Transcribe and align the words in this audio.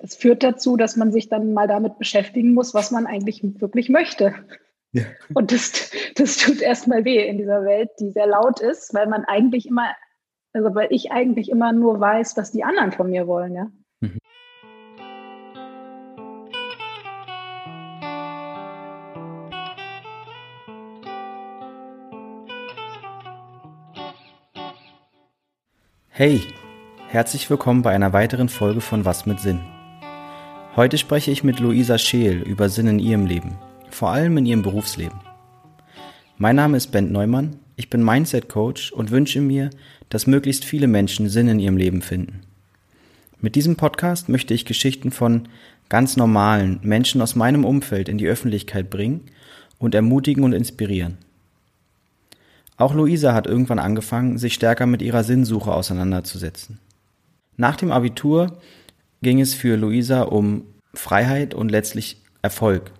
das 0.00 0.14
führt 0.14 0.42
dazu, 0.42 0.76
dass 0.76 0.96
man 0.96 1.12
sich 1.12 1.28
dann 1.28 1.52
mal 1.52 1.68
damit 1.68 1.98
beschäftigen 1.98 2.54
muss, 2.54 2.72
was 2.72 2.90
man 2.90 3.06
eigentlich 3.06 3.42
wirklich 3.60 3.90
möchte. 3.90 4.34
Ja. 4.92 5.02
Und 5.34 5.52
das, 5.52 5.92
das 6.16 6.38
tut 6.38 6.62
erstmal 6.62 7.04
weh 7.04 7.24
in 7.26 7.36
dieser 7.36 7.64
Welt, 7.64 7.90
die 8.00 8.10
sehr 8.10 8.26
laut 8.26 8.60
ist, 8.60 8.94
weil 8.94 9.06
man 9.06 9.24
eigentlich 9.24 9.66
immer, 9.66 9.94
also 10.52 10.74
weil 10.74 10.88
ich 10.90 11.12
eigentlich 11.12 11.50
immer 11.50 11.72
nur 11.72 12.00
weiß, 12.00 12.36
was 12.36 12.50
die 12.50 12.64
anderen 12.64 12.92
von 12.92 13.10
mir 13.10 13.26
wollen, 13.26 13.54
ja. 13.54 13.70
Mhm. 14.00 14.18
Hey, 26.08 26.42
herzlich 27.08 27.48
willkommen 27.48 27.82
bei 27.82 27.90
einer 27.90 28.12
weiteren 28.12 28.48
Folge 28.48 28.80
von 28.80 29.04
Was 29.04 29.24
mit 29.26 29.40
Sinn. 29.40 29.60
Heute 30.76 30.98
spreche 30.98 31.32
ich 31.32 31.42
mit 31.42 31.58
Luisa 31.58 31.98
Scheel 31.98 32.42
über 32.42 32.68
Sinn 32.68 32.86
in 32.86 33.00
ihrem 33.00 33.26
Leben, 33.26 33.58
vor 33.90 34.10
allem 34.10 34.38
in 34.38 34.46
ihrem 34.46 34.62
Berufsleben. 34.62 35.18
Mein 36.38 36.54
Name 36.54 36.76
ist 36.76 36.92
Bent 36.92 37.10
Neumann, 37.10 37.56
ich 37.74 37.90
bin 37.90 38.04
Mindset 38.04 38.48
Coach 38.48 38.92
und 38.92 39.10
wünsche 39.10 39.40
mir, 39.40 39.70
dass 40.10 40.28
möglichst 40.28 40.64
viele 40.64 40.86
Menschen 40.86 41.28
Sinn 41.28 41.48
in 41.48 41.58
ihrem 41.58 41.76
Leben 41.76 42.02
finden. 42.02 42.42
Mit 43.40 43.56
diesem 43.56 43.74
Podcast 43.74 44.28
möchte 44.28 44.54
ich 44.54 44.64
Geschichten 44.64 45.10
von 45.10 45.48
ganz 45.88 46.16
normalen 46.16 46.78
Menschen 46.84 47.20
aus 47.20 47.34
meinem 47.34 47.64
Umfeld 47.64 48.08
in 48.08 48.16
die 48.16 48.28
Öffentlichkeit 48.28 48.90
bringen 48.90 49.22
und 49.80 49.96
ermutigen 49.96 50.44
und 50.44 50.52
inspirieren. 50.52 51.18
Auch 52.76 52.94
Luisa 52.94 53.34
hat 53.34 53.48
irgendwann 53.48 53.80
angefangen, 53.80 54.38
sich 54.38 54.54
stärker 54.54 54.86
mit 54.86 55.02
ihrer 55.02 55.24
Sinnsuche 55.24 55.72
auseinanderzusetzen. 55.72 56.78
Nach 57.56 57.74
dem 57.74 57.90
Abitur 57.90 58.58
ging 59.22 59.40
es 59.40 59.54
für 59.54 59.76
Luisa 59.76 60.22
um 60.22 60.64
Freiheit 60.94 61.54
und 61.54 61.70
letztlich 61.70 62.22
Erfolg. 62.42 62.92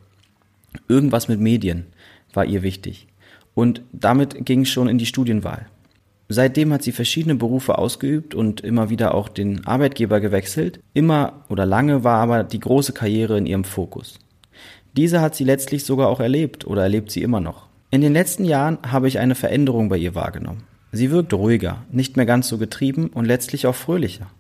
Irgendwas 0.89 1.29
mit 1.29 1.41
Medien 1.41 1.87
war 2.33 2.45
ihr 2.45 2.63
wichtig. 2.63 3.09
Und 3.55 3.83
damit 3.93 4.47
ging 4.47 4.63
es 4.63 4.69
schon 4.69 4.89
in 4.89 4.99
die 4.99 5.07
Studienwahl. 5.07 5.67
Seitdem 6.29 6.73
hat 6.73 6.85
sie 6.85 6.93
verschiedene 6.93 7.35
Berufe 7.35 7.77
ausgeübt 7.77 8.37
und 8.37 8.61
immer 8.61 8.89
wieder 8.89 9.15
auch 9.15 9.29
den 9.29 9.67
Arbeitgeber 9.67 10.21
gewechselt. 10.21 10.79
Immer 10.95 11.45
oder 11.49 11.67
lange 11.67 12.05
war 12.05 12.21
aber 12.21 12.45
die 12.45 12.61
große 12.61 12.93
Karriere 12.93 13.37
in 13.37 13.47
ihrem 13.47 13.65
Fokus. 13.65 14.19
Diese 14.97 15.21
hat 15.21 15.35
sie 15.35 15.45
letztlich 15.45 15.85
sogar 15.85 16.09
auch 16.09 16.21
erlebt 16.21 16.67
oder 16.67 16.83
erlebt 16.83 17.11
sie 17.11 17.23
immer 17.23 17.41
noch. 17.41 17.67
In 17.91 18.01
den 18.01 18.13
letzten 18.13 18.45
Jahren 18.45 18.79
habe 18.87 19.09
ich 19.09 19.19
eine 19.19 19.35
Veränderung 19.35 19.89
bei 19.89 19.99
ihr 19.99 20.15
wahrgenommen. 20.15 20.63
Sie 20.93 21.11
wirkt 21.11 21.33
ruhiger, 21.35 21.85
nicht 21.91 22.17
mehr 22.17 22.27
ganz 22.27 22.49
so 22.49 22.59
getrieben 22.59 23.09
und 23.09 23.25
letztlich 23.25 23.67
auch 23.67 23.75
fröhlicher. 23.75 24.31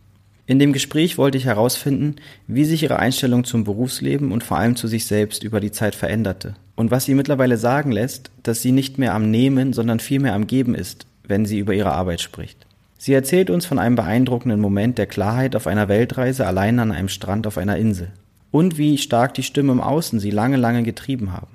In 0.50 0.58
dem 0.58 0.72
Gespräch 0.72 1.16
wollte 1.16 1.38
ich 1.38 1.44
herausfinden, 1.44 2.16
wie 2.48 2.64
sich 2.64 2.82
ihre 2.82 2.98
Einstellung 2.98 3.44
zum 3.44 3.62
Berufsleben 3.62 4.32
und 4.32 4.42
vor 4.42 4.58
allem 4.58 4.74
zu 4.74 4.88
sich 4.88 5.06
selbst 5.06 5.44
über 5.44 5.60
die 5.60 5.70
Zeit 5.70 5.94
veränderte 5.94 6.56
und 6.74 6.90
was 6.90 7.04
sie 7.04 7.14
mittlerweile 7.14 7.56
sagen 7.56 7.92
lässt, 7.92 8.32
dass 8.42 8.60
sie 8.60 8.72
nicht 8.72 8.98
mehr 8.98 9.14
am 9.14 9.30
Nehmen, 9.30 9.72
sondern 9.72 10.00
vielmehr 10.00 10.34
am 10.34 10.48
Geben 10.48 10.74
ist, 10.74 11.06
wenn 11.22 11.46
sie 11.46 11.60
über 11.60 11.72
ihre 11.72 11.92
Arbeit 11.92 12.20
spricht. 12.20 12.66
Sie 12.98 13.12
erzählt 13.12 13.48
uns 13.48 13.64
von 13.64 13.78
einem 13.78 13.94
beeindruckenden 13.94 14.60
Moment 14.60 14.98
der 14.98 15.06
Klarheit 15.06 15.54
auf 15.54 15.68
einer 15.68 15.86
Weltreise 15.86 16.44
allein 16.48 16.80
an 16.80 16.90
einem 16.90 17.08
Strand 17.08 17.46
auf 17.46 17.56
einer 17.56 17.76
Insel 17.76 18.08
und 18.50 18.76
wie 18.76 18.98
stark 18.98 19.34
die 19.34 19.44
Stimmen 19.44 19.70
im 19.70 19.80
Außen 19.80 20.18
sie 20.18 20.32
lange, 20.32 20.56
lange 20.56 20.82
getrieben 20.82 21.32
haben. 21.32 21.52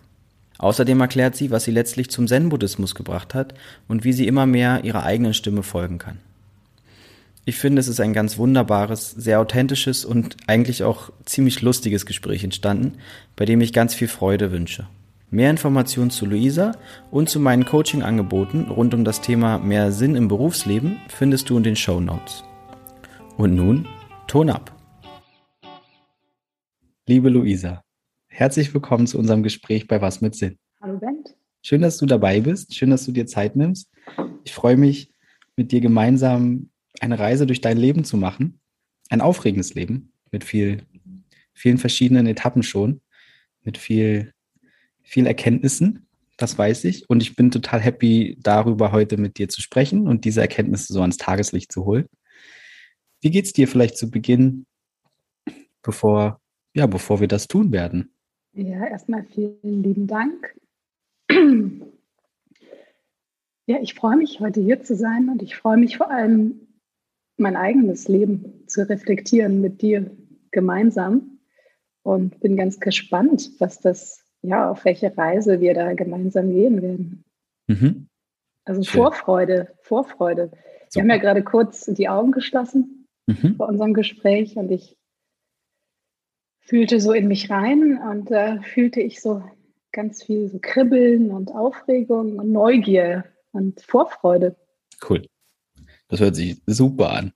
Außerdem 0.58 1.02
erklärt 1.02 1.36
sie, 1.36 1.52
was 1.52 1.66
sie 1.66 1.72
letztlich 1.72 2.10
zum 2.12 2.28
Zen-Buddhismus 2.30 2.96
gebracht 2.96 3.34
hat 3.34 3.56
und 3.90 4.06
wie 4.06 4.14
sie 4.14 4.26
immer 4.26 4.46
mehr 4.46 4.86
ihrer 4.86 5.04
eigenen 5.04 5.34
Stimme 5.34 5.64
folgen 5.64 5.98
kann. 5.98 6.20
Ich 7.48 7.58
finde, 7.58 7.80
es 7.80 7.88
ist 7.88 8.00
ein 8.00 8.14
ganz 8.14 8.40
wunderbares, 8.40 9.12
sehr 9.12 9.40
authentisches 9.40 10.04
und 10.04 10.36
eigentlich 10.48 10.84
auch 10.84 11.12
ziemlich 11.26 11.62
lustiges 11.62 12.08
Gespräch 12.08 12.44
entstanden, 12.44 12.94
bei 13.36 13.46
dem 13.46 13.62
ich 13.62 13.72
ganz 13.72 13.94
viel 13.94 14.08
Freude 14.08 14.52
wünsche. 14.52 14.88
Mehr 15.30 15.52
Informationen 15.52 16.10
zu 16.10 16.26
Luisa 16.26 16.72
und 17.12 17.30
zu 17.30 17.40
meinen 17.40 17.64
Coaching-Angeboten 17.64 18.64
rund 18.64 18.96
um 18.96 19.04
das 19.04 19.22
Thema 19.22 19.60
mehr 19.60 19.92
Sinn 19.92 20.16
im 20.16 20.28
Berufsleben 20.28 20.98
findest 21.08 21.48
du 21.52 21.58
in 21.58 21.62
den 21.62 21.76
Show 21.76 22.00
Notes. 22.00 22.44
Und 23.38 23.56
nun, 23.56 23.88
Ton 24.26 24.50
ab! 24.50 24.76
Liebe 27.08 27.30
Luisa, 27.30 27.84
herzlich 28.26 28.74
willkommen 28.74 29.06
zu 29.06 29.20
unserem 29.20 29.44
Gespräch 29.44 29.88
bei 29.88 30.02
Was 30.02 30.20
mit 30.20 30.34
Sinn. 30.34 30.58
Hallo 30.82 30.98
Bent. 30.98 31.36
Schön, 31.62 31.84
dass 31.84 31.98
du 31.98 32.08
dabei 32.08 32.42
bist, 32.42 32.74
schön, 32.74 32.90
dass 32.90 33.06
du 33.06 33.12
dir 33.12 33.28
Zeit 33.28 33.56
nimmst. 33.56 33.92
Ich 34.44 34.54
freue 34.54 34.78
mich, 34.78 35.12
mit 35.56 35.72
dir 35.72 35.80
gemeinsam 35.80 36.72
eine 37.02 37.20
Reise 37.20 37.46
durch 37.46 37.62
dein 37.62 37.78
Leben 37.78 38.04
zu 38.04 38.18
machen. 38.18 38.60
Ein 39.10 39.22
aufregendes 39.22 39.74
Leben 39.74 40.14
mit 40.32 40.44
viel, 40.44 40.84
vielen 41.54 41.78
verschiedenen 41.78 42.28
Etappen 42.28 42.64
schon, 42.64 43.02
mit 43.64 43.78
viel, 43.78 44.34
viel 45.04 45.28
Erkenntnissen. 45.28 46.08
Das 46.38 46.58
weiß 46.58 46.84
ich. 46.86 47.10
Und 47.10 47.22
ich 47.22 47.36
bin 47.36 47.52
total 47.52 47.80
happy, 47.80 48.38
darüber 48.42 48.92
heute 48.92 49.18
mit 49.18 49.38
dir 49.38 49.48
zu 49.48 49.62
sprechen 49.62 50.08
und 50.08 50.26
diese 50.26 50.42
Erkenntnisse 50.42 50.92
so 50.92 51.02
ans 51.02 51.18
Tageslicht 51.18 51.72
zu 51.72 51.86
holen. 51.86 52.08
Wie 53.22 53.32
geht's 53.32 53.54
dir 53.54 53.68
vielleicht 53.68 53.98
zu 53.98 54.12
Beginn, 54.12 54.66
bevor, 55.82 56.42
ja, 56.74 56.86
bevor 56.88 57.22
wir 57.22 57.28
das 57.28 57.48
tun 57.48 57.72
werden? 57.72 58.14
Ja, 58.54 58.86
erstmal 58.86 59.24
vielen 59.26 59.84
lieben 59.84 60.08
Dank. 60.08 60.56
Ja, 63.68 63.78
ich 63.82 63.96
freue 63.96 64.16
mich, 64.16 64.40
heute 64.40 64.62
hier 64.62 64.84
zu 64.84 64.96
sein 64.96 65.28
und 65.30 65.42
ich 65.42 65.56
freue 65.56 65.78
mich 65.78 65.98
vor 65.98 66.12
allem, 66.12 66.65
mein 67.38 67.56
eigenes 67.56 68.08
Leben 68.08 68.64
zu 68.68 68.88
reflektieren 68.88 69.62
mit 69.62 69.82
dir 69.82 70.12
gemeinsam 70.52 71.40
und 72.04 72.40
bin 72.40 72.56
ganz 72.56 72.80
gespannt, 72.80 73.52
was 73.60 73.80
das, 73.80 74.24
ja, 74.42 74.70
auf 74.70 74.86
welche 74.86 75.16
Reise 75.18 75.60
wir 75.60 75.74
da 75.74 75.94
gemeinsam 75.94 76.52
gehen 76.52 76.82
werden. 76.82 77.24
Mhm. 77.68 78.08
Also 78.64 78.84
Schön. 78.84 79.02
Vorfreude, 79.02 79.74
Vorfreude. 79.82 80.52
Wir 80.94 81.02
haben 81.02 81.10
ja 81.10 81.18
gerade 81.18 81.44
kurz 81.44 81.86
die 81.86 82.08
Augen 82.10 82.32
geschlossen 82.32 83.08
mhm. 83.28 83.58
bei 83.58 83.66
unserem 83.66 83.94
Gespräch 83.94 84.56
und 84.56 84.72
ich 84.72 84.98
fühlte 86.62 87.00
so 87.00 87.12
in 87.12 87.28
mich 87.28 87.50
rein 87.50 88.00
und 88.02 88.32
da 88.32 88.56
äh, 88.56 88.62
fühlte 88.62 89.02
ich 89.02 89.22
so 89.22 89.44
ganz 89.92 90.24
viel 90.24 90.50
so 90.50 90.60
Kribbeln 90.62 91.32
und 91.32 91.52
Aufregung 91.52 92.40
und 92.40 92.52
Neugier 92.52 93.26
und 93.52 93.82
Vorfreude. 93.82 94.56
Cool. 95.08 95.26
Das 96.16 96.22
hört 96.22 96.36
sich 96.38 96.62
super 96.66 97.12
an. 97.12 97.34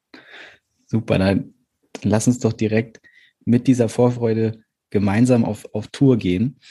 Super, 0.86 1.20
dann, 1.20 1.54
dann 1.92 2.12
lass 2.12 2.28
uns 2.28 2.40
doch 2.40 2.54
direkt 2.54 3.02
mit 3.44 3.68
dieser 3.68 3.90
Vorfreude 3.90 4.64
gemeinsam 4.90 5.44
auf, 5.44 5.68
auf 5.74 5.88
Tour 5.88 6.16
gehen. 6.16 6.62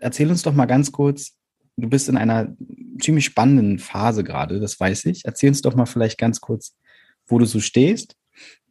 Erzähl 0.00 0.28
uns 0.28 0.42
doch 0.42 0.54
mal 0.54 0.66
ganz 0.66 0.90
kurz, 0.90 1.36
du 1.76 1.88
bist 1.88 2.08
in 2.08 2.16
einer 2.16 2.56
ziemlich 3.00 3.26
spannenden 3.26 3.78
Phase 3.78 4.24
gerade, 4.24 4.58
das 4.58 4.80
weiß 4.80 5.04
ich. 5.04 5.24
Erzähl 5.24 5.50
uns 5.50 5.62
doch 5.62 5.76
mal 5.76 5.86
vielleicht 5.86 6.18
ganz 6.18 6.40
kurz, 6.40 6.74
wo 7.28 7.38
du 7.38 7.44
so 7.44 7.60
stehst 7.60 8.16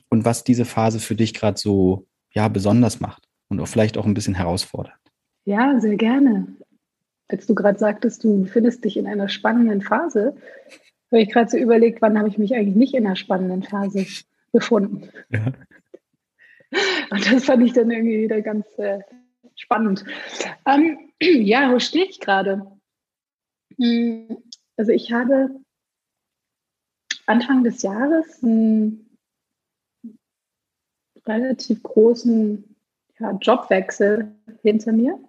und 0.10 0.26
was 0.26 0.44
diese 0.44 0.66
Phase 0.66 1.00
für 1.00 1.16
dich 1.16 1.34
gerade 1.34 1.58
so 1.58 2.08
ja, 2.34 2.50
besonders 2.50 3.00
macht 3.00 3.30
und 3.48 3.62
auch 3.62 3.70
vielleicht 3.70 3.98
auch 3.98 4.06
ein 4.06 4.16
bisschen 4.16 4.36
herausfordert. 4.36 5.00
Ja, 5.46 5.80
sehr 5.80 5.96
gerne. 5.96 6.48
Als 7.30 7.48
du 7.48 7.56
gerade 7.56 7.80
sagtest, 7.80 8.26
du 8.26 8.42
befindest 8.42 8.84
dich 8.84 8.98
in 8.98 9.08
einer 9.08 9.30
spannenden 9.30 9.82
Phase, 9.82 10.36
habe 11.12 11.22
ich 11.22 11.30
gerade 11.32 11.50
so 11.50 11.58
überlegt, 11.58 12.02
wann 12.02 12.18
habe 12.18 12.30
ich 12.30 12.38
mich 12.38 12.56
eigentlich 12.56 12.76
nicht 12.76 12.94
in 12.94 13.06
einer 13.06 13.16
spannenden 13.16 13.64
Phase 13.64 14.06
befunden. 14.52 15.10
Ja. 15.30 15.54
Und 17.12 17.32
das 17.32 17.46
fand 17.46 17.64
ich 17.64 17.74
dann 17.74 17.92
irgendwie 17.92 18.24
wieder 18.24 18.42
ganz 18.42 18.68
äh, 18.78 19.00
spannend. 19.56 20.04
Ähm, 20.66 21.12
ja, 21.22 21.72
wo 21.72 21.80
stehe 21.80 22.06
ich 22.06 22.20
gerade? 22.20 22.66
Hm, 23.78 24.38
also 24.78 24.92
ich 24.92 25.12
habe 25.12 25.50
Anfang 27.28 27.64
des 27.64 27.82
Jahres 27.82 28.44
einen 28.44 29.18
relativ 31.26 31.82
großen 31.84 32.76
ja, 33.20 33.32
Jobwechsel 33.42 34.32
hinter 34.62 34.92
mir. 34.92 35.20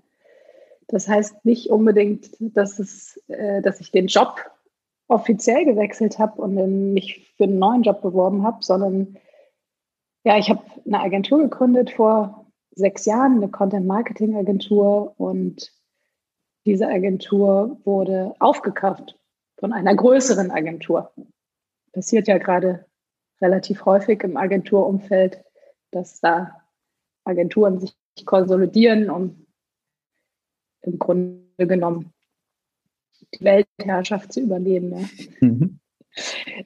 Das 0.88 1.08
heißt 1.08 1.44
nicht 1.44 1.70
unbedingt, 1.70 2.30
dass, 2.38 2.78
es, 2.78 3.20
äh, 3.28 3.62
dass 3.62 3.80
ich 3.80 3.90
den 3.90 4.06
Job 4.06 4.50
offiziell 5.08 5.64
gewechselt 5.64 6.18
habe 6.18 6.40
und 6.42 6.92
mich 6.92 7.32
für 7.36 7.44
einen 7.44 7.58
neuen 7.58 7.82
Job 7.82 8.02
beworben 8.02 8.42
habe, 8.42 8.58
sondern 8.62 9.16
ja, 10.24 10.38
ich 10.38 10.50
habe 10.50 10.62
eine 10.84 11.00
Agentur 11.00 11.38
gegründet 11.42 11.92
vor 11.92 12.46
sechs 12.72 13.04
Jahren, 13.04 13.36
eine 13.36 13.48
Content-Marketing-Agentur 13.48 15.14
und 15.18 15.72
diese 16.66 16.88
Agentur 16.88 17.80
wurde 17.84 18.34
aufgekauft 18.40 19.16
von 19.58 19.72
einer 19.72 19.94
größeren 19.94 20.50
Agentur. 20.50 21.12
Passiert 21.92 22.26
ja 22.26 22.38
gerade 22.38 22.86
relativ 23.40 23.84
häufig 23.84 24.22
im 24.24 24.36
Agenturumfeld, 24.36 25.44
dass 25.92 26.20
da 26.20 26.60
Agenturen 27.24 27.78
sich 27.78 27.96
konsolidieren, 28.24 29.10
um 29.10 29.46
im 30.82 30.98
Grunde 30.98 31.66
genommen 31.66 32.12
die 33.34 33.44
Weltherrschaft 33.44 34.32
zu 34.32 34.40
übernehmen. 34.40 35.08
Ja. 35.40 35.48
Mhm. 35.48 35.78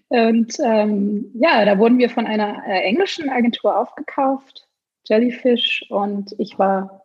Und 0.08 0.56
ähm, 0.62 1.31
ja, 1.35 1.64
da 1.64 1.79
wurden 1.79 1.99
wir 1.99 2.08
von 2.08 2.26
einer 2.26 2.62
äh, 2.67 2.82
englischen 2.82 3.29
Agentur 3.29 3.76
aufgekauft 3.76 4.69
Jellyfish 5.11 5.85
und 5.91 6.35
ich 6.38 6.58
war 6.58 7.05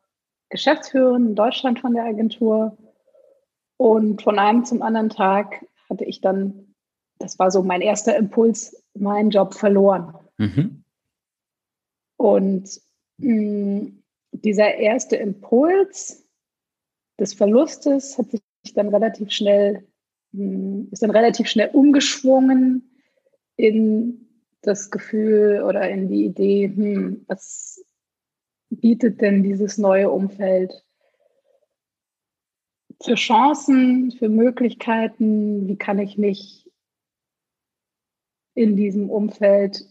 Geschäftsführerin 0.50 1.28
in 1.28 1.36
Deutschland 1.36 1.80
von 1.80 1.94
der 1.94 2.06
Agentur. 2.06 2.78
Und 3.78 4.22
von 4.22 4.40
einem 4.40 4.64
zum 4.64 4.82
anderen 4.82 5.10
Tag 5.10 5.66
hatte 5.90 6.06
ich 6.06 6.22
dann, 6.22 6.76
das 7.18 7.40
war 7.40 7.52
so 7.52 7.64
mein 7.64 7.82
erster 7.82 8.16
Impuls, 8.16 8.84
meinen 8.94 9.32
Job 9.32 9.54
verloren. 9.54 10.14
Mhm. 10.38 10.84
Und 12.18 12.82
mh, 13.18 13.34
mm, 13.34 14.04
dieser 14.32 14.76
erste 14.76 15.16
Impuls 15.16 16.26
des 17.20 17.34
Verlustes 17.34 18.18
hat 18.18 18.32
sich 18.32 18.42
dann 18.74 18.90
relativ 18.90 19.32
schnell, 19.32 19.86
mh, 20.32 20.44
mm, 20.44 20.88
ist 20.92 21.04
dann 21.04 21.12
relativ 21.12 21.48
schnell 21.48 21.70
umgeschwungen 21.74 22.90
in 23.56 24.28
das 24.62 24.92
Gefühl 24.92 25.64
oder 25.64 25.90
in 25.90 26.08
die 26.08 26.26
Idee, 26.26 26.72
hm, 26.74 27.26
was 27.28 27.86
bietet 28.70 29.22
denn 29.22 29.44
dieses 29.44 29.78
neue 29.78 30.10
Umfeld 30.10 30.84
für 33.02 33.16
Chancen, 33.16 34.12
für 34.12 34.30
Möglichkeiten? 34.30 35.68
Wie 35.68 35.78
kann 35.78 36.00
ich 36.00 36.18
mich 36.18 36.70
in 38.56 38.76
diesem 38.76 39.10
Umfeld, 39.10 39.86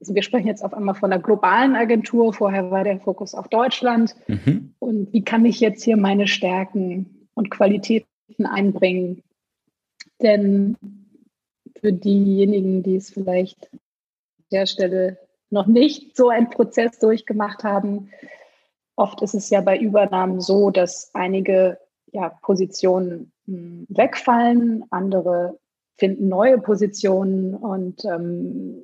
also 0.00 0.14
wir 0.14 0.22
sprechen 0.22 0.46
jetzt 0.46 0.64
auf 0.64 0.74
einmal 0.74 0.94
von 0.94 1.12
einer 1.12 1.22
globalen 1.22 1.76
Agentur, 1.76 2.32
vorher 2.32 2.70
war 2.70 2.82
der 2.82 2.98
Fokus 2.98 3.34
auf 3.34 3.48
Deutschland. 3.48 4.16
Mhm. 4.26 4.74
Und 4.78 5.12
wie 5.12 5.22
kann 5.22 5.44
ich 5.44 5.60
jetzt 5.60 5.84
hier 5.84 5.96
meine 5.96 6.26
Stärken 6.26 7.28
und 7.34 7.50
Qualitäten 7.50 8.08
einbringen? 8.44 9.22
Denn 10.20 10.76
für 11.80 11.92
diejenigen, 11.92 12.82
die 12.82 12.96
es 12.96 13.10
vielleicht 13.10 13.70
an 13.72 13.80
der 14.50 14.66
Stelle 14.66 15.18
noch 15.50 15.66
nicht 15.66 16.16
so 16.16 16.28
einen 16.28 16.50
Prozess 16.50 16.98
durchgemacht 16.98 17.64
haben, 17.64 18.10
oft 18.96 19.22
ist 19.22 19.34
es 19.34 19.50
ja 19.50 19.60
bei 19.60 19.78
Übernahmen 19.78 20.40
so, 20.40 20.70
dass 20.70 21.10
einige 21.14 21.78
ja, 22.12 22.30
Positionen 22.42 23.32
hm, 23.46 23.86
wegfallen, 23.88 24.84
andere 24.90 25.58
finden 25.98 26.28
neue 26.28 26.58
Positionen 26.58 27.54
und 27.54 28.04
ähm, 28.04 28.82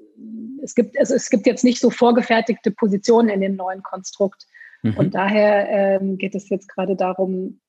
es 0.63 0.75
gibt 0.75 0.99
also 0.99 1.15
es 1.15 1.29
gibt 1.29 1.47
jetzt 1.47 1.65
nicht 1.65 1.79
so 1.79 1.91
vorgefertigte 1.91 2.71
Positionen 2.71 3.29
in 3.29 3.41
dem 3.41 3.57
neuen 3.57 3.83
Konstrukt 3.83 4.47
mhm. 4.83 4.97
und 4.97 5.15
daher 5.15 5.69
ähm, 5.69 6.17
geht 6.17 6.35
es 6.35 6.49
jetzt 6.49 6.69
gerade 6.69 6.97
darum, 6.97 7.61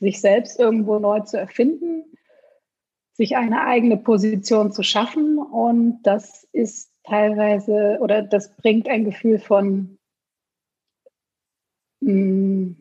sich 0.00 0.20
selbst 0.20 0.58
irgendwo 0.58 0.98
neu 0.98 1.20
zu 1.20 1.38
erfinden, 1.38 2.04
sich 3.12 3.36
eine 3.36 3.62
eigene 3.62 3.96
Position 3.96 4.72
zu 4.72 4.82
schaffen 4.82 5.38
und 5.38 6.02
das 6.02 6.46
ist 6.52 6.92
teilweise 7.04 7.98
oder 8.00 8.22
das 8.22 8.54
bringt 8.56 8.88
ein 8.88 9.04
Gefühl 9.04 9.38
von 9.38 9.98
mh, 12.00 12.10
hm, 12.10 12.76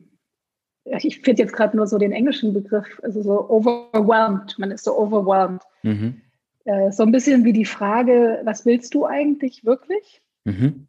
ich 1.02 1.22
finde 1.22 1.42
jetzt 1.42 1.54
gerade 1.54 1.76
nur 1.76 1.88
so 1.88 1.98
den 1.98 2.12
englischen 2.12 2.54
Begriff, 2.54 3.00
also 3.04 3.22
so 3.22 3.50
overwhelmed, 3.50 4.58
man 4.58 4.72
ist 4.72 4.86
so 4.86 4.98
overwhelmed. 4.98 5.62
Mhm. 5.84 6.22
Äh, 6.66 6.92
so 6.92 7.04
ein 7.04 7.12
bisschen 7.12 7.44
wie 7.44 7.54
die 7.54 7.66
Frage, 7.66 8.42
was 8.44 8.66
willst 8.66 8.94
du 8.94 9.06
eigentlich 9.06 9.66
wirklich? 9.66 10.22
Mhm. 10.46 10.88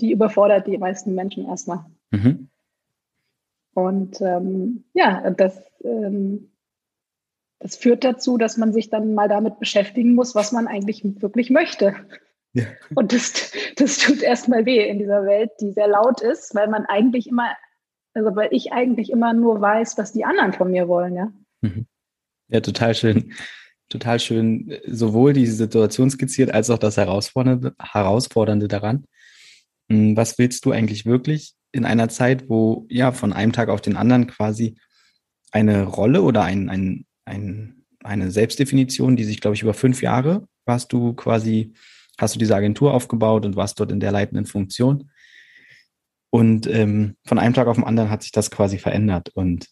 Die 0.00 0.12
überfordert 0.12 0.66
die 0.66 0.78
meisten 0.78 1.14
Menschen 1.14 1.46
erstmal. 1.46 1.84
Mhm. 2.10 2.48
Und 3.76 4.20
ähm, 4.20 4.84
ja, 4.94 5.30
das, 5.30 5.70
ähm, 5.84 6.50
das 7.60 7.76
führt 7.76 8.04
dazu, 8.04 8.38
dass 8.38 8.56
man 8.56 8.72
sich 8.72 8.90
dann 8.90 9.14
mal 9.14 9.28
damit 9.28 9.58
beschäftigen 9.58 10.14
muss, 10.14 10.34
was 10.34 10.50
man 10.52 10.66
eigentlich 10.66 11.02
wirklich 11.20 11.50
möchte. 11.50 11.94
Ja. 12.52 12.64
Und 12.94 13.12
das, 13.12 13.52
das 13.76 13.98
tut 13.98 14.22
erstmal 14.22 14.64
weh 14.64 14.88
in 14.88 14.98
dieser 14.98 15.26
Welt, 15.26 15.50
die 15.60 15.72
sehr 15.72 15.88
laut 15.88 16.22
ist, 16.22 16.54
weil 16.54 16.68
man 16.68 16.86
eigentlich 16.86 17.26
immer 17.26 17.50
also 18.16 18.34
weil 18.34 18.48
ich 18.50 18.72
eigentlich 18.72 19.10
immer 19.10 19.34
nur 19.34 19.60
weiß, 19.60 19.98
was 19.98 20.12
die 20.14 20.24
anderen 20.24 20.54
von 20.54 20.70
mir 20.70 20.88
wollen, 20.88 21.14
ja. 21.14 21.32
Mhm. 21.60 21.86
Ja, 22.48 22.60
total 22.60 22.94
schön. 22.94 23.34
Total 23.88 24.18
schön, 24.18 24.76
sowohl 24.86 25.32
die 25.32 25.46
Situation 25.46 26.10
skizziert 26.10 26.52
als 26.52 26.70
auch 26.70 26.78
das 26.78 26.96
Herausfordernde, 26.96 27.74
Herausfordernde 27.78 28.68
daran. 28.68 29.04
Hm, 29.88 30.16
was 30.16 30.38
willst 30.38 30.64
du 30.64 30.72
eigentlich 30.72 31.04
wirklich 31.04 31.54
in 31.76 31.84
einer 31.84 32.08
Zeit, 32.08 32.48
wo 32.48 32.86
ja 32.88 33.12
von 33.12 33.32
einem 33.32 33.52
Tag 33.52 33.68
auf 33.68 33.80
den 33.80 33.96
anderen 33.96 34.26
quasi 34.26 34.76
eine 35.52 35.84
Rolle 35.84 36.22
oder 36.22 36.42
ein, 36.42 36.68
ein, 36.68 37.06
ein, 37.24 37.84
eine 38.02 38.30
Selbstdefinition, 38.30 39.16
die 39.16 39.24
sich, 39.24 39.40
glaube 39.40 39.54
ich, 39.54 39.62
über 39.62 39.74
fünf 39.74 40.02
Jahre 40.02 40.46
warst 40.66 40.92
du 40.92 41.14
quasi, 41.14 41.72
hast 42.18 42.34
du 42.34 42.38
diese 42.38 42.56
Agentur 42.56 42.92
aufgebaut 42.92 43.46
und 43.46 43.56
warst 43.56 43.80
dort 43.80 43.92
in 43.92 44.00
der 44.00 44.12
leitenden 44.12 44.46
Funktion. 44.46 45.10
Und 46.30 46.66
ähm, 46.66 47.16
von 47.24 47.38
einem 47.38 47.54
Tag 47.54 47.68
auf 47.68 47.76
den 47.76 47.84
anderen 47.84 48.10
hat 48.10 48.22
sich 48.22 48.32
das 48.32 48.50
quasi 48.50 48.78
verändert. 48.78 49.30
Und 49.30 49.68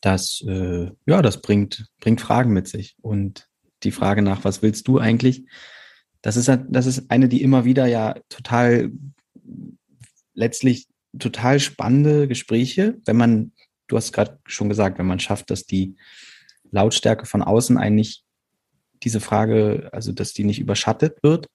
das, 0.00 0.44
äh, 0.46 0.90
ja, 1.06 1.22
das 1.22 1.40
bringt, 1.40 1.86
bringt 2.00 2.20
Fragen 2.20 2.52
mit 2.52 2.68
sich. 2.68 2.96
Und 3.00 3.48
die 3.84 3.92
Frage 3.92 4.22
nach, 4.22 4.44
was 4.44 4.62
willst 4.62 4.88
du 4.88 4.98
eigentlich? 4.98 5.46
Das 6.20 6.36
ist, 6.36 6.50
das 6.68 6.86
ist 6.86 7.10
eine, 7.10 7.28
die 7.28 7.42
immer 7.42 7.64
wieder 7.64 7.86
ja 7.86 8.16
total, 8.28 8.90
letztlich 10.38 10.86
total 11.18 11.58
spannende 11.60 12.28
Gespräche, 12.28 12.98
wenn 13.04 13.16
man, 13.16 13.52
du 13.88 13.96
hast 13.96 14.12
gerade 14.12 14.38
schon 14.46 14.68
gesagt, 14.68 14.98
wenn 14.98 15.06
man 15.06 15.20
schafft, 15.20 15.50
dass 15.50 15.64
die 15.64 15.96
Lautstärke 16.70 17.26
von 17.26 17.42
außen 17.42 17.76
eigentlich 17.76 18.22
diese 19.02 19.20
Frage, 19.20 19.88
also 19.92 20.12
dass 20.12 20.32
die 20.32 20.44
nicht 20.44 20.60
überschattet 20.60 21.22
wird, 21.22 21.46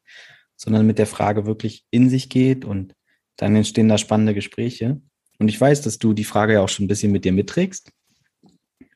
sondern 0.56 0.86
mit 0.86 1.00
der 1.00 1.08
Frage 1.08 1.46
wirklich 1.46 1.86
in 1.92 2.10
sich 2.10 2.30
geht 2.30 2.66
und 2.66 2.94
dann 3.38 3.56
entstehen 3.56 3.90
da 3.90 3.98
spannende 3.98 4.34
Gespräche. 4.34 5.02
Und 5.40 5.48
ich 5.48 5.60
weiß, 5.60 5.82
dass 5.82 5.98
du 5.98 6.14
die 6.14 6.24
Frage 6.24 6.54
ja 6.54 6.62
auch 6.62 6.70
schon 6.70 6.86
ein 6.86 6.90
bisschen 6.90 7.12
mit 7.12 7.26
dir 7.26 7.32
mitträgst. 7.32 7.90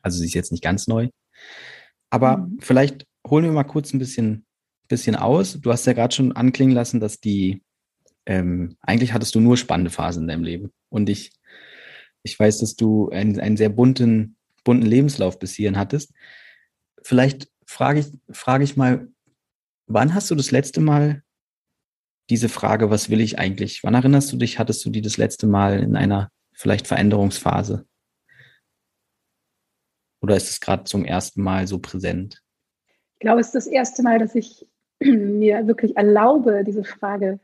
Also 0.02 0.20
sie 0.20 0.28
ist 0.28 0.34
jetzt 0.34 0.52
nicht 0.52 0.64
ganz 0.64 0.88
neu. 0.88 1.10
Aber 2.10 2.38
mhm. 2.38 2.58
vielleicht 2.62 3.06
holen 3.28 3.46
wir 3.46 3.52
mal 3.52 3.64
kurz 3.64 3.94
ein 3.94 4.00
bisschen, 4.00 4.46
bisschen 4.88 5.16
aus. 5.16 5.60
Du 5.60 5.72
hast 5.72 5.86
ja 5.86 5.94
gerade 5.94 6.16
schon 6.16 6.32
anklingen 6.34 6.76
lassen, 6.76 7.00
dass 7.00 7.20
die, 7.20 7.64
ähm, 8.28 8.76
eigentlich 8.82 9.14
hattest 9.14 9.34
du 9.36 9.40
nur 9.40 9.56
spannende 9.56 9.90
Phasen 9.90 10.24
in 10.24 10.28
deinem 10.28 10.44
Leben. 10.44 10.74
Und 10.90 11.10
ich, 11.10 11.32
ich 12.24 12.38
weiß, 12.38 12.60
dass 12.60 12.76
du 12.76 13.10
einen, 13.10 13.40
einen 13.40 13.56
sehr 13.56 13.70
bunten, 13.70 14.36
bunten 14.66 14.86
Lebenslauf 14.86 15.40
bis 15.40 15.54
hierhin 15.54 15.78
hattest. 15.78 16.14
Vielleicht 17.02 17.50
frage 17.66 18.02
ich, 18.02 18.08
frage 18.30 18.66
ich 18.66 18.76
mal, 18.76 19.08
wann 19.88 20.14
hast 20.14 20.30
du 20.30 20.36
das 20.36 20.52
letzte 20.52 20.82
Mal 20.82 21.24
diese 22.30 22.50
Frage, 22.50 22.90
was 22.90 23.10
will 23.10 23.22
ich 23.22 23.40
eigentlich? 23.40 23.82
Wann 23.86 23.94
erinnerst 23.94 24.34
du 24.34 24.38
dich, 24.38 24.60
hattest 24.60 24.84
du 24.84 24.90
die 24.90 25.02
das 25.02 25.16
letzte 25.16 25.48
Mal 25.48 25.80
in 25.80 25.96
einer 25.96 26.30
vielleicht 26.52 26.86
Veränderungsphase? 26.86 27.88
Oder 30.22 30.36
ist 30.36 30.50
es 30.50 30.60
gerade 30.60 30.84
zum 30.84 31.06
ersten 31.06 31.42
Mal 31.42 31.66
so 31.66 31.80
präsent? 31.80 32.44
Ich 33.14 33.20
glaube, 33.20 33.40
es 33.40 33.48
ist 33.48 33.56
das 33.56 33.68
erste 33.68 34.04
Mal, 34.04 34.20
dass 34.20 34.36
ich 34.36 34.68
mir 35.00 35.66
wirklich 35.66 35.96
erlaube, 35.96 36.66
diese 36.66 36.84
Frage, 36.84 37.40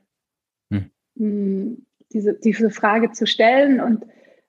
diese, 1.15 2.33
diese 2.33 2.69
Frage 2.69 3.11
zu 3.11 3.25
stellen 3.25 3.79
und, 3.81 4.05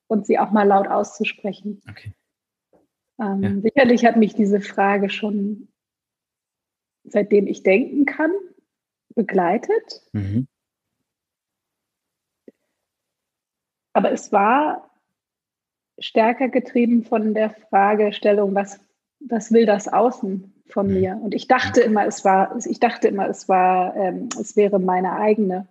und 0.06 0.26
sie 0.26 0.38
auch 0.38 0.50
mal 0.50 0.66
laut 0.66 0.88
auszusprechen. 0.88 1.82
Okay. 1.88 2.12
Ähm, 3.20 3.42
ja. 3.42 3.60
Sicherlich 3.60 4.04
hat 4.04 4.16
mich 4.16 4.34
diese 4.34 4.60
Frage 4.60 5.10
schon 5.10 5.68
seitdem 7.04 7.46
ich 7.46 7.62
denken 7.62 8.06
kann, 8.06 8.32
begleitet. 9.14 10.02
Mhm. 10.12 10.48
Aber 13.92 14.10
es 14.10 14.32
war 14.32 14.90
stärker 15.98 16.48
getrieben 16.48 17.04
von 17.04 17.34
der 17.34 17.50
Fragestellung, 17.50 18.54
was, 18.54 18.80
was 19.20 19.52
will 19.52 19.66
das 19.66 19.86
Außen 19.86 20.52
von 20.66 20.88
mhm. 20.88 20.94
mir? 20.94 21.20
Und 21.22 21.34
ich 21.34 21.46
dachte 21.46 21.80
immer, 21.80 22.04
es 22.06 22.24
war, 22.24 22.56
ich 22.66 22.80
dachte 22.80 23.06
immer, 23.06 23.28
es 23.28 23.48
war, 23.48 23.94
ähm, 23.94 24.28
es 24.40 24.56
wäre 24.56 24.80
meine 24.80 25.12
eigene 25.12 25.68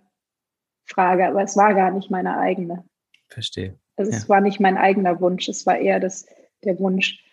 Frage, 0.86 1.26
aber 1.26 1.42
es 1.42 1.56
war 1.56 1.74
gar 1.74 1.90
nicht 1.90 2.10
meine 2.10 2.38
eigene. 2.38 2.84
Verstehe. 3.28 3.78
Also 3.96 4.10
ja. 4.10 4.16
es 4.18 4.28
war 4.28 4.40
nicht 4.40 4.60
mein 4.60 4.76
eigener 4.76 5.20
Wunsch, 5.20 5.48
es 5.48 5.66
war 5.66 5.78
eher 5.78 6.00
das, 6.00 6.26
der 6.64 6.78
Wunsch, 6.78 7.24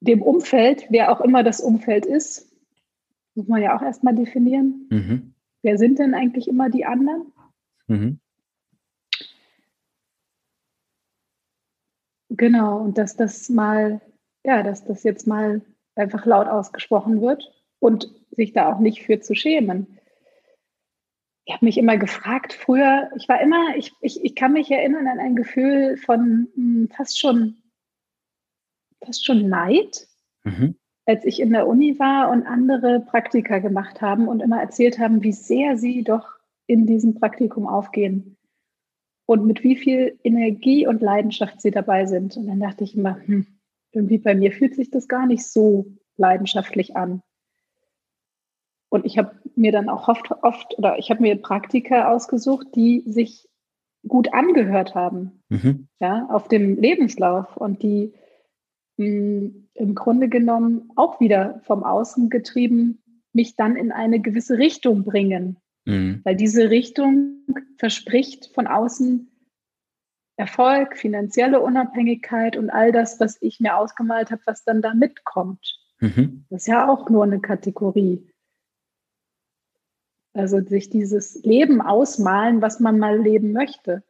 dem 0.00 0.22
Umfeld, 0.22 0.86
wer 0.90 1.10
auch 1.10 1.20
immer 1.20 1.42
das 1.42 1.60
Umfeld 1.60 2.04
ist, 2.04 2.52
muss 3.34 3.48
man 3.48 3.62
ja 3.62 3.76
auch 3.76 3.82
erstmal 3.82 4.14
definieren. 4.14 4.86
Mhm. 4.90 5.34
Wer 5.62 5.78
sind 5.78 5.98
denn 5.98 6.14
eigentlich 6.14 6.46
immer 6.46 6.68
die 6.68 6.84
anderen? 6.84 7.32
Mhm. 7.86 8.20
Genau, 12.28 12.78
und 12.78 12.98
dass 12.98 13.16
das 13.16 13.48
mal, 13.48 14.00
ja, 14.44 14.62
dass 14.62 14.84
das 14.84 15.04
jetzt 15.04 15.26
mal 15.26 15.62
einfach 15.94 16.26
laut 16.26 16.48
ausgesprochen 16.48 17.20
wird 17.20 17.50
und 17.78 18.12
sich 18.32 18.52
da 18.52 18.72
auch 18.72 18.80
nicht 18.80 19.04
für 19.04 19.20
zu 19.20 19.34
schämen. 19.34 19.98
Ich 21.46 21.54
habe 21.54 21.64
mich 21.64 21.76
immer 21.76 21.98
gefragt, 21.98 22.54
früher, 22.54 23.10
ich 23.16 23.28
war 23.28 23.40
immer, 23.40 23.76
ich, 23.76 23.92
ich, 24.00 24.24
ich 24.24 24.34
kann 24.34 24.52
mich 24.54 24.70
erinnern 24.70 25.06
an 25.06 25.20
ein 25.20 25.36
Gefühl 25.36 25.96
von 25.98 26.48
mh, 26.54 26.56
hm, 26.56 26.88
fast 26.96 27.18
schon, 27.18 27.56
fast 29.04 29.24
schon 29.24 29.48
Neid. 29.48 30.08
Mhm 30.44 30.76
als 31.06 31.24
ich 31.24 31.40
in 31.40 31.50
der 31.50 31.66
Uni 31.66 31.98
war 31.98 32.30
und 32.30 32.46
andere 32.46 33.00
Praktika 33.00 33.58
gemacht 33.58 34.00
haben 34.00 34.28
und 34.28 34.40
immer 34.40 34.60
erzählt 34.60 34.98
haben, 34.98 35.22
wie 35.22 35.32
sehr 35.32 35.76
sie 35.76 36.02
doch 36.02 36.28
in 36.66 36.86
diesem 36.86 37.14
Praktikum 37.14 37.66
aufgehen 37.66 38.36
und 39.26 39.46
mit 39.46 39.62
wie 39.62 39.76
viel 39.76 40.18
Energie 40.24 40.86
und 40.86 41.02
Leidenschaft 41.02 41.60
sie 41.60 41.70
dabei 41.70 42.06
sind. 42.06 42.36
Und 42.36 42.46
dann 42.46 42.60
dachte 42.60 42.84
ich 42.84 42.96
immer, 42.96 43.18
hm, 43.26 43.46
irgendwie 43.92 44.18
bei 44.18 44.34
mir 44.34 44.50
fühlt 44.50 44.74
sich 44.74 44.90
das 44.90 45.08
gar 45.08 45.26
nicht 45.26 45.46
so 45.46 45.86
leidenschaftlich 46.16 46.96
an. 46.96 47.22
Und 48.94 49.04
ich 49.04 49.18
habe 49.18 49.32
mir 49.56 49.72
dann 49.72 49.88
auch 49.88 50.06
oft, 50.06 50.30
oft 50.42 50.78
oder 50.78 51.00
ich 51.00 51.10
habe 51.10 51.20
mir 51.20 51.34
Praktika 51.34 52.12
ausgesucht, 52.12 52.68
die 52.76 53.02
sich 53.04 53.48
gut 54.06 54.32
angehört 54.32 54.94
haben, 54.94 55.42
mhm. 55.48 55.88
ja, 55.98 56.28
auf 56.30 56.46
dem 56.46 56.76
Lebenslauf 56.78 57.56
und 57.56 57.82
die 57.82 58.14
mh, 58.98 59.06
hm, 59.06 59.68
im 59.74 59.94
Grunde 59.96 60.28
genommen 60.28 60.92
auch 60.94 61.18
wieder 61.18 61.60
vom 61.64 61.82
Außen 61.82 62.30
getrieben 62.30 63.02
mich 63.32 63.56
dann 63.56 63.74
in 63.74 63.90
eine 63.90 64.20
gewisse 64.20 64.58
Richtung 64.58 65.02
bringen. 65.02 65.56
Mhm. 65.86 66.20
Weil 66.22 66.36
diese 66.36 66.70
Richtung 66.70 67.44
verspricht 67.78 68.52
von 68.54 68.68
außen 68.68 69.28
Erfolg, 70.36 70.96
finanzielle 70.96 71.58
Unabhängigkeit 71.58 72.56
und 72.56 72.70
all 72.70 72.92
das, 72.92 73.18
was 73.18 73.42
ich 73.42 73.58
mir 73.58 73.76
ausgemalt 73.76 74.30
habe, 74.30 74.42
was 74.44 74.62
dann 74.62 74.82
da 74.82 74.94
mitkommt. 74.94 75.80
Mhm. 75.98 76.44
Das 76.50 76.62
ist 76.62 76.68
ja 76.68 76.88
auch 76.88 77.10
nur 77.10 77.24
eine 77.24 77.40
Kategorie. 77.40 78.30
Also 80.34 80.60
sich 80.60 80.90
dieses 80.90 81.42
Leben 81.44 81.80
ausmalen, 81.80 82.60
was 82.60 82.80
man 82.80 82.98
mal 82.98 83.18
leben 83.18 83.52
möchte. 83.52 84.02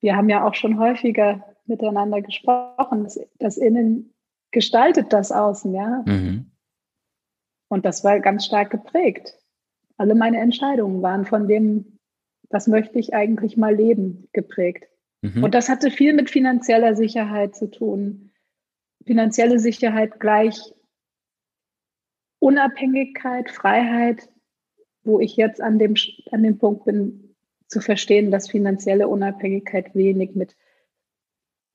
Wir 0.00 0.16
haben 0.16 0.28
ja 0.28 0.46
auch 0.46 0.54
schon 0.54 0.78
häufiger 0.78 1.44
miteinander 1.66 2.22
gesprochen. 2.22 3.04
Das, 3.04 3.18
das 3.38 3.56
Innen 3.56 4.14
gestaltet 4.52 5.12
das 5.12 5.32
Außen, 5.32 5.74
ja. 5.74 6.04
Mhm. 6.06 6.52
Und 7.68 7.84
das 7.84 8.04
war 8.04 8.20
ganz 8.20 8.46
stark 8.46 8.70
geprägt. 8.70 9.36
Alle 9.96 10.14
meine 10.14 10.38
Entscheidungen 10.38 11.02
waren 11.02 11.26
von 11.26 11.48
dem, 11.48 11.98
was 12.50 12.68
möchte 12.68 12.98
ich 12.98 13.12
eigentlich 13.12 13.56
mal 13.56 13.74
leben, 13.74 14.28
geprägt. 14.32 14.86
Mhm. 15.22 15.42
Und 15.42 15.54
das 15.54 15.68
hatte 15.68 15.90
viel 15.90 16.12
mit 16.12 16.30
finanzieller 16.30 16.94
Sicherheit 16.94 17.56
zu 17.56 17.68
tun. 17.68 18.30
Finanzielle 19.04 19.58
Sicherheit 19.58 20.20
gleich 20.20 20.72
Unabhängigkeit, 22.38 23.50
Freiheit, 23.50 24.28
wo 25.06 25.20
ich 25.20 25.36
jetzt 25.36 25.60
an 25.60 25.78
dem, 25.78 25.94
an 26.30 26.42
dem 26.42 26.58
Punkt 26.58 26.84
bin, 26.84 27.34
zu 27.68 27.80
verstehen, 27.80 28.30
dass 28.30 28.50
finanzielle 28.50 29.08
Unabhängigkeit 29.08 29.94
wenig 29.94 30.34
mit 30.34 30.56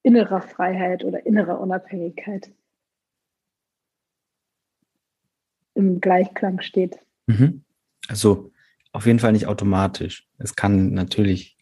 innerer 0.03 0.41
Freiheit 0.41 1.03
oder 1.03 1.25
innerer 1.25 1.59
Unabhängigkeit 1.59 2.51
im 5.73 5.99
Gleichklang 6.01 6.61
steht. 6.61 6.99
Mhm. 7.27 7.63
Also 8.07 8.51
auf 8.91 9.05
jeden 9.05 9.19
Fall 9.19 9.31
nicht 9.31 9.47
automatisch. 9.47 10.27
Es 10.37 10.55
kann 10.55 10.93
natürlich 10.93 11.57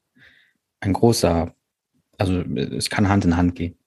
ein 0.79 0.93
großer, 0.93 1.53
also 2.17 2.41
es 2.41 2.89
kann 2.89 3.09
Hand 3.09 3.25
in 3.25 3.38
Hand 3.38 3.55
gehen. 3.55 3.77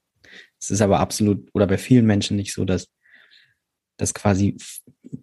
Es 0.61 0.71
ist 0.71 0.81
aber 0.81 1.01
absolut 1.01 1.49
oder 1.55 1.67
bei 1.67 1.79
vielen 1.79 2.07
Menschen 2.07 2.37
nicht 2.37 2.53
so, 2.53 2.65
dass 2.65 2.89
dass 4.03 4.15
quasi 4.15 4.57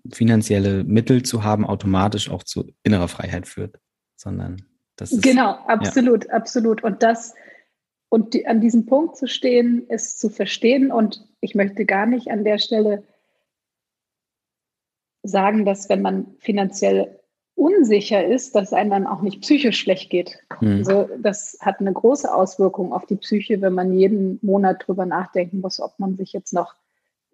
finanzielle 0.09 0.85
Mittel 0.85 1.23
zu 1.23 1.43
haben 1.43 1.65
automatisch 1.65 2.29
auch 2.29 2.43
zu 2.43 2.71
innerer 2.81 3.09
Freiheit 3.09 3.45
führt, 3.45 3.77
sondern 4.15 4.61
das 4.95 5.11
ist, 5.11 5.21
genau 5.21 5.51
absolut, 5.67 6.25
ja. 6.25 6.31
absolut 6.31 6.81
und 6.81 7.03
das 7.03 7.35
und 8.07 8.33
die, 8.33 8.47
an 8.47 8.61
diesem 8.61 8.85
Punkt 8.85 9.17
zu 9.17 9.27
stehen, 9.27 9.85
es 9.89 10.17
zu 10.17 10.29
verstehen 10.29 10.93
und 10.93 11.27
ich 11.41 11.55
möchte 11.55 11.85
gar 11.85 12.05
nicht 12.05 12.31
an 12.31 12.45
der 12.45 12.57
Stelle 12.57 13.03
sagen, 15.23 15.65
dass 15.65 15.89
wenn 15.89 16.01
man 16.01 16.37
finanziell 16.39 17.19
unsicher 17.55 18.25
ist, 18.25 18.55
dass 18.55 18.71
einem 18.71 18.91
dann 18.91 19.07
auch 19.07 19.21
nicht 19.21 19.41
psychisch 19.41 19.77
schlecht 19.77 20.09
geht. 20.09 20.39
Mhm. 20.61 20.77
Also 20.77 21.09
das 21.21 21.57
hat 21.59 21.81
eine 21.81 21.91
große 21.91 22.33
Auswirkung 22.33 22.93
auf 22.93 23.05
die 23.05 23.17
Psyche, 23.17 23.59
wenn 23.59 23.73
man 23.73 23.93
jeden 23.93 24.39
Monat 24.41 24.87
drüber 24.87 25.05
nachdenken 25.05 25.59
muss, 25.59 25.81
ob 25.81 25.99
man 25.99 26.15
sich 26.15 26.31
jetzt 26.31 26.53
noch 26.53 26.75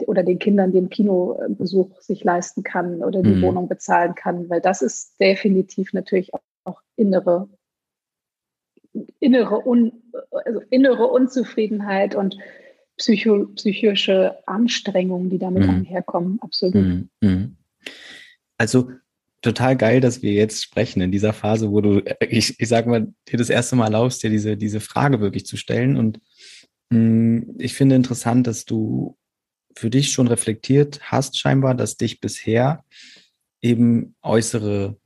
oder 0.05 0.23
den 0.23 0.39
Kindern 0.39 0.71
den 0.71 0.89
Kinobesuch 0.89 2.01
sich 2.01 2.23
leisten 2.23 2.63
kann 2.63 3.03
oder 3.03 3.21
die 3.21 3.35
mhm. 3.35 3.41
Wohnung 3.41 3.67
bezahlen 3.67 4.15
kann, 4.15 4.49
weil 4.49 4.61
das 4.61 4.81
ist 4.81 5.19
definitiv 5.19 5.93
natürlich 5.93 6.31
auch, 6.33 6.81
innere 6.97 7.49
innere, 9.19 9.67
Un, 9.67 9.91
also 10.45 10.61
innere 10.69 11.07
Unzufriedenheit 11.07 12.15
und 12.15 12.37
psycho, 12.97 13.47
psychische 13.55 14.37
Anstrengungen, 14.45 15.29
die 15.29 15.39
damit 15.39 15.63
mhm. 15.63 15.69
einherkommen. 15.69 16.39
Absolut. 16.41 16.75
Mhm. 16.75 17.09
mhm. 17.21 17.57
Also 18.57 18.89
total 19.41 19.75
geil, 19.75 19.99
dass 19.99 20.21
wir 20.21 20.31
jetzt 20.31 20.63
sprechen 20.63 21.01
in 21.01 21.11
dieser 21.11 21.33
Phase, 21.33 21.71
wo 21.71 21.81
du, 21.81 22.01
ich, 22.21 22.59
ich 22.59 22.67
sag 22.69 22.87
mal, 22.87 23.13
dir 23.27 23.37
das 23.37 23.49
erste 23.49 23.75
Mal 23.75 23.85
erlaubst, 23.85 24.23
dir 24.23 24.29
diese, 24.29 24.55
diese 24.55 24.79
Frage 24.79 25.19
wirklich 25.19 25.45
zu 25.45 25.57
stellen. 25.57 25.97
Und 25.97 26.21
mh, 26.89 26.99
mm, 26.99 27.55
ich 27.59 27.73
finde 27.73 27.95
interessant, 27.95 28.47
dass 28.47 28.65
du 28.65 29.17
für 29.75 29.89
dich 29.89 30.11
schon 30.11 30.27
reflektiert 30.27 30.99
hast, 31.03 31.37
scheinbar, 31.37 31.75
dass 31.75 31.97
dich 31.97 32.21
bisher 32.21 32.83
eben 33.61 34.15
äußere 34.21 34.97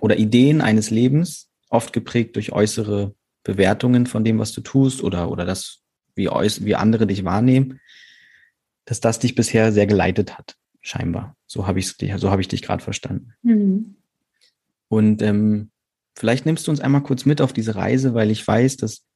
oder 0.00 0.18
Ideen 0.18 0.60
eines 0.60 0.90
Lebens, 0.90 1.48
oft 1.70 1.92
geprägt 1.92 2.36
durch 2.36 2.52
äußere 2.52 3.14
Bewertungen 3.44 4.06
von 4.06 4.24
dem, 4.24 4.38
was 4.38 4.52
du 4.52 4.60
tust 4.60 5.02
oder, 5.02 5.30
oder 5.30 5.44
das, 5.44 5.82
wie, 6.14 6.26
wie 6.26 6.74
andere 6.74 7.06
dich 7.06 7.24
wahrnehmen, 7.24 7.80
dass 8.84 9.00
das 9.00 9.18
dich 9.18 9.34
bisher 9.34 9.72
sehr 9.72 9.86
geleitet 9.86 10.36
hat, 10.36 10.56
scheinbar. 10.80 11.36
So 11.46 11.66
habe 11.66 11.78
ich 11.78 11.88
so 11.88 12.30
habe 12.30 12.42
ich 12.42 12.48
dich 12.48 12.62
gerade 12.62 12.82
verstanden. 12.82 13.32
Mhm. 13.42 13.96
Und 14.88 15.22
ähm, 15.22 15.70
vielleicht 16.14 16.44
nimmst 16.44 16.66
du 16.66 16.70
uns 16.70 16.80
einmal 16.80 17.02
kurz 17.02 17.24
mit 17.24 17.40
auf 17.40 17.52
diese 17.52 17.76
Reise, 17.76 18.12
weil 18.12 18.30
ich 18.30 18.46
weiß, 18.46 18.76
dass 18.76 19.06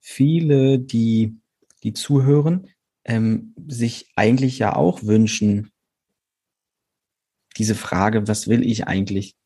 viele, 0.00 0.78
die, 0.78 1.36
die 1.82 1.92
zuhören, 1.92 2.68
ähm, 3.04 3.54
sich 3.66 4.12
eigentlich 4.16 4.58
ja 4.58 4.74
auch 4.74 5.02
wünschen, 5.02 5.70
diese 7.56 7.74
Frage, 7.74 8.26
was 8.26 8.48
will 8.48 8.66
ich 8.66 8.86
eigentlich, 8.86 9.36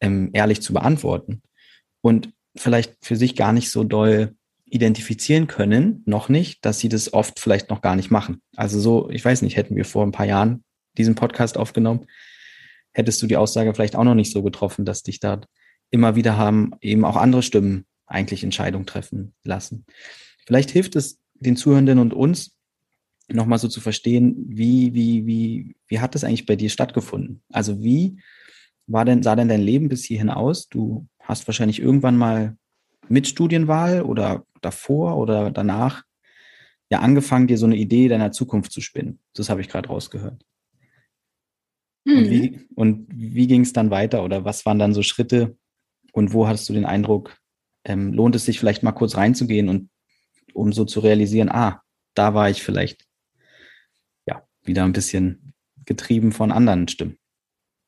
ähm, 0.00 0.30
ehrlich 0.32 0.60
zu 0.60 0.72
beantworten. 0.72 1.42
Und 2.00 2.32
vielleicht 2.56 2.96
für 3.02 3.16
sich 3.16 3.36
gar 3.36 3.52
nicht 3.52 3.70
so 3.70 3.84
doll 3.84 4.36
identifizieren 4.66 5.46
können, 5.46 6.02
noch 6.06 6.28
nicht, 6.28 6.64
dass 6.64 6.80
sie 6.80 6.88
das 6.88 7.12
oft 7.12 7.38
vielleicht 7.38 7.70
noch 7.70 7.80
gar 7.80 7.96
nicht 7.96 8.10
machen. 8.10 8.42
Also 8.56 8.80
so, 8.80 9.10
ich 9.10 9.24
weiß 9.24 9.42
nicht, 9.42 9.56
hätten 9.56 9.76
wir 9.76 9.84
vor 9.84 10.04
ein 10.04 10.12
paar 10.12 10.26
Jahren 10.26 10.64
diesen 10.98 11.14
Podcast 11.14 11.56
aufgenommen, 11.56 12.06
hättest 12.92 13.20
du 13.22 13.26
die 13.26 13.36
Aussage 13.36 13.72
vielleicht 13.74 13.96
auch 13.96 14.04
noch 14.04 14.14
nicht 14.14 14.32
so 14.32 14.42
getroffen, 14.42 14.84
dass 14.84 15.02
dich 15.02 15.20
da 15.20 15.40
immer 15.90 16.16
wieder 16.16 16.36
haben 16.36 16.72
eben 16.80 17.04
auch 17.04 17.16
andere 17.16 17.42
Stimmen 17.42 17.86
eigentlich 18.06 18.42
Entscheidungen 18.44 18.86
treffen 18.86 19.34
lassen. 19.44 19.86
Vielleicht 20.46 20.70
hilft 20.70 20.96
es 20.96 21.20
den 21.34 21.56
Zuhörenden 21.56 21.98
und 21.98 22.12
uns, 22.12 22.56
nochmal 23.28 23.58
so 23.58 23.68
zu 23.68 23.80
verstehen, 23.80 24.36
wie, 24.48 24.94
wie, 24.94 25.26
wie, 25.26 25.76
wie 25.86 26.00
hat 26.00 26.14
das 26.14 26.24
eigentlich 26.24 26.46
bei 26.46 26.56
dir 26.56 26.70
stattgefunden? 26.70 27.42
Also 27.50 27.82
wie 27.82 28.20
war 28.86 29.04
denn, 29.04 29.22
sah 29.22 29.36
denn 29.36 29.48
dein 29.48 29.62
Leben 29.62 29.88
bis 29.88 30.04
hierhin 30.04 30.30
aus? 30.30 30.68
Du 30.68 31.06
hast 31.20 31.46
wahrscheinlich 31.46 31.80
irgendwann 31.80 32.16
mal 32.16 32.56
mit 33.08 33.26
Studienwahl 33.26 34.02
oder 34.02 34.44
davor 34.60 35.16
oder 35.16 35.50
danach 35.50 36.02
ja 36.90 37.00
angefangen, 37.00 37.46
dir 37.46 37.58
so 37.58 37.66
eine 37.66 37.76
Idee 37.76 38.08
deiner 38.08 38.32
Zukunft 38.32 38.72
zu 38.72 38.80
spinnen. 38.80 39.20
Das 39.34 39.48
habe 39.48 39.60
ich 39.60 39.68
gerade 39.68 39.88
rausgehört. 39.88 40.44
Mhm. 42.04 42.18
Und 42.18 42.30
wie, 42.30 42.50
mhm. 42.50 42.66
und 42.74 43.06
wie 43.10 43.46
ging 43.46 43.62
es 43.62 43.72
dann 43.72 43.90
weiter 43.90 44.22
oder 44.24 44.44
was 44.44 44.66
waren 44.66 44.78
dann 44.78 44.94
so 44.94 45.02
Schritte 45.02 45.56
und 46.12 46.32
wo 46.32 46.46
hattest 46.46 46.68
du 46.68 46.74
den 46.74 46.84
Eindruck, 46.84 47.36
ähm, 47.84 48.12
lohnt 48.12 48.36
es 48.36 48.44
sich 48.44 48.58
vielleicht 48.58 48.82
mal 48.82 48.92
kurz 48.92 49.16
reinzugehen 49.16 49.68
und 49.68 49.90
um 50.52 50.72
so 50.72 50.84
zu 50.84 51.00
realisieren, 51.00 51.48
ah, 51.50 51.82
da 52.14 52.34
war 52.34 52.48
ich 52.48 52.62
vielleicht 52.62 53.04
wieder 54.64 54.84
ein 54.84 54.92
bisschen 54.92 55.54
getrieben 55.84 56.32
von 56.32 56.50
anderen 56.50 56.88
Stimmen. 56.88 57.18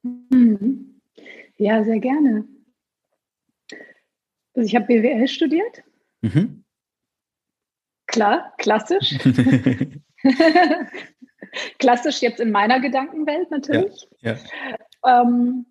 Mhm. 0.03 1.01
Ja, 1.57 1.83
sehr 1.85 1.99
gerne. 2.01 2.47
Also 4.55 4.67
ich 4.67 4.75
habe 4.75 4.87
BWL 4.87 5.29
studiert. 5.29 5.83
Mhm. 6.23 6.65
Klar, 8.07 8.55
klassisch. 8.59 9.19
klassisch 11.79 12.21
jetzt 12.23 12.41
in 12.41 12.51
meiner 12.51 12.81
Gedankenwelt 12.81 13.51
natürlich. 13.51 14.09
Ja, 14.21 14.37
ja. 15.03 15.23
Ähm, 15.23 15.67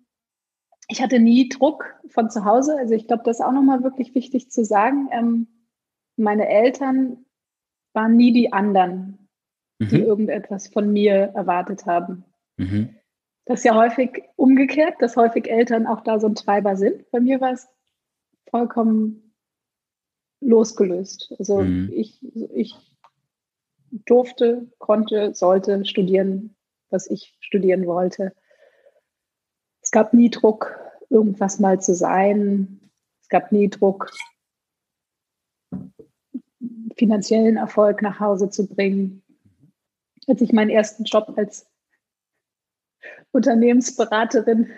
ich 0.88 1.02
hatte 1.02 1.18
nie 1.18 1.48
Druck 1.48 1.96
von 2.08 2.30
zu 2.30 2.44
Hause. 2.44 2.76
Also 2.78 2.94
ich 2.94 3.06
glaube, 3.06 3.24
das 3.24 3.40
ist 3.40 3.44
auch 3.44 3.52
nochmal 3.52 3.82
wirklich 3.82 4.14
wichtig 4.14 4.50
zu 4.50 4.64
sagen. 4.64 5.08
Ähm, 5.10 5.48
meine 6.16 6.48
Eltern 6.48 7.24
waren 7.92 8.16
nie 8.16 8.32
die 8.32 8.52
anderen 8.52 9.15
mhm. 9.78 9.88
die 9.88 10.00
irgendetwas 10.00 10.68
von 10.68 10.92
mir 10.92 11.32
erwartet 11.34 11.86
haben. 11.86 12.24
Mhm. 12.56 12.96
Das 13.44 13.60
ist 13.60 13.64
ja 13.64 13.76
häufig 13.76 14.24
umgekehrt, 14.36 14.96
dass 15.00 15.16
häufig 15.16 15.48
Eltern 15.48 15.86
auch 15.86 16.00
da 16.00 16.18
so 16.18 16.26
ein 16.26 16.34
Treiber 16.34 16.76
sind. 16.76 17.08
Bei 17.10 17.20
mir 17.20 17.40
war 17.40 17.52
es 17.52 17.68
vollkommen 18.50 19.32
losgelöst. 20.40 21.34
Also 21.38 21.60
mhm. 21.62 21.90
ich, 21.92 22.20
ich 22.54 22.74
durfte, 23.90 24.70
konnte, 24.78 25.34
sollte 25.34 25.84
studieren, 25.84 26.56
was 26.90 27.06
ich 27.08 27.36
studieren 27.40 27.86
wollte. 27.86 28.32
Es 29.80 29.92
gab 29.92 30.12
nie 30.12 30.30
Druck 30.30 30.76
irgendwas 31.08 31.60
mal 31.60 31.80
zu 31.80 31.94
sein. 31.94 32.80
Es 33.22 33.28
gab 33.28 33.52
nie 33.52 33.68
Druck, 33.68 34.10
finanziellen 36.96 37.56
Erfolg 37.56 38.02
nach 38.02 38.20
Hause 38.20 38.50
zu 38.50 38.66
bringen. 38.66 39.22
Als 40.26 40.40
ich 40.40 40.52
meinen 40.52 40.70
ersten 40.70 41.04
Job 41.04 41.32
als 41.36 41.66
Unternehmensberaterin 43.32 44.70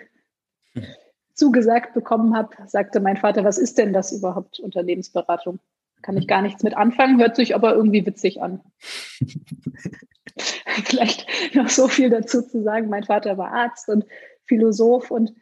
zugesagt 1.33 1.93
bekommen 1.93 2.35
habe, 2.35 2.55
sagte 2.67 2.99
mein 2.99 3.17
Vater, 3.17 3.43
was 3.43 3.57
ist 3.57 3.77
denn 3.77 3.93
das 3.93 4.11
überhaupt, 4.11 4.59
Unternehmensberatung? 4.59 5.59
Kann 6.01 6.17
ich 6.17 6.27
gar 6.27 6.41
nichts 6.41 6.63
mit 6.63 6.75
anfangen, 6.75 7.19
hört 7.19 7.35
sich 7.35 7.55
aber 7.55 7.73
irgendwie 7.73 8.05
witzig 8.05 8.41
an. 8.41 8.61
Vielleicht 10.85 11.27
noch 11.55 11.69
so 11.69 11.87
viel 11.87 12.09
dazu 12.09 12.41
zu 12.41 12.63
sagen. 12.63 12.89
Mein 12.89 13.03
Vater 13.03 13.37
war 13.37 13.51
Arzt 13.51 13.89
und 13.89 14.05
Philosoph 14.45 15.11
und 15.11 15.33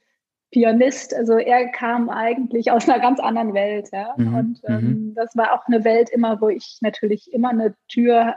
Pianist. 0.51 1.13
Also 1.13 1.37
er 1.37 1.67
kam 1.67 2.09
eigentlich 2.09 2.71
aus 2.71 2.89
einer 2.89 2.99
ganz 2.99 3.19
anderen 3.19 3.53
Welt. 3.53 3.89
Ja? 3.91 4.15
Mhm. 4.17 4.35
Und 4.35 4.61
ähm, 4.65 4.81
mhm. 4.81 5.15
das 5.15 5.35
war 5.35 5.53
auch 5.53 5.67
eine 5.67 5.83
Welt 5.83 6.09
immer, 6.09 6.41
wo 6.41 6.49
ich 6.49 6.77
natürlich 6.81 7.31
immer 7.33 7.49
eine 7.49 7.75
Tür, 7.87 8.35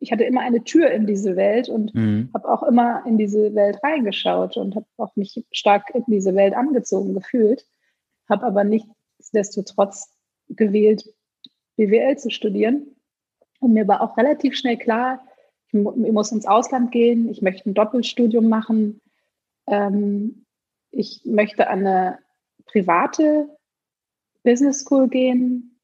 ich 0.00 0.12
hatte 0.12 0.24
immer 0.24 0.40
eine 0.40 0.64
Tür 0.64 0.90
in 0.90 1.06
diese 1.06 1.36
Welt 1.36 1.68
und 1.68 1.94
mhm. 1.94 2.30
habe 2.34 2.48
auch 2.48 2.62
immer 2.62 3.04
in 3.06 3.18
diese 3.18 3.54
Welt 3.54 3.78
reingeschaut 3.82 4.56
und 4.56 4.74
habe 4.74 4.86
auch 4.96 5.14
mich 5.16 5.44
stark 5.52 5.94
in 5.94 6.04
diese 6.06 6.34
Welt 6.34 6.54
angezogen 6.54 7.14
gefühlt, 7.14 7.66
habe 8.28 8.46
aber 8.46 8.64
nichtsdestotrotz 8.64 10.14
gewählt, 10.48 11.04
BWL 11.76 12.18
zu 12.18 12.30
studieren. 12.30 12.86
Und 13.60 13.74
mir 13.74 13.86
war 13.86 14.00
auch 14.00 14.16
relativ 14.16 14.56
schnell 14.56 14.76
klar, 14.76 15.24
ich, 15.68 15.78
ich 15.78 16.12
muss 16.12 16.32
ins 16.32 16.46
Ausland 16.46 16.90
gehen, 16.90 17.28
ich 17.30 17.42
möchte 17.42 17.70
ein 17.70 17.74
Doppelstudium 17.74 18.48
machen. 18.48 19.00
Ähm, 19.66 20.44
ich 20.90 21.22
möchte 21.24 21.68
an 21.68 21.86
eine 21.86 22.18
private 22.66 23.48
Business 24.42 24.80
School 24.80 25.08
gehen. 25.08 25.78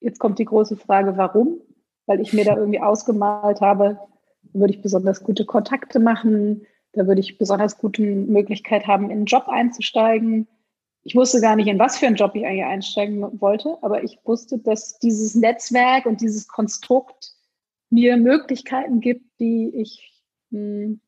Jetzt 0.00 0.18
kommt 0.18 0.38
die 0.38 0.44
große 0.44 0.76
Frage, 0.76 1.16
warum? 1.16 1.60
Weil 2.06 2.20
ich 2.20 2.32
mir 2.32 2.44
da 2.44 2.56
irgendwie 2.56 2.80
ausgemalt 2.80 3.60
habe, 3.60 3.98
da 4.42 4.60
würde 4.60 4.74
ich 4.74 4.82
besonders 4.82 5.22
gute 5.22 5.44
Kontakte 5.44 5.98
machen, 6.00 6.66
da 6.92 7.06
würde 7.06 7.20
ich 7.20 7.38
besonders 7.38 7.78
gute 7.78 8.02
Möglichkeit 8.02 8.86
haben, 8.86 9.06
in 9.06 9.12
einen 9.12 9.24
Job 9.26 9.48
einzusteigen 9.48 10.46
ich 11.04 11.14
wusste 11.14 11.40
gar 11.40 11.54
nicht, 11.54 11.68
in 11.68 11.78
was 11.78 11.98
für 11.98 12.06
einen 12.06 12.16
Job 12.16 12.34
ich 12.34 12.46
eigentlich 12.46 12.64
einsteigen 12.64 13.40
wollte, 13.40 13.76
aber 13.82 14.02
ich 14.02 14.18
wusste, 14.24 14.58
dass 14.58 14.98
dieses 14.98 15.34
Netzwerk 15.34 16.06
und 16.06 16.22
dieses 16.22 16.48
Konstrukt 16.48 17.34
mir 17.90 18.16
Möglichkeiten 18.16 19.00
gibt, 19.00 19.38
die 19.38 19.68
ich 19.74 20.24
hm, 20.50 21.00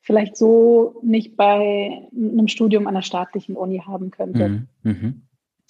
vielleicht 0.00 0.36
so 0.36 1.00
nicht 1.02 1.36
bei 1.36 2.08
einem 2.14 2.46
Studium 2.46 2.86
an 2.86 2.94
einer 2.94 3.02
staatlichen 3.02 3.56
Uni 3.56 3.82
haben 3.84 4.10
könnte. 4.10 4.48
Mhm. 4.48 4.68
mhm. 4.82 5.22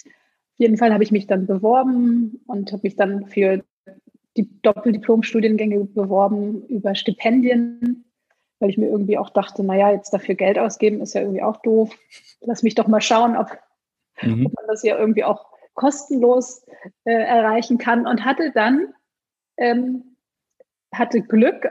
Auf 0.05 0.59
jeden 0.59 0.77
Fall 0.77 0.93
habe 0.93 1.03
ich 1.03 1.11
mich 1.11 1.27
dann 1.27 1.47
beworben 1.47 2.39
und 2.47 2.71
habe 2.71 2.83
mich 2.83 2.95
dann 2.95 3.25
für 3.25 3.65
die 4.37 4.49
Doppeldiplom-Studiengänge 4.61 5.85
beworben 5.85 6.65
über 6.67 6.95
Stipendien 6.95 8.05
weil 8.59 8.69
ich 8.69 8.77
mir 8.77 8.87
irgendwie 8.87 9.17
auch 9.17 9.29
dachte, 9.29 9.63
naja, 9.63 9.91
jetzt 9.91 10.13
dafür 10.13 10.35
Geld 10.35 10.57
ausgeben 10.57 11.01
ist 11.01 11.13
ja 11.13 11.21
irgendwie 11.21 11.43
auch 11.43 11.57
doof. 11.57 11.95
Lass 12.41 12.63
mich 12.63 12.75
doch 12.75 12.87
mal 12.87 13.01
schauen, 13.01 13.35
ob, 13.35 13.49
mhm. 14.21 14.45
ob 14.45 14.53
man 14.53 14.65
das 14.67 14.83
ja 14.83 14.97
irgendwie 14.97 15.23
auch 15.23 15.45
kostenlos 15.73 16.65
äh, 17.03 17.11
erreichen 17.11 17.77
kann. 17.77 18.07
Und 18.07 18.23
hatte 18.23 18.51
dann, 18.51 18.93
ähm, 19.57 20.15
hatte 20.93 21.21
Glück, 21.21 21.69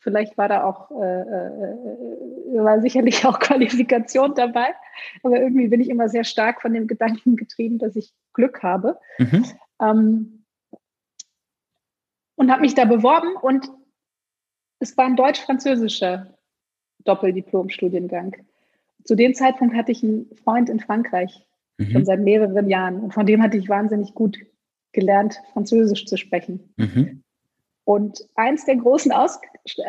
vielleicht 0.00 0.36
war 0.36 0.48
da 0.48 0.64
auch, 0.64 0.90
äh, 0.90 1.20
äh, 1.20 2.64
war 2.64 2.80
sicherlich 2.80 3.24
auch 3.24 3.38
Qualifikation 3.40 4.34
dabei, 4.34 4.74
aber 5.22 5.40
irgendwie 5.40 5.68
bin 5.68 5.80
ich 5.80 5.88
immer 5.88 6.08
sehr 6.08 6.24
stark 6.24 6.60
von 6.60 6.74
dem 6.74 6.88
Gedanken 6.88 7.36
getrieben, 7.36 7.78
dass 7.78 7.94
ich 7.94 8.12
Glück 8.32 8.62
habe. 8.62 8.98
Mhm. 9.18 9.44
Ähm, 9.80 10.37
und 12.38 12.50
habe 12.50 12.62
mich 12.62 12.74
da 12.74 12.84
beworben 12.84 13.36
und 13.36 13.70
es 14.78 14.96
war 14.96 15.06
ein 15.06 15.16
deutsch-französischer 15.16 16.38
Doppeldiplom-Studiengang. 17.04 18.36
Zu 19.04 19.16
dem 19.16 19.34
Zeitpunkt 19.34 19.74
hatte 19.74 19.92
ich 19.92 20.02
einen 20.02 20.30
Freund 20.44 20.70
in 20.70 20.78
Frankreich, 20.78 21.44
mhm. 21.78 21.90
schon 21.90 22.04
seit 22.04 22.20
mehreren 22.20 22.68
Jahren. 22.68 23.00
Und 23.00 23.12
von 23.12 23.26
dem 23.26 23.42
hatte 23.42 23.56
ich 23.56 23.68
wahnsinnig 23.68 24.14
gut 24.14 24.38
gelernt, 24.92 25.40
Französisch 25.52 26.06
zu 26.06 26.16
sprechen. 26.16 26.72
Mhm. 26.76 27.22
Und 27.84 28.28
eins 28.36 28.64
der 28.66 28.76
großen 28.76 29.10
Aus 29.12 29.40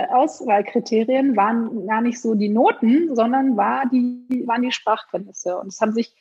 Auswahlkriterien 0.09 1.35
waren 1.35 1.85
gar 1.85 2.01
nicht 2.01 2.19
so 2.19 2.33
die 2.33 2.49
Noten, 2.49 3.15
sondern 3.15 3.57
war 3.57 3.87
die, 3.89 4.43
waren 4.47 4.63
die 4.63 4.71
Sprachkenntnisse. 4.71 5.57
Und 5.57 5.67
es 5.67 5.79
haben 5.81 5.93
sich 5.93 6.15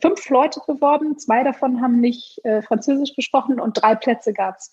fünf 0.00 0.28
Leute 0.30 0.60
beworben, 0.66 1.18
zwei 1.18 1.42
davon 1.42 1.80
haben 1.80 2.00
nicht 2.00 2.40
äh, 2.44 2.62
Französisch 2.62 3.14
gesprochen 3.14 3.60
und 3.60 3.82
drei 3.82 3.94
Plätze 3.94 4.32
gab 4.32 4.56
es. 4.58 4.72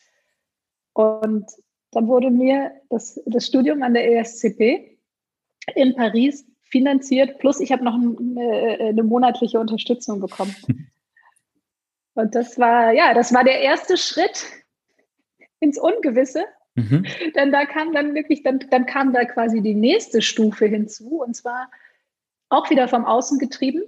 Und 0.99 1.49
dann 1.91 2.09
wurde 2.09 2.29
mir 2.29 2.73
das, 2.89 3.21
das 3.25 3.45
Studium 3.47 3.83
an 3.83 3.93
der 3.93 4.19
ESCP 4.19 4.97
in 5.73 5.95
Paris 5.95 6.45
finanziert, 6.63 7.39
plus 7.39 7.62
ich 7.62 7.71
habe 7.71 7.85
noch 7.85 7.93
eine, 7.93 8.77
eine 8.81 9.03
monatliche 9.03 9.62
Unterstützung 9.62 10.19
bekommen. 10.19 10.53
Und 12.15 12.35
das 12.35 12.59
war, 12.59 12.91
ja, 12.91 13.13
das 13.13 13.33
war 13.33 13.45
der 13.45 13.62
erste 13.62 13.95
Schritt 13.95 14.45
ins 15.62 15.79
Ungewisse. 15.79 16.43
Mhm. 16.75 17.05
Denn 17.35 17.53
da 17.53 17.65
kam 17.65 17.93
dann 17.93 18.13
wirklich, 18.13 18.43
dann, 18.43 18.59
dann 18.69 18.85
kam 18.85 19.13
da 19.13 19.23
quasi 19.23 19.62
die 19.62 19.75
nächste 19.75 20.21
Stufe 20.21 20.65
hinzu 20.65 21.21
und 21.21 21.33
zwar 21.33 21.71
auch 22.49 22.69
wieder 22.69 22.89
vom 22.89 23.05
Außen 23.05 23.39
getrieben. 23.39 23.83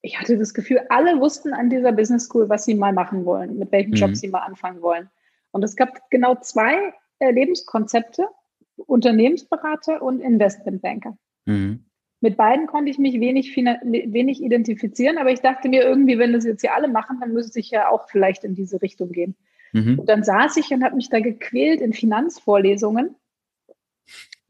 Ich 0.00 0.18
hatte 0.18 0.38
das 0.38 0.54
Gefühl, 0.54 0.86
alle 0.88 1.20
wussten 1.20 1.52
an 1.52 1.68
dieser 1.68 1.92
Business 1.92 2.24
School, 2.24 2.48
was 2.48 2.64
sie 2.64 2.74
mal 2.74 2.94
machen 2.94 3.26
wollen, 3.26 3.58
mit 3.58 3.70
welchem 3.72 3.90
mhm. 3.90 3.96
Job 3.96 4.16
sie 4.16 4.28
mal 4.28 4.38
anfangen 4.38 4.80
wollen. 4.80 5.10
Und 5.52 5.64
es 5.64 5.76
gab 5.76 6.10
genau 6.10 6.36
zwei 6.36 6.92
äh, 7.18 7.30
Lebenskonzepte, 7.30 8.28
Unternehmensberater 8.76 10.02
und 10.02 10.20
Investmentbanker. 10.20 11.16
Mhm. 11.46 11.84
Mit 12.22 12.36
beiden 12.36 12.66
konnte 12.66 12.90
ich 12.90 12.98
mich 12.98 13.18
wenig, 13.18 13.56
wenig 13.56 14.42
identifizieren, 14.42 15.16
aber 15.16 15.32
ich 15.32 15.40
dachte 15.40 15.70
mir 15.70 15.82
irgendwie, 15.82 16.18
wenn 16.18 16.34
das 16.34 16.44
jetzt 16.44 16.60
hier 16.60 16.74
alle 16.74 16.88
machen, 16.88 17.18
dann 17.20 17.32
müsste 17.32 17.60
ich 17.60 17.70
ja 17.70 17.88
auch 17.88 18.08
vielleicht 18.10 18.44
in 18.44 18.54
diese 18.54 18.82
Richtung 18.82 19.10
gehen. 19.10 19.36
Mhm. 19.72 20.00
Und 20.00 20.08
dann 20.08 20.22
saß 20.22 20.56
ich 20.58 20.70
und 20.70 20.84
habe 20.84 20.96
mich 20.96 21.08
da 21.08 21.20
gequält 21.20 21.80
in 21.80 21.94
Finanzvorlesungen. 21.94 23.14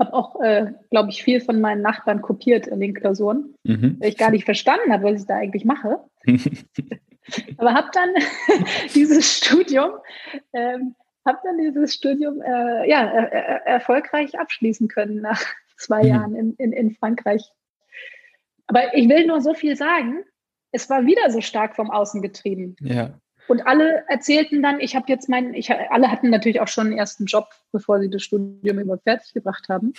Habe 0.01 0.15
auch, 0.15 0.41
äh, 0.41 0.73
glaube 0.91 1.11
ich, 1.11 1.23
viel 1.23 1.41
von 1.41 1.61
meinen 1.61 1.83
Nachbarn 1.83 2.23
kopiert 2.23 2.67
in 2.67 2.81
den 2.81 2.95
Klausuren, 2.95 3.55
mhm. 3.65 3.99
weil 4.01 4.09
ich 4.09 4.17
gar 4.17 4.31
nicht 4.31 4.47
verstanden 4.47 4.93
habe, 4.93 5.05
was 5.05 5.21
ich 5.21 5.27
da 5.27 5.37
eigentlich 5.37 5.65
mache. 5.65 6.01
aber 7.57 7.75
habe 7.75 7.91
dann 7.93 8.15
dieses 8.95 9.39
Studium 9.39 9.93
ähm, 10.53 10.95
habe 11.27 11.39
dann 11.45 11.59
dieses 11.59 11.95
Studium 11.95 12.41
äh, 12.41 12.89
ja, 12.89 13.03
er, 13.03 13.33
er, 13.33 13.67
erfolgreich 13.67 14.39
abschließen 14.39 14.89
können 14.89 15.21
nach 15.21 15.43
zwei 15.77 16.03
mhm. 16.03 16.09
Jahren 16.09 16.35
in, 16.35 16.55
in, 16.55 16.73
in 16.73 16.95
Frankreich. 16.95 17.43
Aber 18.67 18.95
ich 18.95 19.09
will 19.09 19.27
nur 19.27 19.41
so 19.41 19.55
viel 19.55 19.77
sagen, 19.77 20.25
es 20.73 20.89
war 20.89 21.05
wieder 21.07 21.31
so 21.31 21.41
stark 21.41 21.75
vom 21.77 21.91
Außen 21.91 22.23
getrieben. 22.23 22.77
Ja. 22.81 23.19
Und 23.49 23.67
alle 23.67 24.05
erzählten 24.07 24.63
dann, 24.63 24.79
ich 24.79 24.95
habe 24.95 25.07
jetzt 25.09 25.29
meinen, 25.29 25.55
ich, 25.55 25.73
alle 25.73 26.11
hatten 26.11 26.31
natürlich 26.31 26.61
auch 26.61 26.69
schon 26.69 26.89
einen 26.89 26.99
ersten 26.99 27.25
Job, 27.25 27.49
bevor 27.73 27.99
sie 27.99 28.09
das 28.09 28.23
Studium 28.23 28.79
überhaupt 28.79 29.03
fertig 29.03 29.35
gebracht 29.35 29.69
haben. 29.69 29.93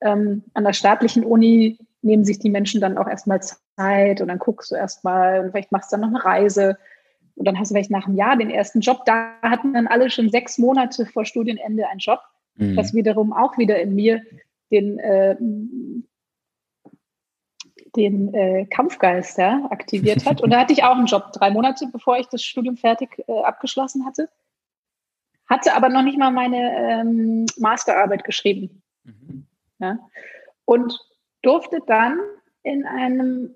Ähm, 0.00 0.44
an 0.54 0.64
der 0.64 0.72
staatlichen 0.72 1.24
Uni 1.24 1.78
nehmen 2.02 2.24
sich 2.24 2.38
die 2.38 2.50
Menschen 2.50 2.80
dann 2.80 2.98
auch 2.98 3.08
erstmal 3.08 3.40
Zeit 3.42 4.20
und 4.20 4.28
dann 4.28 4.38
guckst 4.38 4.70
du 4.70 4.74
erstmal 4.74 5.40
und 5.40 5.52
vielleicht 5.52 5.72
machst 5.72 5.92
du 5.92 5.96
dann 5.96 6.00
noch 6.10 6.20
eine 6.20 6.24
Reise 6.24 6.76
und 7.36 7.46
dann 7.46 7.58
hast 7.58 7.70
du 7.70 7.74
vielleicht 7.74 7.90
nach 7.90 8.06
einem 8.06 8.16
Jahr 8.16 8.36
den 8.36 8.50
ersten 8.50 8.80
Job. 8.80 9.04
Da 9.06 9.34
hatten 9.42 9.72
dann 9.72 9.86
alle 9.86 10.10
schon 10.10 10.30
sechs 10.30 10.58
Monate 10.58 11.06
vor 11.06 11.24
Studienende 11.24 11.88
einen 11.88 11.98
Job, 11.98 12.20
mhm. 12.56 12.76
was 12.76 12.94
wiederum 12.94 13.32
auch 13.32 13.56
wieder 13.58 13.80
in 13.80 13.94
mir 13.94 14.22
den, 14.70 14.98
äh, 14.98 15.36
den 17.96 18.34
äh, 18.34 18.66
Kampfgeist 18.66 19.38
ja, 19.38 19.66
aktiviert 19.70 20.26
hat. 20.26 20.40
Und 20.40 20.50
da 20.50 20.60
hatte 20.60 20.72
ich 20.72 20.84
auch 20.84 20.96
einen 20.96 21.06
Job, 21.06 21.32
drei 21.32 21.50
Monate, 21.50 21.86
bevor 21.92 22.18
ich 22.18 22.26
das 22.28 22.42
Studium 22.42 22.76
fertig 22.76 23.22
äh, 23.26 23.42
abgeschlossen 23.42 24.04
hatte. 24.04 24.28
Hatte 25.46 25.74
aber 25.74 25.88
noch 25.88 26.02
nicht 26.02 26.18
mal 26.18 26.30
meine 26.30 27.00
ähm, 27.00 27.46
Masterarbeit 27.58 28.24
geschrieben. 28.24 28.82
Mhm. 29.04 29.46
Ja. 29.78 29.98
Und 30.64 30.98
durfte 31.42 31.80
dann 31.86 32.18
in 32.62 32.84
einem 32.86 33.54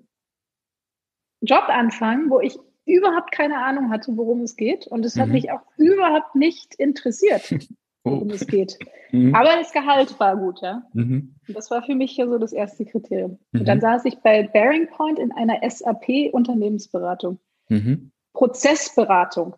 Job 1.41 1.65
anfangen, 1.67 2.29
wo 2.29 2.39
ich 2.39 2.57
überhaupt 2.85 3.31
keine 3.31 3.57
Ahnung 3.57 3.89
hatte, 3.89 4.15
worum 4.15 4.41
es 4.41 4.55
geht. 4.55 4.87
Und 4.87 5.05
es 5.05 5.15
mhm. 5.15 5.21
hat 5.21 5.29
mich 5.29 5.51
auch 5.51 5.61
überhaupt 5.77 6.35
nicht 6.35 6.75
interessiert, 6.75 7.51
worum 8.03 8.29
oh. 8.29 8.33
es 8.33 8.47
geht. 8.47 8.77
Mhm. 9.11 9.35
Aber 9.35 9.55
das 9.57 9.71
Gehalt 9.71 10.19
war 10.19 10.35
gut, 10.37 10.61
ja. 10.61 10.83
Mhm. 10.93 11.35
Das 11.47 11.69
war 11.69 11.83
für 11.83 11.95
mich 11.95 12.15
ja 12.17 12.27
so 12.27 12.37
das 12.37 12.53
erste 12.53 12.85
Kriterium. 12.85 13.39
Und 13.53 13.67
dann 13.67 13.77
mhm. 13.77 13.81
saß 13.81 14.05
ich 14.05 14.19
bei 14.19 14.43
Bearing 14.43 14.87
Point 14.87 15.19
in 15.19 15.31
einer 15.31 15.59
SAP-Unternehmensberatung. 15.69 17.39
Mhm. 17.69 18.11
Prozessberatung. 18.33 19.55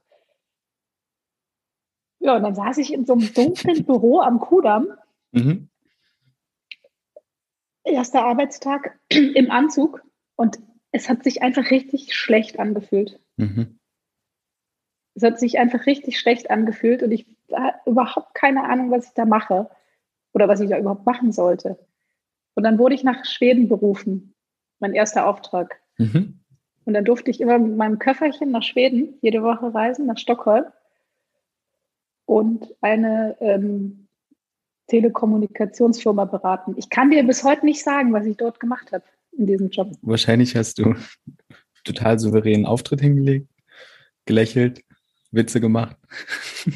Ja, 2.20 2.36
und 2.36 2.44
dann 2.44 2.56
saß 2.56 2.78
ich 2.80 2.94
in 2.94 3.06
so 3.06 3.14
einem 3.14 3.34
dunklen 3.34 3.86
Büro 3.86 4.20
am 4.20 4.40
Kudamm. 4.40 4.90
Erster 7.90 8.24
Arbeitstag 8.24 9.00
im 9.10 9.52
Anzug 9.52 10.04
und 10.36 10.60
es 10.92 11.10
hat 11.10 11.24
sich 11.24 11.42
einfach 11.42 11.72
richtig 11.72 12.16
schlecht 12.16 12.60
angefühlt. 12.60 13.20
Mhm. 13.38 13.80
Es 15.16 15.24
hat 15.24 15.40
sich 15.40 15.60
einfach 15.60 15.86
richtig 15.86 16.20
schlecht 16.20 16.50
angefühlt 16.50 17.04
und 17.04 17.12
ich 17.12 17.26
hatte 17.54 17.80
überhaupt 17.90 18.34
keine 18.34 18.64
Ahnung, 18.64 18.92
was 18.92 19.08
ich 19.08 19.14
da 19.14 19.26
mache 19.26 19.70
oder 20.34 20.48
was 20.48 20.60
ich 20.60 20.70
da 20.70 20.78
überhaupt 20.78 21.06
machen 21.06 21.32
sollte. 21.32 21.78
Und 22.56 22.64
dann 22.64 22.80
wurde 22.80 22.96
ich 22.96 23.04
nach 23.04 23.26
Schweden 23.26 23.70
berufen, 23.70 24.34
mein 24.80 24.94
erster 24.94 25.28
Auftrag. 25.28 25.82
Mhm. 25.98 26.40
Und 26.86 26.94
dann 26.94 27.06
durfte 27.06 27.32
ich 27.32 27.42
immer 27.42 27.60
mit 27.60 27.76
meinem 27.78 28.00
Köfferchen 28.00 28.52
nach 28.52 28.64
Schweden 28.64 29.18
jede 29.22 29.44
Woche 29.44 29.74
reisen, 29.74 30.06
nach 30.06 30.18
Stockholm 30.18 30.66
und 32.26 32.76
eine 32.82 33.38
ähm, 33.40 34.09
Telekommunikationsfirma 34.90 36.26
beraten. 36.26 36.76
Ich 36.78 36.90
kann 36.90 37.10
dir 37.10 37.24
bis 37.24 37.44
heute 37.44 37.66
nicht 37.66 37.84
sagen, 37.84 38.12
was 38.14 38.26
ich 38.26 38.38
dort 38.38 38.60
gemacht 38.60 38.92
habe 38.92 39.04
in 39.32 39.48
diesem 39.48 39.70
Job. 39.70 39.92
Wahrscheinlich 40.02 40.56
hast 40.56 40.80
du 40.80 40.96
total 41.84 42.20
souveränen 42.20 42.66
Auftritt 42.66 43.02
hingelegt, 43.02 43.48
gelächelt, 44.26 44.84
Witze 45.32 45.62
gemacht. 45.62 45.96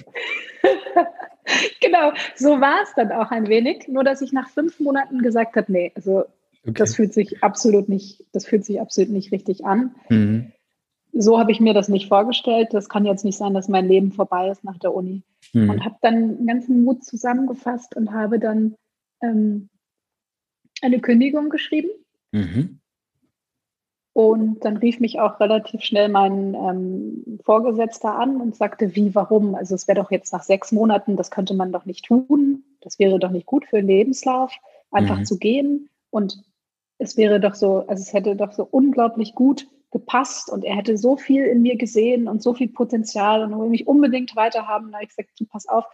genau, 1.82 2.14
so 2.36 2.62
war 2.62 2.84
es 2.84 2.94
dann 2.96 3.12
auch 3.12 3.32
ein 3.32 3.48
wenig. 3.48 3.88
Nur, 3.88 4.04
dass 4.04 4.22
ich 4.22 4.32
nach 4.32 4.50
fünf 4.50 4.80
Monaten 4.80 5.22
gesagt 5.22 5.56
habe, 5.56 5.72
nee, 5.72 5.92
also 5.96 6.26
okay. 6.62 6.74
das 6.76 6.96
fühlt 6.96 7.14
sich 7.14 7.44
absolut 7.44 7.90
nicht, 7.90 8.24
das 8.32 8.46
fühlt 8.46 8.66
sich 8.66 8.80
absolut 8.80 9.12
nicht 9.12 9.32
richtig 9.32 9.66
an. 9.66 9.96
Mhm. 10.10 10.53
So 11.14 11.40
habe 11.40 11.52
ich 11.52 11.60
mir 11.60 11.74
das 11.74 11.90
nicht 11.90 12.08
vorgestellt. 12.08 12.70
Das 12.72 12.90
kann 12.90 13.06
jetzt 13.06 13.24
nicht 13.24 13.38
sein, 13.38 13.54
dass 13.54 13.68
mein 13.68 13.88
Leben 13.88 14.12
vorbei 14.12 14.50
ist 14.50 14.64
nach 14.64 14.80
der 14.80 14.94
Uni. 14.94 15.22
Mhm. 15.54 15.70
Und 15.70 15.86
habe 15.86 15.96
dann 16.02 16.38
den 16.38 16.48
ganzen 16.48 16.84
Mut 16.84 17.04
zusammengefasst 17.04 17.96
und 17.96 18.12
habe 18.12 18.40
dann 18.40 18.76
ähm, 19.22 19.70
eine 20.82 21.00
Kündigung 21.00 21.50
geschrieben. 21.50 21.90
Mhm. 22.32 22.80
Und 24.14 24.64
dann 24.64 24.78
rief 24.78 25.00
mich 25.00 25.20
auch 25.20 25.40
relativ 25.40 25.82
schnell 25.82 26.08
mein 26.08 26.54
ähm, 26.54 27.40
Vorgesetzter 27.44 28.16
an 28.16 28.40
und 28.42 28.56
sagte, 28.56 28.96
wie, 28.96 29.16
warum? 29.16 29.56
Also 29.56 29.74
es 29.74 29.88
wäre 29.88 30.02
doch 30.02 30.12
jetzt 30.12 30.34
nach 30.34 30.44
sechs 30.44 30.72
Monaten, 30.72 31.16
das 31.16 31.32
könnte 31.32 31.56
man 31.56 31.72
doch 31.72 31.86
nicht 31.86 32.06
tun. 32.06 32.64
Das 32.82 33.00
wäre 33.00 33.18
doch 33.18 33.32
nicht 33.32 33.48
gut 33.48 33.66
für 33.66 33.78
den 33.78 33.88
Lebenslauf, 33.88 34.52
einfach 34.92 35.20
mhm. 35.20 35.26
zu 35.26 35.40
gehen. 35.40 35.90
Und 36.12 36.44
es 37.00 37.18
wäre 37.18 37.40
doch 37.40 37.56
so, 37.56 37.88
also 37.88 38.02
es 38.02 38.14
hätte 38.14 38.36
doch 38.36 38.52
so 38.52 38.68
unglaublich 38.70 39.34
gut 39.34 39.68
gepasst 39.94 40.52
und 40.52 40.66
er 40.66 40.76
hätte 40.76 40.98
so 40.98 41.16
viel 41.16 41.46
in 41.46 41.62
mir 41.62 41.78
gesehen 41.78 42.28
und 42.28 42.44
so 42.44 42.54
viel 42.54 42.68
Potenzial 42.68 43.44
und 43.44 43.58
will 43.58 43.70
mich 43.70 43.88
unbedingt 43.88 44.36
weiterhaben. 44.36 44.92
Da 44.92 44.98
habe 44.98 45.06
ich 45.06 45.10
gesagt, 45.10 45.30
du 45.40 45.46
pass 45.46 45.68
auf, 45.68 45.86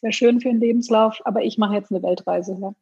sehr 0.00 0.12
schön 0.12 0.40
für 0.40 0.48
den 0.48 0.60
Lebenslauf, 0.60 1.20
aber 1.24 1.44
ich 1.44 1.58
mache 1.58 1.74
jetzt 1.74 1.92
eine 1.92 2.02
Weltreise. 2.02 2.58
Ja. 2.60 2.74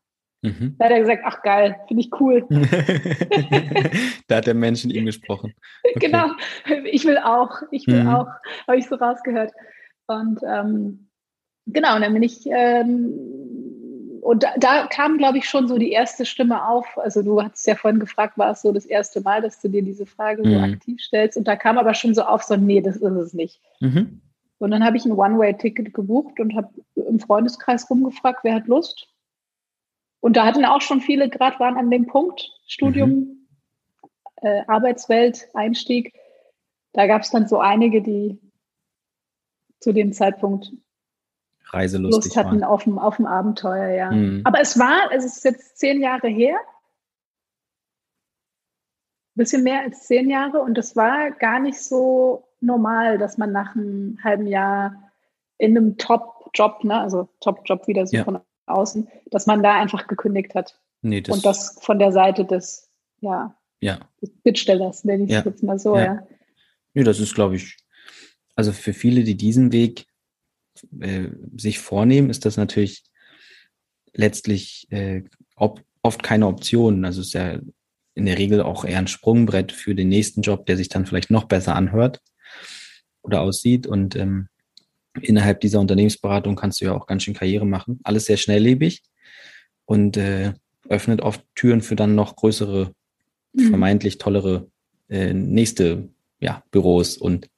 Mhm. 0.42 0.76
Da 0.78 0.86
hat 0.86 0.92
er 0.92 1.00
gesagt, 1.00 1.22
ach 1.26 1.42
geil, 1.42 1.78
finde 1.86 2.02
ich 2.02 2.10
cool. 2.18 2.46
da 4.28 4.36
hat 4.36 4.46
der 4.46 4.54
Mensch 4.54 4.84
in 4.84 4.90
ihm 4.90 5.04
gesprochen. 5.04 5.52
Okay. 5.82 6.06
Genau, 6.06 6.30
ich 6.84 7.04
will 7.04 7.18
auch, 7.18 7.62
ich 7.72 7.86
will 7.88 8.04
mhm. 8.04 8.10
auch, 8.10 8.28
habe 8.68 8.78
ich 8.78 8.86
so 8.86 8.94
rausgehört. 8.94 9.50
Und 10.06 10.38
ähm, 10.46 11.08
genau, 11.66 11.96
und 11.96 12.02
dann 12.02 12.12
bin 12.14 12.22
ich 12.22 12.46
ähm, 12.46 13.12
und 14.20 14.42
da, 14.42 14.54
da 14.58 14.86
kam, 14.86 15.18
glaube 15.18 15.38
ich, 15.38 15.48
schon 15.48 15.68
so 15.68 15.78
die 15.78 15.92
erste 15.92 16.24
Stimme 16.26 16.66
auf. 16.68 16.98
Also 16.98 17.22
du 17.22 17.42
hast 17.42 17.66
ja 17.66 17.74
vorhin 17.74 18.00
gefragt, 18.00 18.36
war 18.38 18.50
es 18.50 18.62
so 18.62 18.72
das 18.72 18.84
erste 18.84 19.20
Mal, 19.20 19.40
dass 19.40 19.60
du 19.60 19.68
dir 19.68 19.82
diese 19.82 20.06
Frage 20.06 20.46
mhm. 20.46 20.52
so 20.52 20.58
aktiv 20.58 21.00
stellst? 21.00 21.36
Und 21.36 21.48
da 21.48 21.56
kam 21.56 21.78
aber 21.78 21.94
schon 21.94 22.14
so 22.14 22.22
auf, 22.22 22.42
so 22.42 22.56
nee, 22.56 22.80
das 22.80 22.96
ist 22.96 23.02
es 23.02 23.34
nicht. 23.34 23.60
Mhm. 23.80 24.20
Und 24.58 24.70
dann 24.72 24.84
habe 24.84 24.96
ich 24.96 25.06
ein 25.06 25.12
One-Way-Ticket 25.12 25.94
gebucht 25.94 26.38
und 26.38 26.54
habe 26.54 26.68
im 26.94 27.18
Freundeskreis 27.18 27.88
rumgefragt, 27.88 28.40
wer 28.42 28.56
hat 28.56 28.66
Lust? 28.66 29.08
Und 30.20 30.36
da 30.36 30.44
hatten 30.44 30.66
auch 30.66 30.82
schon 30.82 31.00
viele, 31.00 31.30
gerade 31.30 31.58
waren 31.58 31.78
an 31.78 31.90
dem 31.90 32.06
Punkt, 32.06 32.50
Studium, 32.66 33.10
mhm. 33.10 33.46
äh, 34.42 34.62
Arbeitswelt, 34.66 35.48
Einstieg. 35.54 36.14
Da 36.92 37.06
gab 37.06 37.22
es 37.22 37.30
dann 37.30 37.48
so 37.48 37.58
einige, 37.58 38.02
die 38.02 38.38
zu 39.78 39.92
dem 39.92 40.12
Zeitpunkt 40.12 40.72
reiselustig 41.72 42.34
Lust 42.34 42.36
hatten 42.36 42.64
auf 42.64 42.84
dem, 42.84 42.98
auf 42.98 43.16
dem 43.16 43.26
Abenteuer, 43.26 43.88
ja. 43.88 44.10
Mhm. 44.10 44.42
Aber 44.44 44.60
es 44.60 44.78
war, 44.78 45.10
es 45.12 45.24
ist 45.24 45.44
jetzt 45.44 45.78
zehn 45.78 46.00
Jahre 46.00 46.28
her, 46.28 46.58
bisschen 49.34 49.62
mehr 49.62 49.82
als 49.82 50.06
zehn 50.06 50.28
Jahre 50.28 50.60
und 50.60 50.76
es 50.76 50.96
war 50.96 51.30
gar 51.30 51.60
nicht 51.60 51.78
so 51.78 52.48
normal, 52.60 53.18
dass 53.18 53.38
man 53.38 53.52
nach 53.52 53.74
einem 53.74 54.18
halben 54.22 54.46
Jahr 54.46 55.12
in 55.58 55.76
einem 55.76 55.96
Top-Job, 55.96 56.84
ne, 56.84 57.00
also 57.00 57.28
Top-Job 57.40 57.86
wieder 57.86 58.06
so 58.06 58.16
ja. 58.16 58.24
von 58.24 58.40
außen, 58.66 59.08
dass 59.30 59.46
man 59.46 59.62
da 59.62 59.74
einfach 59.74 60.06
gekündigt 60.06 60.54
hat. 60.54 60.78
Nee, 61.02 61.22
das 61.22 61.34
und 61.34 61.46
das 61.46 61.78
von 61.80 61.98
der 61.98 62.12
Seite 62.12 62.44
des, 62.44 62.90
ja, 63.20 63.56
ja. 63.80 64.00
des 64.20 64.30
Bittstellers, 64.42 65.04
nenne 65.04 65.24
ich 65.24 65.30
es 65.30 65.36
ja. 65.36 65.50
jetzt 65.50 65.62
mal 65.62 65.78
so, 65.78 65.96
ja. 65.96 66.04
ja. 66.04 66.26
Nee, 66.92 67.04
das 67.04 67.20
ist, 67.20 67.34
glaube 67.34 67.56
ich, 67.56 67.78
also 68.56 68.72
für 68.72 68.92
viele, 68.92 69.24
die 69.24 69.36
diesen 69.36 69.72
Weg 69.72 70.06
äh, 71.00 71.28
sich 71.56 71.78
vornehmen, 71.78 72.30
ist 72.30 72.44
das 72.44 72.56
natürlich 72.56 73.04
letztlich 74.12 74.86
äh, 74.90 75.22
ob, 75.56 75.82
oft 76.02 76.22
keine 76.22 76.46
Option. 76.46 77.04
Also 77.04 77.20
es 77.20 77.28
ist 77.28 77.32
ja 77.34 77.58
in 78.14 78.26
der 78.26 78.38
Regel 78.38 78.60
auch 78.60 78.84
eher 78.84 78.98
ein 78.98 79.06
Sprungbrett 79.06 79.72
für 79.72 79.94
den 79.94 80.08
nächsten 80.08 80.42
Job, 80.42 80.66
der 80.66 80.76
sich 80.76 80.88
dann 80.88 81.06
vielleicht 81.06 81.30
noch 81.30 81.44
besser 81.44 81.74
anhört 81.74 82.20
oder 83.22 83.40
aussieht. 83.40 83.86
Und 83.86 84.16
ähm, 84.16 84.48
innerhalb 85.20 85.60
dieser 85.60 85.80
Unternehmensberatung 85.80 86.56
kannst 86.56 86.80
du 86.80 86.86
ja 86.86 86.92
auch 86.92 87.06
ganz 87.06 87.22
schön 87.22 87.34
Karriere 87.34 87.66
machen. 87.66 88.00
Alles 88.02 88.26
sehr 88.26 88.36
schnelllebig 88.36 89.02
und 89.84 90.16
äh, 90.16 90.52
öffnet 90.88 91.20
oft 91.20 91.44
Türen 91.54 91.82
für 91.82 91.96
dann 91.96 92.14
noch 92.14 92.36
größere, 92.36 92.92
mhm. 93.52 93.68
vermeintlich 93.68 94.18
tollere 94.18 94.68
äh, 95.08 95.32
nächste 95.32 96.08
ja, 96.40 96.62
Büros 96.70 97.16
und 97.16 97.48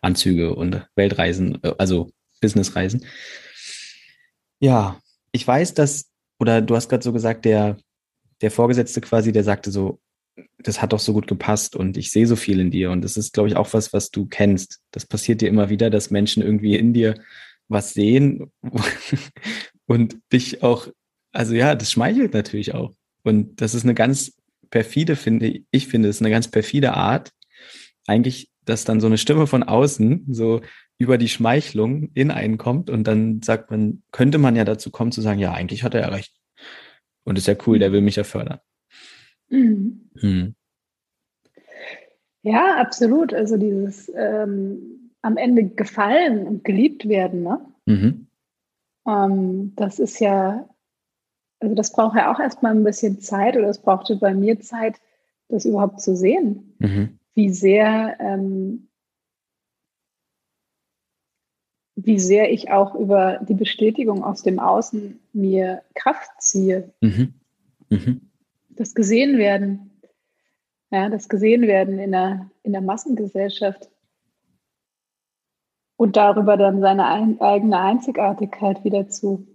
Anzüge 0.00 0.54
und 0.54 0.86
Weltreisen, 0.96 1.62
äh, 1.62 1.74
also 1.78 2.10
Businessreisen. 2.40 3.04
Ja, 4.60 5.00
ich 5.32 5.46
weiß, 5.46 5.74
dass, 5.74 6.10
oder 6.38 6.60
du 6.60 6.76
hast 6.76 6.88
gerade 6.88 7.04
so 7.04 7.12
gesagt, 7.12 7.44
der, 7.44 7.76
der 8.40 8.50
Vorgesetzte 8.50 9.00
quasi, 9.00 9.32
der 9.32 9.44
sagte 9.44 9.70
so, 9.70 10.00
das 10.58 10.80
hat 10.80 10.92
doch 10.92 10.98
so 10.98 11.12
gut 11.12 11.26
gepasst 11.26 11.76
und 11.76 11.96
ich 11.96 12.10
sehe 12.10 12.26
so 12.26 12.36
viel 12.36 12.60
in 12.60 12.70
dir. 12.70 12.90
Und 12.90 13.02
das 13.02 13.16
ist, 13.16 13.32
glaube 13.32 13.48
ich, 13.48 13.56
auch 13.56 13.72
was, 13.72 13.92
was 13.92 14.10
du 14.10 14.26
kennst. 14.26 14.80
Das 14.90 15.06
passiert 15.06 15.40
dir 15.40 15.48
immer 15.48 15.68
wieder, 15.68 15.90
dass 15.90 16.10
Menschen 16.10 16.42
irgendwie 16.42 16.76
in 16.76 16.92
dir 16.92 17.20
was 17.68 17.94
sehen 17.94 18.50
und 19.86 20.18
dich 20.32 20.62
auch, 20.62 20.88
also 21.32 21.54
ja, 21.54 21.74
das 21.74 21.92
schmeichelt 21.92 22.34
natürlich 22.34 22.74
auch. 22.74 22.94
Und 23.22 23.60
das 23.60 23.74
ist 23.74 23.84
eine 23.84 23.94
ganz 23.94 24.32
perfide, 24.70 25.16
finde 25.16 25.60
ich, 25.70 25.86
finde 25.86 26.08
es 26.08 26.20
eine 26.20 26.30
ganz 26.30 26.48
perfide 26.48 26.94
Art, 26.94 27.32
eigentlich, 28.06 28.50
dass 28.70 28.84
dann 28.84 29.00
so 29.00 29.06
eine 29.06 29.18
Stimme 29.18 29.46
von 29.46 29.62
außen 29.62 30.26
so 30.30 30.60
über 30.98 31.18
die 31.18 31.28
Schmeichlung 31.28 32.10
in 32.14 32.30
einen 32.30 32.58
kommt 32.58 32.90
und 32.90 33.04
dann 33.04 33.42
sagt 33.42 33.70
man, 33.70 34.02
könnte 34.12 34.38
man 34.38 34.56
ja 34.56 34.64
dazu 34.64 34.90
kommen 34.90 35.12
zu 35.12 35.20
sagen, 35.20 35.40
ja, 35.40 35.52
eigentlich 35.52 35.82
hat 35.82 35.94
er 35.94 36.02
ja 36.02 36.08
recht. 36.08 36.34
Und 37.24 37.38
ist 37.38 37.46
ja 37.46 37.54
cool, 37.66 37.78
der 37.78 37.92
will 37.92 38.00
mich 38.00 38.16
ja 38.16 38.24
fördern. 38.24 38.60
Mhm. 39.48 40.10
Mhm. 40.14 40.54
Ja, 42.42 42.76
absolut. 42.76 43.34
Also 43.34 43.56
dieses 43.56 44.10
ähm, 44.14 45.10
am 45.22 45.36
Ende 45.36 45.64
gefallen 45.64 46.46
und 46.46 46.64
geliebt 46.64 47.08
werden, 47.08 47.42
ne? 47.42 47.60
Mhm. 47.86 48.26
Ähm, 49.06 49.72
das 49.76 49.98
ist 49.98 50.20
ja, 50.20 50.68
also 51.60 51.74
das 51.74 51.92
braucht 51.92 52.16
ja 52.16 52.32
auch 52.32 52.40
erstmal 52.40 52.72
ein 52.72 52.84
bisschen 52.84 53.20
Zeit 53.20 53.56
oder 53.56 53.68
es 53.68 53.82
brauchte 53.82 54.16
bei 54.16 54.34
mir 54.34 54.60
Zeit, 54.60 54.96
das 55.48 55.64
überhaupt 55.64 56.00
zu 56.00 56.16
sehen, 56.16 56.74
mhm. 56.78 57.19
Wie 57.34 57.50
sehr 57.50 58.16
ähm, 58.20 58.90
wie 62.04 62.18
sehr 62.18 62.52
ich 62.52 62.70
auch 62.70 62.94
über 62.94 63.40
die 63.42 63.54
Bestätigung 63.54 64.24
aus 64.24 64.42
dem 64.42 64.58
Außen 64.58 65.20
mir 65.32 65.82
Kraft 65.94 66.30
ziehe. 66.40 66.92
Mhm. 67.00 67.34
Mhm. 67.88 68.30
Das 68.70 68.94
gesehen 68.94 69.38
werden, 69.38 69.90
ja, 70.90 71.08
das 71.08 71.28
gesehen 71.28 71.62
werden 71.62 71.98
in 71.98 72.12
der, 72.12 72.50
in 72.62 72.72
der 72.72 72.80
Massengesellschaft 72.80 73.90
und 75.96 76.16
darüber 76.16 76.56
dann 76.56 76.80
seine 76.80 77.06
ein, 77.06 77.40
eigene 77.40 77.78
Einzigartigkeit 77.78 78.84
wieder 78.84 79.08
zu 79.08 79.46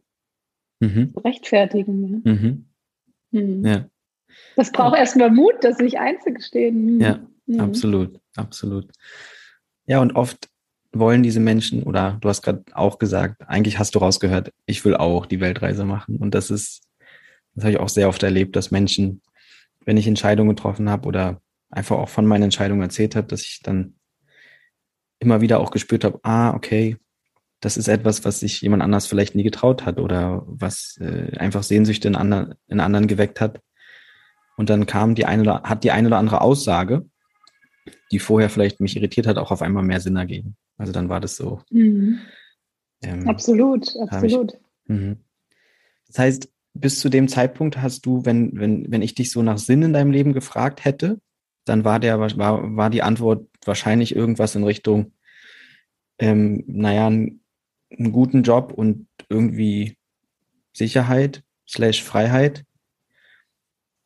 mhm. 0.79 1.13
rechtfertigen. 1.23 2.21
Ja. 2.23 2.33
Mhm. 2.33 2.65
Mhm. 3.31 3.65
ja. 3.65 3.85
Das 4.55 4.71
braucht 4.71 4.97
erstmal 4.97 5.31
Mut, 5.31 5.55
das 5.61 5.77
sich 5.77 5.97
einzugestehen. 5.97 6.95
Mhm. 6.95 7.01
Ja, 7.01 7.19
mhm. 7.45 7.59
absolut, 7.59 8.19
absolut. 8.35 8.91
Ja, 9.87 9.99
und 10.01 10.15
oft 10.15 10.49
wollen 10.91 11.23
diese 11.23 11.39
Menschen, 11.39 11.83
oder 11.83 12.17
du 12.21 12.29
hast 12.29 12.41
gerade 12.41 12.63
auch 12.73 12.99
gesagt, 12.99 13.43
eigentlich 13.47 13.79
hast 13.79 13.95
du 13.95 13.99
rausgehört, 13.99 14.51
ich 14.65 14.83
will 14.85 14.95
auch 14.95 15.25
die 15.25 15.41
Weltreise 15.41 15.85
machen. 15.85 16.17
Und 16.17 16.33
das 16.33 16.49
ist, 16.49 16.83
das 17.53 17.65
habe 17.65 17.73
ich 17.73 17.79
auch 17.79 17.89
sehr 17.89 18.07
oft 18.07 18.23
erlebt, 18.23 18.55
dass 18.55 18.71
Menschen, 18.71 19.21
wenn 19.85 19.97
ich 19.97 20.07
Entscheidungen 20.07 20.55
getroffen 20.55 20.89
habe 20.89 21.07
oder 21.07 21.41
einfach 21.69 21.97
auch 21.97 22.09
von 22.09 22.25
meinen 22.25 22.43
Entscheidungen 22.43 22.81
erzählt 22.81 23.15
habe, 23.15 23.27
dass 23.27 23.41
ich 23.41 23.59
dann 23.61 23.95
immer 25.19 25.41
wieder 25.41 25.59
auch 25.59 25.71
gespürt 25.71 26.03
habe, 26.03 26.19
ah, 26.23 26.53
okay, 26.53 26.97
das 27.59 27.77
ist 27.77 27.87
etwas, 27.87 28.23
was 28.25 28.39
sich 28.39 28.61
jemand 28.61 28.83
anders 28.83 29.07
vielleicht 29.07 29.35
nie 29.35 29.43
getraut 29.43 29.85
hat 29.85 29.99
oder 29.99 30.43
was 30.45 30.97
äh, 31.01 31.35
einfach 31.37 31.63
Sehnsüchte 31.63 32.07
in, 32.07 32.15
anderen, 32.15 32.55
in 32.67 32.79
anderen 32.79 33.07
geweckt 33.07 33.41
hat. 33.41 33.59
Und 34.57 34.69
dann 34.69 34.85
kam 34.85 35.15
die 35.15 35.25
eine 35.25 35.41
oder, 35.41 35.63
hat 35.63 35.83
die 35.83 35.91
eine 35.91 36.07
oder 36.07 36.17
andere 36.17 36.41
Aussage, 36.41 37.05
die 38.11 38.19
vorher 38.19 38.49
vielleicht 38.49 38.79
mich 38.79 38.95
irritiert 38.95 39.27
hat, 39.27 39.37
auch 39.37 39.51
auf 39.51 39.61
einmal 39.61 39.83
mehr 39.83 39.99
Sinn 39.99 40.15
ergeben. 40.15 40.55
Also 40.77 40.91
dann 40.91 41.09
war 41.09 41.19
das 41.19 41.35
so. 41.35 41.61
Mhm. 41.71 42.19
Ähm, 43.01 43.27
absolut, 43.27 43.95
absolut. 44.07 44.53
Ich, 44.53 44.89
mhm. 44.89 45.17
das 46.07 46.19
heißt, 46.19 46.49
bis 46.73 46.99
zu 46.99 47.09
dem 47.09 47.27
Zeitpunkt 47.27 47.81
hast 47.81 48.05
du, 48.05 48.25
wenn, 48.25 48.59
wenn, 48.59 48.91
wenn 48.91 49.01
ich 49.01 49.15
dich 49.15 49.31
so 49.31 49.41
nach 49.41 49.57
Sinn 49.57 49.81
in 49.81 49.93
deinem 49.93 50.11
Leben 50.11 50.33
gefragt 50.33 50.83
hätte, 50.83 51.19
dann 51.63 51.83
war 51.83 51.99
der, 51.99 52.19
war, 52.19 52.75
war 52.75 52.89
die 52.89 53.01
Antwort 53.01 53.47
wahrscheinlich 53.65 54.15
irgendwas 54.15 54.55
in 54.55 54.63
Richtung, 54.63 55.13
ähm, 56.19 56.63
naja, 56.67 57.07
einen, 57.07 57.41
einen 57.97 58.11
guten 58.11 58.43
Job 58.43 58.73
und 58.73 59.07
irgendwie 59.29 59.97
Sicherheit 60.73 61.43
slash 61.67 62.03
Freiheit. 62.03 62.65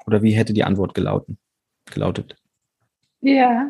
Oder 0.05 0.23
wie 0.23 0.31
hätte 0.31 0.53
die 0.53 0.63
Antwort 0.63 0.93
gelauten, 0.93 1.37
gelautet? 1.85 2.37
Ja, 3.21 3.69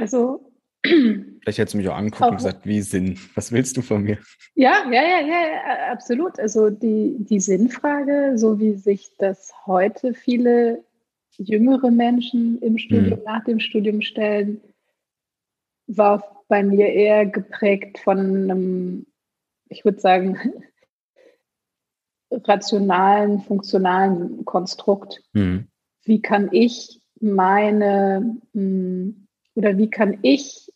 also 0.00 0.50
Vielleicht 0.82 1.58
hättest 1.58 1.74
du 1.74 1.78
mich 1.78 1.88
auch 1.88 1.96
angeguckt 1.96 2.22
auch, 2.22 2.30
und 2.30 2.36
gesagt, 2.36 2.66
wie 2.66 2.80
Sinn? 2.80 3.18
Was 3.34 3.52
willst 3.52 3.76
du 3.76 3.82
von 3.82 4.02
mir? 4.02 4.18
Ja, 4.54 4.84
ja, 4.90 5.02
ja, 5.02 5.20
ja, 5.20 5.92
absolut. 5.92 6.38
Also 6.38 6.70
die, 6.70 7.16
die 7.18 7.40
Sinnfrage, 7.40 8.32
so 8.36 8.58
wie 8.58 8.74
sich 8.74 9.10
das 9.18 9.52
heute 9.66 10.14
viele 10.14 10.84
jüngere 11.36 11.90
Menschen 11.90 12.58
im 12.60 12.78
Studium, 12.78 13.18
hm. 13.18 13.24
nach 13.24 13.44
dem 13.44 13.60
Studium 13.60 14.00
stellen, 14.00 14.60
war 15.86 16.44
bei 16.48 16.62
mir 16.62 16.88
eher 16.88 17.26
geprägt 17.26 17.98
von 17.98 18.18
einem, 18.18 19.06
ich 19.68 19.84
würde 19.84 20.00
sagen, 20.00 20.38
rationalen, 22.30 23.40
funktionalen 23.40 24.44
Konstrukt. 24.44 25.22
Hm. 25.34 25.68
Wie 26.04 26.22
kann 26.22 26.48
ich 26.52 27.00
meine 27.20 28.40
hm, 28.54 29.26
oder 29.60 29.76
wie 29.76 29.90
kann 29.90 30.18
ich 30.22 30.72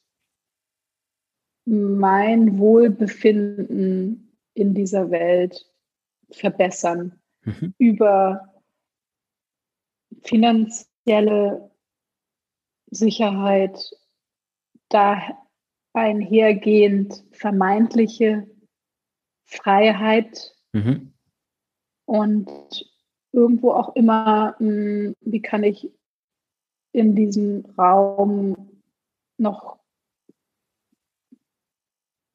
mein 1.64 2.58
Wohlbefinden 2.58 4.36
in 4.52 4.74
dieser 4.74 5.10
Welt 5.10 5.72
verbessern 6.30 7.18
mhm. 7.44 7.74
über 7.78 8.62
finanzielle 10.20 11.70
Sicherheit, 12.90 13.90
da 14.90 15.22
einhergehend 15.94 17.24
vermeintliche 17.32 18.46
Freiheit 19.44 20.54
mhm. 20.74 21.14
und 22.04 22.50
irgendwo 23.32 23.72
auch 23.72 23.96
immer, 23.96 24.56
hm, 24.58 25.16
wie 25.22 25.40
kann 25.40 25.64
ich 25.64 25.90
in 26.94 27.16
diesem 27.16 27.64
Raum 27.76 28.73
noch 29.44 29.78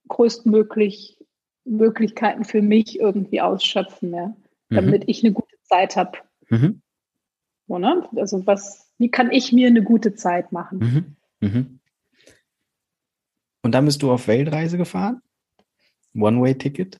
größtmöglich 0.08 1.18
Möglichkeiten 1.66 2.46
für 2.46 2.62
mich 2.62 3.00
irgendwie 3.00 3.42
ausschöpfen, 3.42 4.14
ja, 4.14 4.36
damit 4.70 5.04
mhm. 5.04 5.10
ich 5.10 5.24
eine 5.24 5.34
gute 5.34 5.56
Zeit 5.64 5.96
habe. 5.96 6.18
Mhm. 6.50 6.82
So, 7.68 7.78
ne? 7.78 8.10
Also 8.16 8.46
was, 8.48 8.92
wie 8.98 9.12
kann 9.12 9.32
ich 9.32 9.52
mir 9.52 9.68
eine 9.68 9.84
gute 9.84 10.16
Zeit 10.16 10.52
machen? 10.52 10.80
Mhm. 10.80 11.48
mhm. 11.48 11.80
Und 13.62 13.74
dann 13.74 13.86
bist 13.86 14.02
du 14.02 14.12
auf 14.12 14.28
Weltreise 14.28 14.78
gefahren? 14.78 15.22
One-Way-Ticket? 16.16 16.98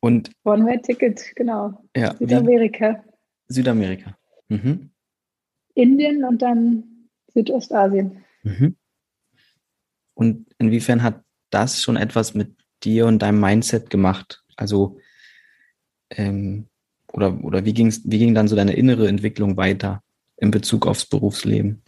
Und 0.00 0.30
One-Way-Ticket, 0.44 1.34
genau. 1.34 1.82
Ja, 1.96 2.14
Südamerika. 2.16 3.02
Wie? 3.48 3.54
Südamerika. 3.54 4.16
Mhm. 4.48 4.90
Indien 5.74 6.24
und 6.24 6.42
dann 6.42 7.08
Südostasien. 7.28 8.24
Mhm. 8.42 8.76
Und 10.20 10.54
inwiefern 10.58 11.02
hat 11.02 11.24
das 11.48 11.80
schon 11.80 11.96
etwas 11.96 12.34
mit 12.34 12.54
dir 12.82 13.06
und 13.06 13.20
deinem 13.20 13.40
Mindset 13.40 13.88
gemacht? 13.88 14.44
Also, 14.54 14.98
ähm, 16.10 16.66
oder, 17.10 17.42
oder 17.42 17.64
wie, 17.64 17.72
ging's, 17.72 18.02
wie 18.04 18.18
ging 18.18 18.34
dann 18.34 18.46
so 18.46 18.54
deine 18.54 18.74
innere 18.74 19.08
Entwicklung 19.08 19.56
weiter 19.56 20.02
in 20.36 20.50
Bezug 20.50 20.86
aufs 20.86 21.06
Berufsleben? 21.06 21.82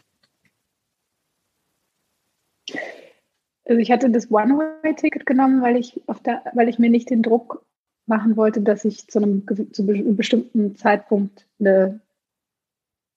Also 3.67 3.79
ich 3.79 3.91
hatte 3.91 4.11
das 4.11 4.31
One-Way-Ticket 4.31 5.27
genommen, 5.27 5.61
weil 5.61 5.77
ich, 5.77 6.01
auf 6.07 6.23
der, 6.23 6.43
weil 6.55 6.71
ich 6.71 6.79
mir 6.79 6.89
nicht 6.89 7.11
den 7.11 7.23
Druck 7.23 7.67
machen 8.07 8.39
wollte, 8.39 8.63
dass 8.63 8.87
ich 8.87 9.09
zu 9.09 9.19
einem, 9.19 9.47
zu 9.75 9.83
einem 9.83 10.17
bestimmten 10.17 10.75
Zeitpunkt 10.75 11.47
eine, 11.61 12.01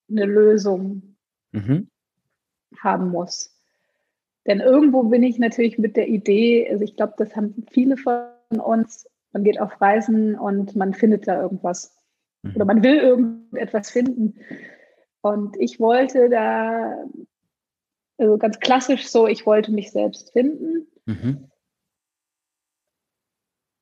eine 0.10 0.26
Lösung 0.26 1.16
mhm. 1.54 1.88
haben 2.78 3.12
muss. 3.12 3.55
Denn 4.48 4.60
irgendwo 4.60 5.04
bin 5.04 5.24
ich 5.24 5.40
natürlich 5.40 5.78
mit 5.78 5.96
der 5.96 6.08
Idee, 6.08 6.70
also 6.70 6.84
ich 6.84 6.96
glaube, 6.96 7.14
das 7.18 7.36
haben 7.36 7.66
viele 7.72 7.98
von 7.98 8.28
uns, 8.52 9.08
man 9.34 9.44
geht 9.44 9.60
auf 9.60 9.82
Reisen 9.82 10.36
und 10.36 10.76
man 10.76 10.94
findet 10.94 11.28
da 11.28 11.42
irgendwas. 11.42 11.98
Mhm. 12.44 12.56
Oder 12.56 12.66
man 12.66 12.84
will 12.84 12.98
irgendetwas 12.98 13.90
finden. 13.90 14.36
Und 15.22 15.58
ich 15.60 15.80
wollte 15.80 16.30
da, 16.30 17.04
also 18.18 18.38
ganz 18.38 18.60
klassisch 18.60 19.08
so, 19.08 19.28
ich 19.28 19.46
wollte 19.46 19.72
mich 19.72 19.92
selbst 19.92 20.32
finden. 20.32 20.88
Mhm. 21.06 21.50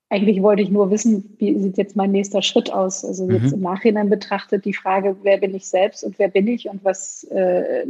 Eigentlich 0.10 0.42
wollte 0.42 0.62
ich 0.62 0.70
nur 0.70 0.92
wissen, 0.92 1.36
wie 1.40 1.60
sieht 1.60 1.78
jetzt 1.78 1.96
mein 1.96 2.12
nächster 2.12 2.42
Schritt 2.42 2.72
aus? 2.72 3.04
Also 3.04 3.30
jetzt 3.30 3.48
mhm. 3.48 3.54
im 3.54 3.62
Nachhinein 3.62 4.10
betrachtet 4.10 4.64
die 4.64 4.74
Frage, 4.74 5.18
wer 5.24 5.40
bin 5.40 5.54
ich 5.54 5.68
selbst 5.68 6.04
und 6.04 6.18
wer 6.20 6.30
bin 6.30 6.48
ich 6.48 6.70
und 6.70 6.86
was 6.86 7.26
äh, 7.26 7.86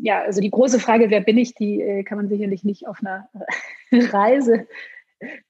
ja, 0.00 0.22
also 0.22 0.40
die 0.40 0.50
große 0.50 0.78
Frage, 0.78 1.10
wer 1.10 1.20
bin 1.20 1.38
ich, 1.38 1.54
die 1.54 1.80
äh, 1.80 2.02
kann 2.04 2.18
man 2.18 2.28
sicherlich 2.28 2.64
nicht 2.64 2.86
auf 2.86 2.98
einer 3.00 3.28
Reise 3.92 4.66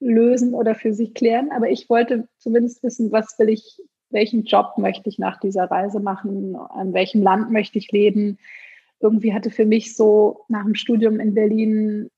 lösen 0.00 0.54
oder 0.54 0.74
für 0.74 0.92
sich 0.92 1.14
klären. 1.14 1.50
Aber 1.50 1.70
ich 1.70 1.88
wollte 1.88 2.28
zumindest 2.38 2.82
wissen, 2.82 3.12
was 3.12 3.38
will 3.38 3.48
ich, 3.48 3.80
welchen 4.10 4.44
Job 4.44 4.74
möchte 4.76 5.08
ich 5.08 5.18
nach 5.18 5.40
dieser 5.40 5.64
Reise 5.64 6.00
machen, 6.00 6.56
an 6.56 6.92
welchem 6.92 7.22
Land 7.22 7.50
möchte 7.50 7.78
ich 7.78 7.90
leben. 7.92 8.38
Irgendwie 9.00 9.32
hatte 9.32 9.50
für 9.50 9.66
mich 9.66 9.96
so 9.96 10.44
nach 10.48 10.64
dem 10.64 10.74
Studium 10.74 11.20
in 11.20 11.34
Berlin 11.34 12.10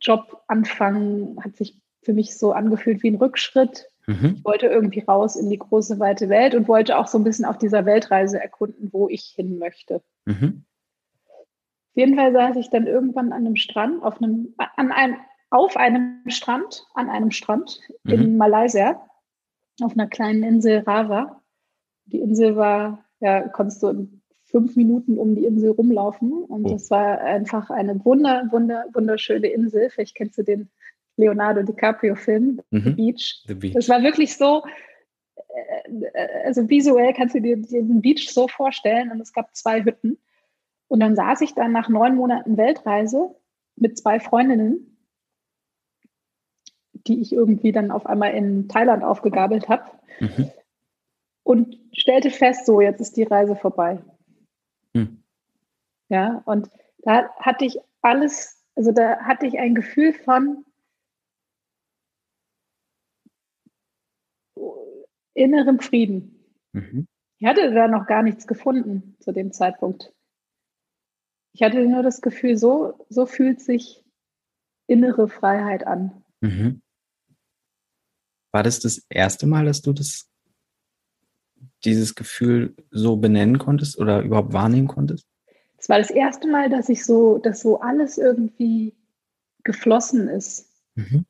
Job 0.00 0.42
anfangen, 0.48 1.42
hat 1.42 1.56
sich 1.56 1.80
für 2.02 2.12
mich 2.12 2.36
so 2.36 2.52
angefühlt 2.52 3.02
wie 3.02 3.10
ein 3.10 3.16
Rückschritt. 3.16 3.90
Mhm. 4.06 4.34
Ich 4.36 4.44
wollte 4.44 4.66
irgendwie 4.66 5.00
raus 5.00 5.36
in 5.36 5.50
die 5.50 5.58
große, 5.58 5.98
weite 5.98 6.28
Welt 6.28 6.54
und 6.54 6.68
wollte 6.68 6.98
auch 6.98 7.06
so 7.06 7.18
ein 7.18 7.24
bisschen 7.24 7.44
auf 7.44 7.58
dieser 7.58 7.86
Weltreise 7.86 8.40
erkunden, 8.40 8.90
wo 8.92 9.08
ich 9.08 9.32
hin 9.36 9.58
möchte. 9.58 10.02
Mhm. 10.26 10.64
Auf 11.26 11.96
jeden 11.96 12.16
Fall 12.16 12.32
saß 12.32 12.56
ich 12.56 12.70
dann 12.70 12.86
irgendwann 12.86 13.32
an 13.32 13.46
einem 13.46 13.56
Strand, 13.56 14.02
auf 14.02 14.20
einem, 14.20 14.54
an 14.76 14.90
einem, 14.90 15.16
auf 15.50 15.76
einem 15.76 16.22
Strand, 16.26 16.84
an 16.94 17.08
einem 17.08 17.30
Strand 17.30 17.80
mhm. 18.02 18.12
in 18.12 18.36
Malaysia, 18.36 19.00
auf 19.80 19.92
einer 19.92 20.08
kleinen 20.08 20.42
Insel 20.42 20.80
Rava. 20.80 21.40
Die 22.06 22.20
Insel 22.20 22.56
war, 22.56 23.04
ja, 23.20 23.48
konntest 23.48 23.82
du 23.82 23.88
in 23.88 24.22
fünf 24.42 24.76
Minuten 24.76 25.18
um 25.18 25.34
die 25.34 25.46
Insel 25.46 25.70
rumlaufen 25.70 26.32
und 26.32 26.66
oh. 26.66 26.72
das 26.72 26.90
war 26.90 27.20
einfach 27.20 27.70
eine 27.70 28.04
wunder, 28.04 28.48
wunder, 28.50 28.84
wunderschöne 28.92 29.48
Insel. 29.48 29.90
Vielleicht 29.90 30.14
kennst 30.14 30.38
du 30.38 30.42
den 30.42 30.70
Leonardo 31.16 31.62
DiCaprio-Film, 31.62 32.60
mhm. 32.70 32.82
The, 32.82 32.90
Beach. 32.90 33.44
The 33.46 33.54
Beach. 33.54 33.74
Das 33.74 33.88
war 33.88 34.02
wirklich 34.02 34.36
so, 34.36 34.62
äh, 35.36 36.44
also 36.44 36.68
visuell 36.68 37.12
kannst 37.14 37.34
du 37.34 37.40
dir 37.40 37.56
den 37.56 38.00
Beach 38.00 38.30
so 38.30 38.48
vorstellen 38.48 39.10
und 39.10 39.20
es 39.20 39.32
gab 39.32 39.54
zwei 39.54 39.84
Hütten. 39.84 40.18
Und 40.88 41.00
dann 41.00 41.16
saß 41.16 41.40
ich 41.40 41.54
dann 41.54 41.72
nach 41.72 41.88
neun 41.88 42.16
Monaten 42.16 42.56
Weltreise 42.56 43.34
mit 43.76 43.98
zwei 43.98 44.20
Freundinnen, 44.20 44.98
die 47.06 47.20
ich 47.20 47.32
irgendwie 47.32 47.72
dann 47.72 47.90
auf 47.90 48.06
einmal 48.06 48.32
in 48.34 48.68
Thailand 48.68 49.02
aufgegabelt 49.02 49.68
habe 49.68 49.90
mhm. 50.20 50.50
und 51.42 51.78
stellte 51.92 52.30
fest, 52.30 52.66
so, 52.66 52.80
jetzt 52.80 53.00
ist 53.00 53.16
die 53.16 53.24
Reise 53.24 53.56
vorbei. 53.56 53.98
Mhm. 54.92 55.22
Ja, 56.08 56.42
und 56.44 56.68
da 56.98 57.30
hatte 57.38 57.64
ich 57.64 57.78
alles, 58.02 58.62
also 58.76 58.92
da 58.92 59.18
hatte 59.20 59.46
ich 59.46 59.58
ein 59.58 59.74
Gefühl 59.74 60.12
von, 60.12 60.64
innerem 65.34 65.80
Frieden. 65.80 66.44
Mhm. 66.72 67.06
Ich 67.38 67.46
hatte 67.46 67.72
da 67.72 67.88
noch 67.88 68.06
gar 68.06 68.22
nichts 68.22 68.46
gefunden 68.46 69.16
zu 69.20 69.32
dem 69.32 69.52
Zeitpunkt. 69.52 70.12
Ich 71.52 71.62
hatte 71.62 71.84
nur 71.86 72.02
das 72.02 72.20
Gefühl, 72.20 72.56
so, 72.56 73.06
so 73.08 73.26
fühlt 73.26 73.60
sich 73.60 74.04
innere 74.86 75.28
Freiheit 75.28 75.86
an. 75.86 76.24
Mhm. 76.40 76.80
War 78.52 78.62
das 78.62 78.80
das 78.80 79.04
erste 79.08 79.46
Mal, 79.46 79.64
dass 79.64 79.82
du 79.82 79.92
das, 79.92 80.30
dieses 81.84 82.14
Gefühl 82.14 82.74
so 82.90 83.16
benennen 83.16 83.58
konntest 83.58 83.98
oder 83.98 84.22
überhaupt 84.22 84.52
wahrnehmen 84.52 84.88
konntest? 84.88 85.26
Es 85.76 85.88
war 85.88 85.98
das 85.98 86.10
erste 86.10 86.48
Mal, 86.48 86.70
dass 86.70 86.88
ich 86.88 87.04
so, 87.04 87.38
dass 87.38 87.60
so 87.60 87.80
alles 87.80 88.16
irgendwie 88.16 88.94
geflossen 89.64 90.28
ist. 90.28 90.70
Mhm 90.94 91.26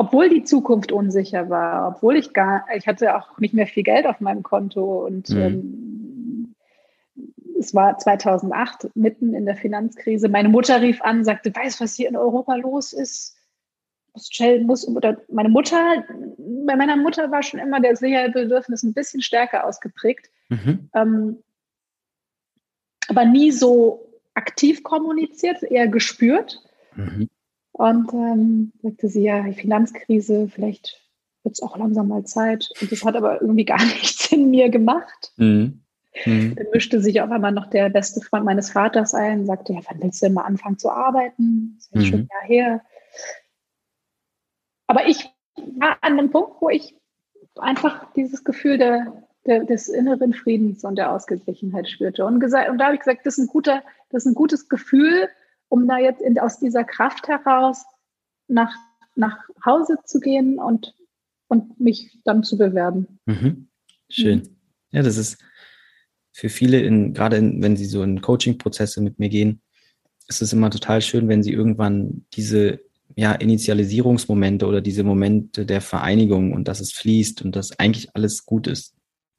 obwohl 0.00 0.30
die 0.30 0.44
Zukunft 0.44 0.92
unsicher 0.92 1.50
war, 1.50 1.88
obwohl 1.88 2.16
ich 2.16 2.32
gar, 2.32 2.64
ich 2.74 2.86
hatte 2.86 3.14
auch 3.14 3.38
nicht 3.38 3.52
mehr 3.52 3.66
viel 3.66 3.82
Geld 3.82 4.06
auf 4.06 4.18
meinem 4.20 4.42
Konto 4.42 5.04
und 5.04 5.28
mhm. 5.28 5.36
ähm, 5.36 6.54
es 7.58 7.74
war 7.74 7.98
2008 7.98 8.96
mitten 8.96 9.34
in 9.34 9.44
der 9.44 9.56
Finanzkrise. 9.56 10.30
Meine 10.30 10.48
Mutter 10.48 10.80
rief 10.80 11.02
an, 11.02 11.22
sagte, 11.22 11.54
weißt 11.54 11.82
was 11.82 11.96
hier 11.96 12.08
in 12.08 12.16
Europa 12.16 12.54
los 12.54 12.94
ist? 12.94 13.36
Shell 14.16 14.64
muss, 14.64 14.88
oder 14.88 15.18
meine 15.28 15.50
Mutter, 15.50 16.02
bei 16.38 16.76
meiner 16.76 16.96
Mutter 16.96 17.30
war 17.30 17.42
schon 17.42 17.60
immer 17.60 17.78
der 17.78 17.94
Sicherheitsbedürfnis 17.94 18.82
ein 18.82 18.94
bisschen 18.94 19.20
stärker 19.20 19.66
ausgeprägt, 19.66 20.30
mhm. 20.48 20.88
ähm, 20.94 21.42
aber 23.08 23.26
nie 23.26 23.50
so 23.50 24.10
aktiv 24.32 24.82
kommuniziert, 24.82 25.62
eher 25.62 25.88
gespürt. 25.88 26.58
Mhm. 26.96 27.28
Und 27.80 28.12
ähm, 28.12 28.72
sagte 28.82 29.08
sie, 29.08 29.22
ja, 29.22 29.42
die 29.42 29.54
Finanzkrise, 29.54 30.48
vielleicht 30.48 31.00
wird 31.44 31.54
es 31.54 31.62
auch 31.62 31.78
langsam 31.78 32.08
mal 32.08 32.24
Zeit. 32.24 32.68
Und 32.78 32.92
das 32.92 33.06
hat 33.06 33.16
aber 33.16 33.40
irgendwie 33.40 33.64
gar 33.64 33.82
nichts 33.84 34.30
in 34.30 34.50
mir 34.50 34.68
gemacht. 34.68 35.32
Mhm. 35.38 35.80
Mhm. 36.26 36.56
Dann 36.56 36.66
mischte 36.74 37.00
sich 37.00 37.22
auf 37.22 37.30
einmal 37.30 37.52
noch 37.52 37.70
der 37.70 37.88
beste 37.88 38.20
Freund 38.20 38.44
meines 38.44 38.70
Vaters 38.70 39.14
ein, 39.14 39.46
sagte, 39.46 39.72
ja, 39.72 39.80
wann 39.88 40.02
willst 40.02 40.20
du 40.20 40.26
denn 40.26 40.34
mal 40.34 40.42
anfangen 40.42 40.76
zu 40.76 40.90
arbeiten? 40.90 41.76
Das 41.76 41.86
ist 41.86 41.94
ja 41.94 42.00
mhm. 42.00 42.04
schon 42.04 42.18
ein 42.20 42.28
Jahr 42.30 42.48
her. 42.48 42.80
Aber 44.86 45.08
ich 45.08 45.30
war 45.78 45.96
an 46.02 46.18
einem 46.18 46.30
Punkt, 46.30 46.60
wo 46.60 46.68
ich 46.68 46.94
einfach 47.56 48.12
dieses 48.12 48.44
Gefühl 48.44 48.76
der, 48.76 49.24
der, 49.46 49.64
des 49.64 49.88
inneren 49.88 50.34
Friedens 50.34 50.84
und 50.84 50.96
der 50.96 51.12
Ausgeglichenheit 51.12 51.88
spürte. 51.88 52.26
Und, 52.26 52.40
gesagt, 52.40 52.68
und 52.68 52.76
da 52.76 52.86
habe 52.86 52.96
ich 52.96 53.00
gesagt, 53.00 53.24
das 53.24 53.38
ist 53.38 53.44
ein, 53.44 53.48
guter, 53.48 53.82
das 54.10 54.26
ist 54.26 54.32
ein 54.32 54.34
gutes 54.34 54.68
Gefühl, 54.68 55.30
um 55.70 55.88
da 55.88 55.98
jetzt 55.98 56.20
in, 56.20 56.38
aus 56.38 56.58
dieser 56.58 56.84
Kraft 56.84 57.28
heraus 57.28 57.84
nach, 58.48 58.74
nach 59.14 59.38
Hause 59.64 59.96
zu 60.04 60.20
gehen 60.20 60.58
und, 60.58 60.94
und 61.48 61.80
mich 61.80 62.18
dann 62.24 62.42
zu 62.42 62.58
bewerben. 62.58 63.20
Mhm. 63.24 63.68
Schön. 64.10 64.40
Mhm. 64.40 64.56
Ja, 64.90 65.02
das 65.02 65.16
ist 65.16 65.42
für 66.32 66.48
viele, 66.48 66.80
in, 66.80 67.14
gerade 67.14 67.36
in, 67.36 67.62
wenn 67.62 67.76
sie 67.76 67.86
so 67.86 68.02
in 68.02 68.20
Coaching-Prozesse 68.20 69.00
mit 69.00 69.18
mir 69.18 69.28
gehen, 69.28 69.62
ist 70.26 70.42
es 70.42 70.52
immer 70.52 70.70
total 70.70 71.00
schön, 71.02 71.28
wenn 71.28 71.42
sie 71.42 71.52
irgendwann 71.52 72.26
diese 72.34 72.80
ja, 73.16 73.32
Initialisierungsmomente 73.32 74.66
oder 74.66 74.80
diese 74.80 75.04
Momente 75.04 75.66
der 75.66 75.80
Vereinigung 75.80 76.52
und 76.52 76.68
dass 76.68 76.80
es 76.80 76.92
fließt 76.92 77.42
und 77.42 77.54
dass 77.54 77.78
eigentlich 77.78 78.14
alles 78.14 78.44
gut 78.44 78.66
ist, 78.66 78.94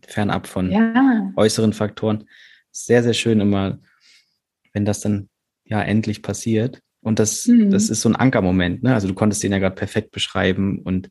fernab 0.06 0.48
von 0.48 0.72
ja. 0.72 1.32
äußeren 1.36 1.74
Faktoren. 1.74 2.26
Sehr, 2.72 3.04
sehr 3.04 3.14
schön 3.14 3.42
immer, 3.42 3.80
wenn 4.74 4.86
das 4.86 5.02
dann 5.02 5.30
ja 5.72 5.82
endlich 5.82 6.22
passiert. 6.22 6.82
Und 7.02 7.18
das, 7.18 7.48
mhm. 7.48 7.72
das 7.72 7.90
ist 7.90 8.02
so 8.02 8.10
ein 8.10 8.16
Ankermoment. 8.16 8.84
Ne? 8.84 8.94
Also 8.94 9.08
du 9.08 9.16
konntest 9.16 9.42
den 9.42 9.52
ja 9.52 9.58
gerade 9.58 9.76
perfekt 9.76 10.12
beschreiben 10.12 10.80
und 10.80 11.10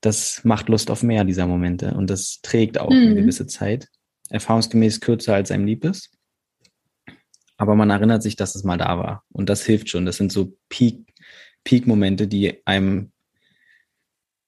das 0.00 0.42
macht 0.44 0.68
Lust 0.68 0.90
auf 0.90 1.02
mehr 1.02 1.24
dieser 1.24 1.46
Momente 1.46 1.94
und 1.94 2.08
das 2.08 2.40
trägt 2.42 2.78
auch 2.78 2.90
mhm. 2.90 2.96
eine 2.96 3.14
gewisse 3.16 3.46
Zeit. 3.46 3.88
Erfahrungsgemäß 4.30 5.00
kürzer 5.00 5.34
als 5.34 5.50
einem 5.50 5.66
lieb 5.66 5.84
ist. 5.84 6.10
Aber 7.56 7.74
man 7.74 7.90
erinnert 7.90 8.22
sich, 8.22 8.36
dass 8.36 8.54
es 8.54 8.64
mal 8.64 8.78
da 8.78 8.98
war. 8.98 9.24
Und 9.30 9.48
das 9.48 9.64
hilft 9.64 9.90
schon. 9.90 10.06
Das 10.06 10.16
sind 10.16 10.32
so 10.32 10.56
Peak, 10.68 11.12
Peak-Momente, 11.62 12.26
die 12.26 12.66
einem 12.66 13.12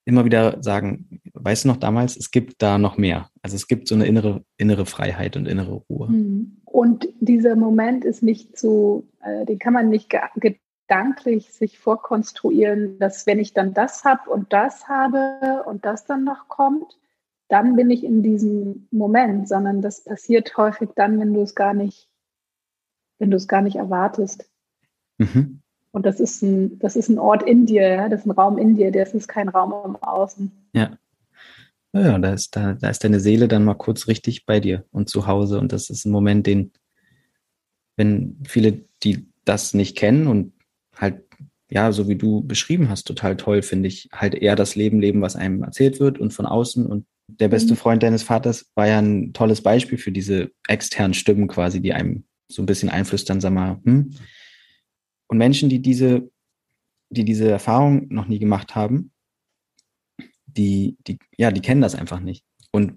immer 0.06 0.24
wieder 0.24 0.62
sagen, 0.62 1.20
weißt 1.34 1.64
du 1.64 1.68
noch 1.68 1.76
damals, 1.76 2.16
es 2.16 2.30
gibt 2.30 2.62
da 2.62 2.78
noch 2.78 2.96
mehr. 2.96 3.30
Also 3.42 3.56
es 3.56 3.68
gibt 3.68 3.88
so 3.88 3.94
eine 3.94 4.06
innere, 4.06 4.44
innere 4.56 4.86
Freiheit 4.86 5.36
und 5.36 5.46
innere 5.46 5.74
Ruhe. 5.90 6.08
Mhm. 6.08 6.62
Und 6.76 7.08
dieser 7.20 7.56
Moment 7.56 8.04
ist 8.04 8.22
nicht 8.22 8.58
so, 8.58 9.04
äh, 9.22 9.46
den 9.46 9.58
kann 9.58 9.72
man 9.72 9.88
nicht 9.88 10.14
gedanklich 10.34 11.50
sich 11.54 11.78
vorkonstruieren, 11.78 12.98
dass 12.98 13.26
wenn 13.26 13.38
ich 13.38 13.54
dann 13.54 13.72
das 13.72 14.04
habe 14.04 14.28
und 14.28 14.52
das 14.52 14.86
habe 14.86 15.64
und 15.66 15.86
das 15.86 16.04
dann 16.04 16.24
noch 16.24 16.48
kommt, 16.48 16.98
dann 17.48 17.76
bin 17.76 17.88
ich 17.88 18.04
in 18.04 18.22
diesem 18.22 18.88
Moment, 18.90 19.48
sondern 19.48 19.80
das 19.80 20.04
passiert 20.04 20.54
häufig 20.58 20.90
dann, 20.94 21.18
wenn 21.18 21.32
du 21.32 21.40
es 21.40 21.54
gar 21.54 21.72
nicht, 21.72 22.10
wenn 23.18 23.30
du 23.30 23.38
es 23.38 23.48
gar 23.48 23.62
nicht 23.62 23.76
erwartest. 23.76 24.46
Mhm. 25.16 25.62
Und 25.92 26.04
das 26.04 26.20
ist 26.20 26.42
ein, 26.42 26.78
das 26.78 26.94
ist 26.94 27.08
ein 27.08 27.18
Ort 27.18 27.42
in 27.42 27.64
dir, 27.64 27.88
ja? 27.88 28.08
das 28.10 28.20
ist 28.20 28.26
ein 28.26 28.32
Raum 28.32 28.58
in 28.58 28.74
dir, 28.74 28.92
das 28.92 29.14
ist 29.14 29.28
kein 29.28 29.48
Raum 29.48 29.72
im 29.82 29.96
Außen. 29.96 30.52
Ja. 30.74 30.90
Ja, 32.02 32.18
da 32.18 32.32
ist, 32.32 32.56
da, 32.56 32.74
da 32.74 32.90
ist 32.90 33.04
deine 33.04 33.20
Seele 33.20 33.48
dann 33.48 33.64
mal 33.64 33.74
kurz 33.74 34.08
richtig 34.08 34.46
bei 34.46 34.60
dir 34.60 34.84
und 34.90 35.08
zu 35.08 35.26
Hause. 35.26 35.58
Und 35.58 35.72
das 35.72 35.90
ist 35.90 36.04
ein 36.04 36.12
Moment, 36.12 36.46
den, 36.46 36.72
wenn 37.96 38.38
viele, 38.46 38.84
die 39.02 39.28
das 39.44 39.74
nicht 39.74 39.96
kennen 39.96 40.26
und 40.26 40.52
halt, 40.94 41.22
ja, 41.68 41.92
so 41.92 42.08
wie 42.08 42.16
du 42.16 42.42
beschrieben 42.42 42.88
hast, 42.88 43.04
total 43.04 43.36
toll, 43.36 43.62
finde 43.62 43.88
ich, 43.88 44.08
halt 44.12 44.34
eher 44.34 44.56
das 44.56 44.76
Leben 44.76 45.00
leben, 45.00 45.20
was 45.20 45.36
einem 45.36 45.62
erzählt 45.62 46.00
wird 46.00 46.18
und 46.18 46.32
von 46.32 46.46
außen. 46.46 46.86
Und 46.86 47.06
der 47.28 47.48
beste 47.48 47.72
mhm. 47.74 47.78
Freund 47.78 48.02
deines 48.02 48.22
Vaters 48.22 48.70
war 48.74 48.86
ja 48.86 48.98
ein 48.98 49.32
tolles 49.32 49.62
Beispiel 49.62 49.98
für 49.98 50.12
diese 50.12 50.50
externen 50.68 51.14
Stimmen 51.14 51.48
quasi, 51.48 51.80
die 51.80 51.92
einem 51.92 52.24
so 52.48 52.62
ein 52.62 52.66
bisschen 52.66 52.88
einflüstern, 52.88 53.40
sag 53.40 53.52
mal, 53.52 53.80
hm, 53.84 54.12
und 55.28 55.38
Menschen, 55.38 55.68
die 55.68 55.80
diese, 55.80 56.30
die 57.10 57.24
diese 57.24 57.50
Erfahrung 57.50 58.06
noch 58.08 58.26
nie 58.26 58.38
gemacht 58.38 58.74
haben, 58.74 59.12
die, 60.56 60.96
die, 61.06 61.18
ja, 61.36 61.50
die 61.50 61.60
kennen 61.60 61.80
das 61.80 61.94
einfach 61.94 62.20
nicht. 62.20 62.44
Und 62.72 62.94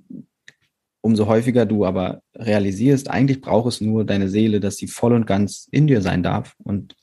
umso 1.01 1.27
häufiger 1.27 1.65
du 1.65 1.85
aber 1.85 2.21
realisierst, 2.35 3.09
eigentlich 3.09 3.41
braucht 3.41 3.67
es 3.67 3.81
nur 3.81 4.05
deine 4.05 4.29
Seele, 4.29 4.59
dass 4.59 4.77
sie 4.77 4.87
voll 4.87 5.13
und 5.13 5.27
ganz 5.27 5.67
in 5.71 5.87
dir 5.87 6.01
sein 6.01 6.23
darf 6.23 6.55
und 6.63 6.95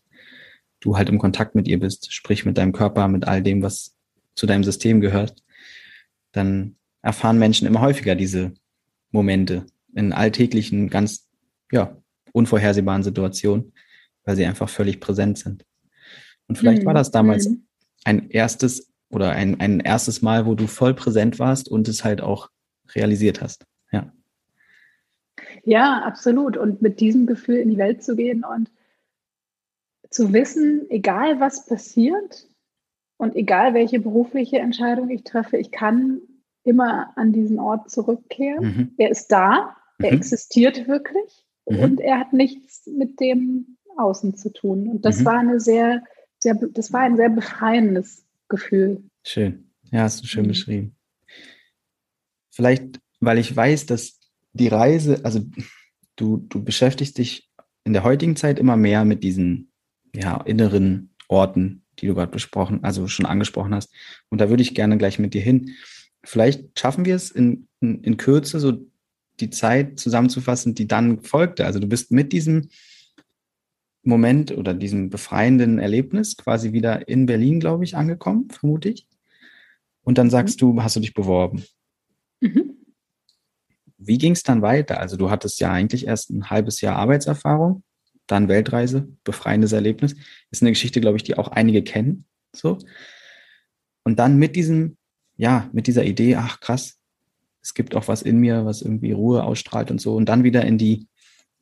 du 0.81 0.97
halt 0.97 1.09
im 1.09 1.19
Kontakt 1.19 1.55
mit 1.55 1.67
ihr 1.69 1.81
bist, 1.81 2.13
sprich 2.13 2.45
mit 2.45 2.59
deinem 2.59 2.73
Körper, 2.73 3.09
mit 3.09 3.27
all 3.27 3.43
dem, 3.43 3.63
was 3.63 3.97
zu 4.35 4.47
deinem 4.47 4.65
System 4.65 5.01
gehört, 5.01 5.43
dann 6.33 6.77
erfahren 7.03 7.39
Menschen 7.39 7.67
immer 7.67 7.81
häufiger 7.81 8.15
diese 8.15 8.53
Momente 9.11 9.65
in 9.95 10.13
alltäglichen, 10.13 10.91
ganz, 10.91 11.29
ja, 11.73 11.97
unvorhersehbaren 12.33 13.03
Situationen, 13.03 13.73
weil 14.25 14.37
sie 14.37 14.45
einfach 14.45 14.69
völlig 14.69 15.01
präsent 15.01 15.39
sind. 15.39 15.65
Und 16.49 16.59
vielleicht 16.59 16.83
mhm. 16.83 16.87
war 16.87 16.95
das 16.95 17.11
damals 17.11 17.49
mhm. 17.49 17.67
ein 18.05 18.29
erstes 18.29 18.93
oder 19.11 19.31
ein, 19.31 19.61
ein 19.61 19.81
erstes 19.81 20.23
Mal, 20.23 20.47
wo 20.47 20.55
du 20.55 20.67
voll 20.67 20.95
präsent 20.95 21.39
warst 21.39 21.69
und 21.69 21.89
es 21.89 22.05
halt 22.05 22.21
auch 22.21 22.51
realisiert 22.95 23.41
hast. 23.41 23.67
Ja. 23.93 24.13
Ja, 25.65 26.03
absolut. 26.03 26.57
Und 26.57 26.83
mit 26.83 27.01
diesem 27.01 27.27
Gefühl 27.27 27.57
in 27.57 27.71
die 27.71 27.79
Welt 27.79 28.03
zu 28.03 28.17
gehen 28.17 28.45
und 28.45 28.71
zu 30.11 30.33
wissen, 30.33 30.89
egal 30.91 31.41
was 31.41 31.67
passiert 31.67 32.49
und 33.17 33.35
egal 33.35 33.75
welche 33.75 34.01
berufliche 34.01 34.59
Entscheidung 34.59 35.11
ich 35.11 35.25
treffe, 35.25 35.57
ich 35.57 35.71
kann 35.71 36.21
immer 36.65 37.13
an 37.17 37.33
diesen 37.33 37.59
Ort 37.59 37.91
zurückkehren. 37.91 38.65
Mhm. 38.65 38.95
Er 38.99 39.11
ist 39.11 39.29
da, 39.29 39.77
er 39.99 40.13
mhm. 40.13 40.19
existiert 40.19 40.89
wirklich 40.89 41.45
mhm. 41.69 41.79
und 41.81 42.01
er 42.01 42.19
hat 42.19 42.33
nichts 42.33 42.87
mit 42.87 43.21
dem 43.21 43.77
Außen 43.97 44.37
zu 44.37 44.53
tun. 44.53 44.89
Und 44.89 45.05
das 45.05 45.21
mhm. 45.21 45.25
war 45.25 45.39
eine 45.39 45.61
sehr, 45.61 46.03
sehr, 46.39 46.55
das 46.55 46.93
war 46.93 47.01
ein 47.01 47.17
sehr 47.17 47.31
befreiendes 47.31 48.26
Gefühl. 48.49 49.03
Schön. 49.25 49.71
Ja, 49.91 50.03
hast 50.03 50.23
du 50.23 50.27
schön 50.27 50.45
mhm. 50.45 50.49
beschrieben. 50.49 50.97
Vielleicht, 52.51 53.01
weil 53.21 53.39
ich 53.39 53.55
weiß, 53.55 53.87
dass 53.87 54.19
die 54.53 54.69
Reise, 54.69 55.25
also 55.25 55.41
du, 56.17 56.39
du 56.39 56.63
beschäftigst 56.63 57.19
dich 57.19 57.51
in 57.85 57.93
der 57.93 58.05
heutigen 58.05 58.37
Zeit 58.37 58.59
immer 58.59 58.77
mehr 58.77 59.05
mit 59.05 59.23
diesen 59.23 59.71
ja, 60.15 60.41
inneren 60.43 61.15
Orten, 61.29 61.85
die 61.99 62.07
du 62.07 62.15
gerade 62.15 62.33
besprochen, 62.33 62.83
also 62.83 63.09
schon 63.09 63.27
angesprochen 63.27 63.75
hast. 63.75 63.93
Und 64.31 64.41
da 64.41 64.49
würde 64.49 64.63
ich 64.63 64.75
gerne 64.75 64.99
gleich 64.99 65.19
mit 65.19 65.35
dir 65.35 65.43
hin. 65.43 65.75
Vielleicht 66.25 66.79
schaffen 66.79 67.05
wir 67.05 67.15
es 67.15 67.31
in, 67.31 67.69
in, 67.81 68.03
in 68.03 68.17
Kürze, 68.17 68.59
so 68.59 68.87
die 69.41 69.51
Zeit 69.51 70.01
zusammenzufassen, 70.01 70.75
die 70.75 70.89
dann 70.89 71.21
folgte. 71.21 71.67
Also 71.67 71.79
du 71.79 71.87
bist 71.87 72.11
mit 72.11 72.33
diesem 72.33 72.69
Moment 74.07 74.53
oder 74.53 74.75
diesem 74.75 75.11
befreienden 75.11 75.79
Erlebnis 75.79 76.37
quasi 76.37 76.73
wieder 76.73 77.09
in 77.09 77.27
Berlin, 77.27 77.61
glaube 77.61 77.85
ich, 77.85 77.97
angekommen, 77.97 78.49
vermute 78.51 78.89
ich. 78.89 79.07
Und 80.03 80.19
dann 80.19 80.31
sagst 80.31 80.63
mhm. 80.63 80.75
du, 80.75 80.83
hast 80.83 80.97
du 80.97 81.01
dich 81.01 81.15
beworben. 81.15 81.65
Mhm. 82.41 82.77
Wie 83.99 84.19
ging 84.19 84.33
es 84.33 84.43
dann 84.43 84.63
weiter? 84.63 85.01
Also 85.01 85.17
du 85.17 85.31
hattest 85.31 85.59
ja 85.61 85.73
eigentlich 85.73 86.07
erst 86.07 86.31
ein 86.31 86.51
halbes 86.51 86.81
Jahr 86.81 86.97
Arbeitserfahrung, 86.97 87.83
dann 88.27 88.49
Weltreise, 88.49 89.09
befreiendes 89.25 89.73
Erlebnis. 89.73 90.15
Ist 90.51 90.63
eine 90.63 90.73
Geschichte, 90.73 91.01
glaube 91.01 91.17
ich, 91.17 91.25
die 91.25 91.37
auch 91.37 91.49
einige 91.49 91.83
kennen. 91.83 92.25
So. 92.55 92.79
Und 94.05 94.19
dann 94.19 94.37
mit 94.37 94.55
diesem, 94.55 94.97
ja, 95.37 95.69
mit 95.73 95.87
dieser 95.87 96.05
Idee, 96.05 96.37
ach 96.37 96.61
krass, 96.61 96.99
es 97.63 97.75
gibt 97.75 97.97
auch 97.97 98.07
was 98.07 98.23
in 98.23 98.39
mir, 98.39 98.65
was 98.65 98.83
irgendwie 98.83 99.11
Ruhe 99.11 99.43
ausstrahlt 99.43 99.91
und 99.91 100.01
so. 100.01 100.15
Und 100.15 100.29
dann 100.29 100.45
wieder 100.45 100.65
in 100.65 100.79
die 100.79 101.09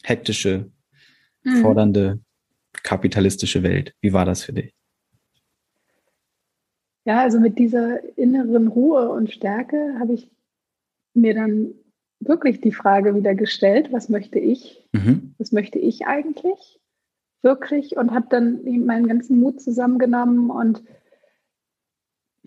hektische, 0.03 0.70
mhm. 1.45 1.62
fordernde 1.62 2.20
kapitalistische 2.85 3.64
Welt. 3.64 3.95
Wie 4.01 4.12
war 4.12 4.24
das 4.24 4.45
für 4.45 4.53
dich? 4.53 4.72
Ja, 7.05 7.20
also 7.20 7.41
mit 7.41 7.59
dieser 7.59 8.16
inneren 8.16 8.68
Ruhe 8.68 9.11
und 9.11 9.32
Stärke 9.32 9.97
habe 9.99 10.14
ich 10.14 10.30
mir 11.12 11.35
dann 11.35 11.74
wirklich 12.20 12.61
die 12.61 12.72
Frage 12.72 13.14
wieder 13.14 13.35
gestellt, 13.35 13.93
was 13.93 14.09
möchte 14.09 14.39
ich? 14.39 14.89
Mhm. 14.93 15.35
Was 15.39 15.53
möchte 15.53 15.78
ich 15.78 16.07
eigentlich? 16.07 16.80
Wirklich 17.43 17.97
und 17.97 18.12
habe 18.12 18.26
dann 18.30 18.64
meinen 18.87 19.07
ganzen 19.07 19.39
Mut 19.39 19.61
zusammengenommen 19.61 20.51
und 20.51 20.82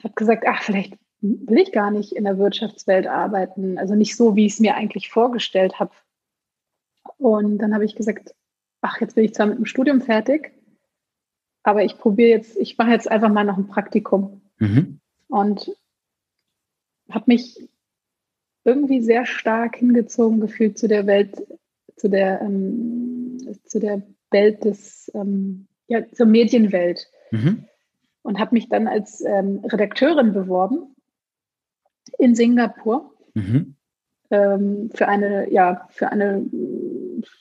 habe 0.04 0.14
gesagt, 0.16 0.46
ach, 0.48 0.64
vielleicht 0.64 0.98
will 1.22 1.60
ich 1.60 1.72
gar 1.72 1.92
nicht 1.92 2.14
in 2.14 2.24
der 2.24 2.38
Wirtschaftswelt 2.38 3.08
arbeiten. 3.08 3.78
Also 3.78 3.96
nicht 3.96 4.16
so, 4.16 4.36
wie 4.36 4.46
ich 4.46 4.54
es 4.54 4.60
mir 4.60 4.76
eigentlich 4.76 5.10
vorgestellt 5.10 5.80
habe. 5.80 5.92
Und 7.18 7.60
dann 7.60 7.74
habe 7.74 7.86
ich 7.86 7.96
gesagt, 7.96 8.34
ach, 8.82 9.02
jetzt 9.02 9.16
bin 9.16 9.26
ich 9.26 9.34
zwar 9.34 9.48
mit 9.48 9.58
dem 9.58 9.66
Studium 9.66 10.02
fertig, 10.02 10.54
aber 11.64 11.84
ich 11.84 11.98
probiere 11.98 12.30
jetzt, 12.30 12.58
ich 12.58 12.78
mache 12.78 12.92
jetzt 12.92 13.10
einfach 13.10 13.30
mal 13.30 13.44
noch 13.44 13.58
ein 13.58 13.68
Praktikum. 13.68 14.42
Mhm. 14.60 15.00
Und 15.28 15.72
habe 17.10 17.26
mich 17.28 17.70
irgendwie 18.64 19.02
sehr 19.02 19.26
stark 19.26 19.78
hingezogen 19.78 20.40
gefühlt 20.40 20.78
zu 20.78 20.88
der 20.88 21.08
Welt, 21.08 21.46
zu 21.96 22.10
der, 22.10 22.42
ähm, 22.42 23.38
zu 23.66 23.80
der 23.80 24.02
Welt 24.32 24.64
des, 24.66 25.12
ähm, 25.14 25.68
ja, 25.88 26.06
zur 26.12 26.26
Medienwelt. 26.26 27.10
Mhm. 27.32 27.66
Und 28.24 28.40
habe 28.40 28.56
mich 28.56 28.68
dann 28.68 28.88
als 28.88 29.22
ähm, 29.22 29.62
Redakteurin 29.64 30.34
beworben 30.34 30.96
in 32.18 32.36
Singapur 32.36 33.14
mhm. 33.34 33.76
ähm, 34.32 34.90
für 34.94 35.08
eine, 35.08 35.52
ja, 35.52 35.88
für 35.90 36.10
eine, 36.10 36.46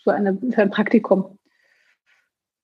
für 0.02 0.12
eine, 0.12 0.38
für 0.50 0.62
ein 0.62 0.70
Praktikum. 0.70 1.38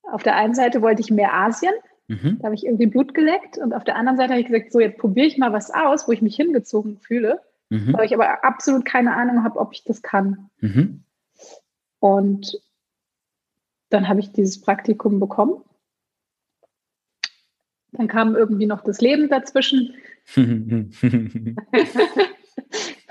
Auf 0.03 0.23
der 0.23 0.35
einen 0.35 0.55
Seite 0.55 0.81
wollte 0.81 1.01
ich 1.01 1.11
mehr 1.11 1.33
Asien, 1.33 1.73
mhm. 2.07 2.37
da 2.39 2.45
habe 2.45 2.55
ich 2.55 2.65
irgendwie 2.65 2.87
Blut 2.87 3.13
geleckt, 3.13 3.57
und 3.57 3.73
auf 3.73 3.83
der 3.83 3.95
anderen 3.95 4.17
Seite 4.17 4.31
habe 4.33 4.41
ich 4.41 4.47
gesagt, 4.47 4.71
so 4.71 4.79
jetzt 4.79 4.97
probiere 4.97 5.27
ich 5.27 5.37
mal 5.37 5.53
was 5.53 5.71
aus, 5.71 6.07
wo 6.07 6.11
ich 6.11 6.21
mich 6.21 6.35
hingezogen 6.35 6.97
fühle, 6.99 7.41
mhm. 7.69 7.93
weil 7.93 8.05
ich 8.05 8.13
aber 8.13 8.43
absolut 8.43 8.85
keine 8.85 9.15
Ahnung 9.15 9.43
habe, 9.43 9.59
ob 9.59 9.73
ich 9.73 9.83
das 9.83 10.01
kann. 10.01 10.49
Mhm. 10.59 11.03
Und 11.99 12.61
dann 13.89 14.07
habe 14.07 14.19
ich 14.19 14.31
dieses 14.31 14.61
Praktikum 14.61 15.19
bekommen. 15.19 15.63
Dann 17.91 18.07
kam 18.07 18.35
irgendwie 18.35 18.65
noch 18.65 18.81
das 18.81 19.01
Leben 19.01 19.29
dazwischen. 19.29 19.93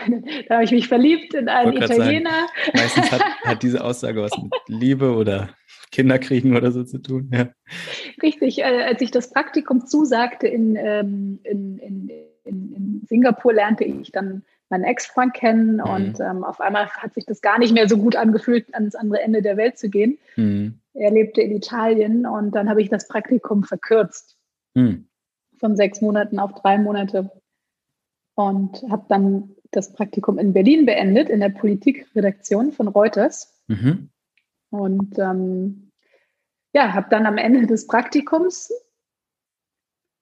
da 0.48 0.54
habe 0.54 0.64
ich 0.64 0.72
mich 0.72 0.88
verliebt 0.88 1.34
in 1.34 1.48
einen 1.48 1.76
Italiener. 1.76 2.30
Sagen, 2.30 2.72
meistens 2.74 3.12
hat, 3.12 3.22
hat, 3.44 3.62
diese 3.62 3.82
Aussage 3.84 4.22
was 4.22 4.32
mit 4.40 4.52
Liebe 4.68 5.14
oder 5.14 5.50
Kinderkriegen 5.90 6.56
oder 6.56 6.72
so 6.72 6.84
zu 6.84 6.98
tun. 6.98 7.30
Ja. 7.32 7.48
Richtig, 8.22 8.58
äh, 8.58 8.82
als 8.82 9.00
ich 9.00 9.10
das 9.10 9.30
Praktikum 9.30 9.86
zusagte 9.86 10.48
in, 10.48 10.76
ähm, 10.76 11.40
in, 11.44 11.78
in, 11.78 12.10
in, 12.44 13.02
Singapur, 13.06 13.52
lernte 13.52 13.84
ich 13.84 14.12
dann 14.12 14.42
meinen 14.70 14.84
Ex-Freund 14.84 15.34
kennen 15.34 15.76
mhm. 15.76 15.80
und 15.82 16.20
ähm, 16.20 16.44
auf 16.44 16.60
einmal 16.60 16.88
hat 16.88 17.12
sich 17.14 17.26
das 17.26 17.42
gar 17.42 17.58
nicht 17.58 17.74
mehr 17.74 17.88
so 17.88 17.98
gut 17.98 18.16
angefühlt, 18.16 18.72
ans 18.74 18.94
andere 18.94 19.20
Ende 19.20 19.42
der 19.42 19.56
Welt 19.56 19.76
zu 19.78 19.90
gehen. 19.90 20.18
Mhm. 20.36 20.78
Er 20.94 21.10
lebte 21.10 21.42
in 21.42 21.54
Italien 21.54 22.26
und 22.26 22.54
dann 22.54 22.70
habe 22.70 22.80
ich 22.80 22.88
das 22.88 23.08
Praktikum 23.08 23.64
verkürzt. 23.64 24.36
Mhm 24.74 25.06
von 25.62 25.76
sechs 25.76 26.00
Monaten 26.00 26.40
auf 26.40 26.52
drei 26.54 26.76
Monate 26.76 27.30
und 28.34 28.82
habe 28.90 29.06
dann 29.08 29.54
das 29.72 29.92
Praktikum 29.92 30.38
in 30.38 30.52
Berlin 30.52 30.86
beendet, 30.86 31.28
in 31.28 31.40
der 31.40 31.48
Politikredaktion 31.48 32.72
von 32.72 32.88
Reuters. 32.88 33.60
Mhm. 33.66 34.10
Und 34.70 35.18
ähm, 35.18 35.90
ja, 36.72 36.94
habe 36.94 37.08
dann 37.10 37.26
am 37.26 37.38
Ende 37.38 37.66
des 37.66 37.86
Praktikums 37.86 38.72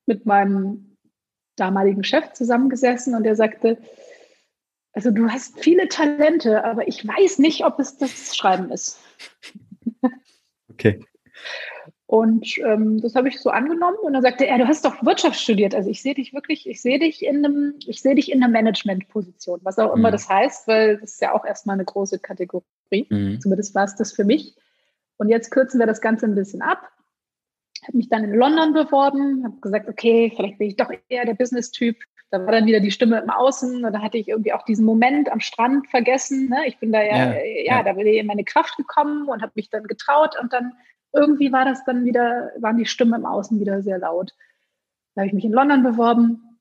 mit 0.07 0.27
meinem 0.27 0.97
damaligen 1.57 2.03
Chef 2.05 2.33
zusammengesessen 2.33 3.15
und 3.15 3.25
er 3.27 3.37
sagte, 3.37 3.79
also 4.93 5.11
du 5.11 5.29
hast 5.29 5.61
viele 5.61 5.89
Talente, 5.89 6.65
aber 6.65 6.89
ich 6.89 7.07
weiß 7.07 7.39
nicht, 7.39 7.65
ob 7.65 7.79
es 7.79 7.97
das 7.97 8.35
Schreiben 8.37 8.71
ist. 8.71 8.99
Okay. 10.69 11.05
Und 12.11 12.59
ähm, 12.67 13.01
das 13.01 13.15
habe 13.15 13.29
ich 13.29 13.39
so 13.39 13.51
angenommen 13.51 13.97
und 14.03 14.15
dann 14.15 14.23
sagte 14.23 14.45
er, 14.45 14.59
du 14.59 14.67
hast 14.67 14.85
doch 14.85 15.01
Wirtschaft 15.05 15.39
studiert. 15.39 15.77
Also 15.77 15.91
ich 15.91 16.03
sehe 16.03 16.15
dich 16.15 16.35
wirklich, 16.35 16.69
ich 16.69 16.83
sehe 16.83 16.99
dich 16.99 17.25
in 17.25 17.45
einem, 17.45 17.75
ich 17.87 18.03
sehe 18.03 18.17
dich 18.17 18.33
in 18.33 18.43
einer 18.43 18.51
Managementposition, 18.51 19.61
was 19.63 19.79
auch 19.79 19.95
immer 19.95 20.09
mhm. 20.09 20.13
das 20.15 20.29
heißt, 20.29 20.67
weil 20.67 20.97
das 20.97 21.13
ist 21.13 21.21
ja 21.21 21.33
auch 21.33 21.45
erstmal 21.45 21.75
eine 21.75 21.85
große 21.85 22.19
Kategorie. 22.19 22.65
Mhm. 22.91 23.41
Zumindest 23.41 23.77
war 23.77 23.85
es 23.85 23.95
das 23.95 24.11
für 24.11 24.25
mich. 24.25 24.57
Und 25.19 25.29
jetzt 25.29 25.53
kürzen 25.53 25.79
wir 25.79 25.87
das 25.87 26.01
Ganze 26.01 26.27
ein 26.27 26.35
bisschen 26.35 26.63
ab. 26.63 26.83
Habe 27.87 27.97
mich 27.97 28.09
dann 28.09 28.25
in 28.25 28.35
London 28.35 28.73
beworben, 28.73 29.45
habe 29.45 29.61
gesagt, 29.61 29.89
okay, 29.89 30.33
vielleicht 30.35 30.59
bin 30.59 30.67
ich 30.67 30.77
doch 30.77 30.91
eher 31.09 31.25
der 31.25 31.35
Business-Typ. 31.35 31.97
Da 32.33 32.45
war 32.45 32.51
dann 32.51 32.67
wieder 32.67 32.81
die 32.81 32.91
Stimme 32.91 33.21
im 33.21 33.31
Außen 33.31 33.85
und 33.85 33.93
da 33.93 34.03
hatte 34.03 34.19
ich 34.19 34.27
irgendwie 34.27 34.53
auch 34.53 34.65
diesen 34.65 34.85
Moment 34.85 35.31
am 35.31 35.39
Strand 35.39 35.87
vergessen. 35.87 36.49
Ne? 36.49 36.67
Ich 36.67 36.79
bin 36.79 36.91
da 36.91 37.03
ja, 37.03 37.17
ja, 37.17 37.35
ja, 37.35 37.63
ja. 37.77 37.83
da 37.85 37.93
bin 37.93 38.09
ich 38.09 38.17
in 38.17 38.27
meine 38.27 38.43
Kraft 38.43 38.77
gekommen 38.77 39.29
und 39.29 39.43
habe 39.43 39.53
mich 39.55 39.71
dann 39.71 39.85
getraut 39.85 40.35
und 40.41 40.53
dann 40.53 40.73
irgendwie 41.13 41.53
war 41.53 41.65
das 41.65 41.85
dann 41.85 42.05
wieder, 42.05 42.53
waren 42.59 42.77
die 42.77 42.87
Stimmen 42.87 43.15
im 43.15 43.27
Außen 43.27 43.59
wieder 43.59 43.83
sehr 43.83 43.99
laut. 43.99 44.33
Da 45.15 45.23
habe 45.23 45.29
ich 45.29 45.35
mich 45.35 45.45
in 45.45 45.53
London 45.53 45.83
beworben, 45.83 46.59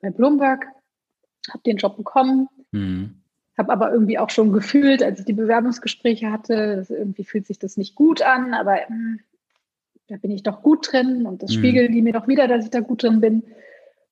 bei 0.00 0.10
Bloomberg, 0.10 0.66
habe 1.50 1.62
den 1.64 1.76
Job 1.76 1.96
bekommen, 1.96 2.48
mhm. 2.70 3.22
habe 3.56 3.72
aber 3.72 3.92
irgendwie 3.92 4.18
auch 4.18 4.30
schon 4.30 4.52
gefühlt, 4.52 5.02
als 5.02 5.20
ich 5.20 5.26
die 5.26 5.32
Bewerbungsgespräche 5.32 6.30
hatte, 6.30 6.86
irgendwie 6.88 7.24
fühlt 7.24 7.46
sich 7.46 7.58
das 7.58 7.76
nicht 7.76 7.94
gut 7.94 8.22
an, 8.22 8.54
aber 8.54 8.72
mh, 8.72 8.86
hm, 8.88 9.20
da 10.08 10.16
bin 10.16 10.30
ich 10.30 10.42
doch 10.42 10.62
gut 10.62 10.92
drin 10.92 11.26
und 11.26 11.42
das 11.42 11.50
mhm. 11.52 11.58
spiegeln 11.58 11.92
die 11.92 12.02
mir 12.02 12.12
doch 12.12 12.28
wieder, 12.28 12.48
dass 12.48 12.64
ich 12.64 12.70
da 12.70 12.80
gut 12.80 13.02
drin 13.02 13.20
bin. 13.20 13.42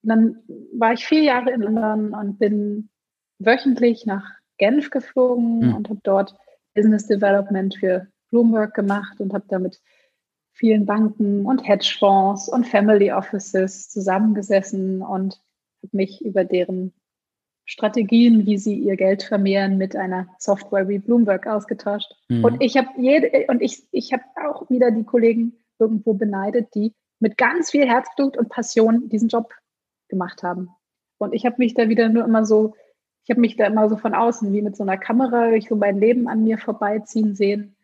Und 0.03 0.09
dann 0.09 0.39
war 0.73 0.93
ich 0.93 1.05
vier 1.05 1.23
Jahre 1.23 1.51
in 1.51 1.61
London 1.61 2.15
und 2.15 2.39
bin 2.39 2.89
wöchentlich 3.39 4.07
nach 4.07 4.25
Genf 4.59 4.91
geflogen 4.91 5.69
mhm. 5.69 5.75
und 5.75 5.89
habe 5.89 6.01
dort 6.03 6.35
Business 6.75 7.07
Development 7.07 7.75
für 7.75 8.07
Bloomberg 8.31 8.75
gemacht 8.75 9.21
und 9.21 9.33
habe 9.33 9.45
da 9.49 9.59
mit 9.59 9.81
vielen 10.53 10.87
Banken 10.87 11.47
und 11.47 11.67
Hedgefonds 11.67 12.49
und 12.49 12.67
Family 12.67 13.13
Offices 13.13 13.89
zusammengesessen 13.89 15.03
und 15.03 15.41
habe 15.83 15.97
mich 15.97 16.25
über 16.25 16.45
deren 16.45 16.93
Strategien, 17.65 18.47
wie 18.47 18.59
sie 18.59 18.75
ihr 18.75 18.97
Geld 18.97 19.23
vermehren, 19.23 19.79
mit 19.79 19.95
einer 19.95 20.29
Software 20.39 20.89
wie 20.89 20.99
Bloomberg 20.99 21.47
ausgetauscht. 21.47 22.13
Mhm. 22.29 22.45
Und 22.45 22.63
ich 22.63 22.77
habe 22.77 22.89
jede 22.99 23.47
und 23.49 23.63
ich, 23.63 23.85
ich 23.93 24.13
habe 24.13 24.25
auch 24.45 24.69
wieder 24.71 24.91
die 24.91 25.05
Kollegen 25.05 25.55
irgendwo 25.79 26.15
beneidet, 26.15 26.75
die 26.75 26.95
mit 27.21 27.39
ganz 27.39 27.71
viel 27.71 27.87
Herzblut 27.87 28.37
und 28.37 28.49
Passion 28.49 29.09
diesen 29.09 29.29
Job 29.29 29.55
gemacht 30.09 30.43
haben. 30.43 30.71
Und 31.19 31.33
ich 31.33 31.47
habe 31.47 31.57
mich 31.59 31.75
da 31.75 31.89
wieder 31.89 32.09
nur 32.09 32.25
immer 32.25 32.45
so, 32.45 32.75
ich 33.25 33.31
habe 33.31 33.41
mich 33.41 33.57
da 33.57 33.67
immer 33.67 33.89
so 33.89 33.97
von 33.97 34.15
außen, 34.15 34.53
wie 34.53 34.63
mit 34.63 34.77
so 34.77 34.83
einer 34.83 34.99
Kamera, 34.99 35.53
ich 35.53 35.69
so 35.69 35.77
mein 35.77 36.01
Leben 36.01 36.29
an 36.29 36.43
mir 36.43 36.59
vorbeiziehen 36.59 37.35
sehen 37.35 37.77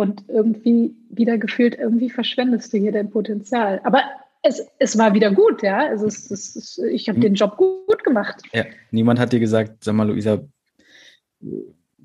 und 0.00 0.24
irgendwie 0.28 0.94
wieder 1.10 1.36
gefühlt, 1.36 1.78
irgendwie 1.78 2.08
verschwendest 2.08 2.72
du 2.72 2.78
hier 2.78 2.92
dein 2.92 3.10
Potenzial. 3.10 3.80
Aber 3.84 4.02
es, 4.42 4.66
es 4.78 4.96
war 4.96 5.12
wieder 5.12 5.30
gut, 5.30 5.62
ja. 5.62 5.86
Also 5.88 6.06
es, 6.06 6.30
es, 6.30 6.78
ich 6.90 7.08
habe 7.08 7.16
hm. 7.16 7.22
den 7.22 7.34
Job 7.34 7.58
gut, 7.58 7.86
gut, 7.86 8.02
gemacht. 8.04 8.42
Ja, 8.52 8.64
niemand 8.90 9.18
hat 9.18 9.32
dir 9.32 9.40
gesagt, 9.40 9.84
sag 9.84 9.94
mal, 9.94 10.08
Luisa, 10.08 10.42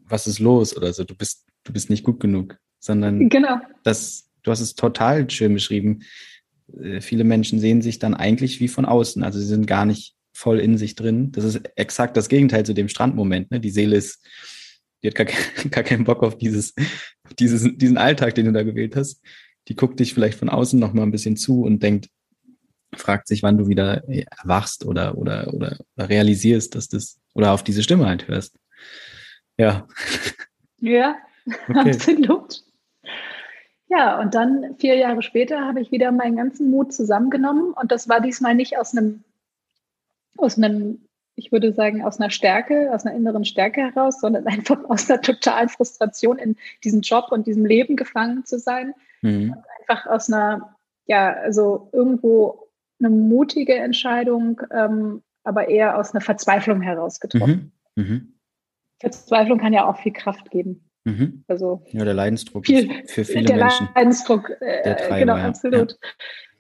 was 0.08 0.28
ist 0.28 0.40
los 0.40 0.76
oder 0.76 0.92
so, 0.92 1.06
du 1.06 1.16
bist, 1.16 1.46
du 1.64 1.72
bist 1.72 1.90
nicht 1.90 2.04
gut 2.04 2.20
genug, 2.20 2.58
sondern 2.80 3.30
genau. 3.30 3.60
das, 3.84 4.30
du 4.44 4.52
hast 4.52 4.60
es 4.60 4.76
total 4.76 5.30
schön 5.30 5.54
beschrieben. 5.54 6.02
Äh, 6.78 7.00
viele 7.00 7.24
Menschen 7.24 7.60
sehen 7.60 7.82
sich 7.82 8.00
dann 8.00 8.14
eigentlich 8.14 8.60
wie 8.60 8.68
von 8.68 8.86
außen. 8.86 9.24
Also 9.24 9.40
sie 9.40 9.46
sind 9.46 9.68
gar 9.68 9.86
nicht 9.86 10.16
voll 10.34 10.60
in 10.60 10.78
sich 10.78 10.96
drin. 10.96 11.32
Das 11.32 11.46
ist 11.46 11.62
exakt 11.78 12.18
das 12.18 12.28
Gegenteil 12.28 12.66
zu 12.66 12.74
dem 12.74 12.90
Strandmoment. 12.90 13.52
Ne? 13.52 13.62
Die 13.62 13.70
Seele 13.70 13.96
ist 13.96 14.22
die 15.04 15.08
hat 15.08 15.16
gar, 15.16 15.26
gar 15.72 15.84
keinen 15.84 16.04
Bock 16.04 16.24
auf 16.24 16.38
dieses, 16.38 16.74
dieses, 17.40 17.68
diesen 17.78 17.98
Alltag, 17.98 18.36
den 18.36 18.46
du 18.46 18.52
da 18.52 18.64
gewählt 18.64 18.96
hast. 18.96 19.22
Die 19.68 19.76
guckt 19.76 20.00
dich 20.00 20.14
vielleicht 20.14 20.38
von 20.38 20.50
außen 20.50 20.80
noch 20.80 20.94
mal 20.94 21.04
ein 21.04 21.12
bisschen 21.12 21.38
zu 21.38 21.64
und 21.64 21.82
denkt, 21.82 22.10
fragt 22.94 23.28
sich, 23.28 23.44
wann 23.44 23.58
du 23.58 23.68
wieder 23.68 24.04
erwachst 24.08 24.86
oder, 24.86 25.18
oder, 25.18 25.54
oder, 25.54 25.78
oder 25.96 26.10
realisierst, 26.10 26.76
dass 26.76 26.88
das, 26.88 27.20
oder 27.34 27.52
auf 27.52 27.64
diese 27.64 27.84
Stimme 27.84 28.06
halt 28.06 28.28
hörst. 28.28 28.58
Ja. 29.58 29.88
Ja, 30.80 31.16
okay. 31.70 31.92
absolut. 31.92 32.64
Ja, 33.88 34.20
und 34.20 34.34
dann 34.34 34.76
vier 34.78 34.96
Jahre 34.96 35.22
später 35.22 35.62
habe 35.62 35.80
ich 35.80 35.92
wieder 35.92 36.12
meinen 36.12 36.36
ganzen 36.36 36.70
Mut 36.70 36.94
zusammengenommen 36.94 37.74
und 37.74 37.92
das 37.92 38.10
war 38.10 38.20
diesmal 38.20 38.56
nicht 38.56 38.78
aus 38.78 38.96
einem, 38.96 39.24
aus 40.38 40.58
einem 40.58 41.06
ich 41.36 41.52
würde 41.52 41.74
sagen, 41.74 42.04
aus 42.04 42.20
einer 42.20 42.30
Stärke, 42.30 42.92
aus 42.94 43.06
einer 43.06 43.16
inneren 43.16 43.46
Stärke 43.46 43.82
heraus, 43.82 44.20
sondern 44.20 44.48
einfach 44.48 44.84
aus 44.86 45.10
einer 45.10 45.22
totalen 45.22 45.70
Frustration 45.70 46.38
in 46.38 46.56
diesem 46.84 47.02
Job 47.02 47.32
und 47.32 47.48
diesem 47.48 47.66
Leben 47.66 47.96
gefangen 47.96 48.46
zu 48.46 48.58
sein. 48.60 48.94
Mhm. 49.22 49.52
Und 49.52 49.64
einfach 49.82 50.06
aus 50.08 50.32
einer, 50.32 50.76
ja, 51.06 51.34
also 51.34 51.90
irgendwo 51.92 52.70
eine 53.00 53.10
mutige 53.10 53.76
Entscheidung, 53.76 54.62
ähm, 54.72 55.22
aber 55.44 55.68
eher 55.68 55.98
aus 55.98 56.14
einer 56.14 56.22
Verzweiflung 56.22 56.82
heraus 56.82 57.20
getroffen. 57.20 57.72
Mhm. 57.96 58.04
Mhm. 58.04 58.34
Verzweiflung 59.00 59.60
kann 59.60 59.74
ja 59.74 59.88
auch 59.88 59.98
viel 59.98 60.14
Kraft 60.14 60.50
geben. 60.50 60.90
Mhm. 61.04 61.44
Also 61.48 61.84
ja, 61.92 62.04
der 62.04 62.14
Leidensdruck 62.14 62.66
viel, 62.66 62.90
für 63.06 63.26
viele 63.26 63.46
der 63.46 63.58
Menschen. 63.58 63.90
Leidensdruck, 63.94 64.50
äh, 64.62 64.84
der 64.84 64.98
Treiber, 64.98 65.20
genau, 65.20 65.36
absolut. 65.36 65.98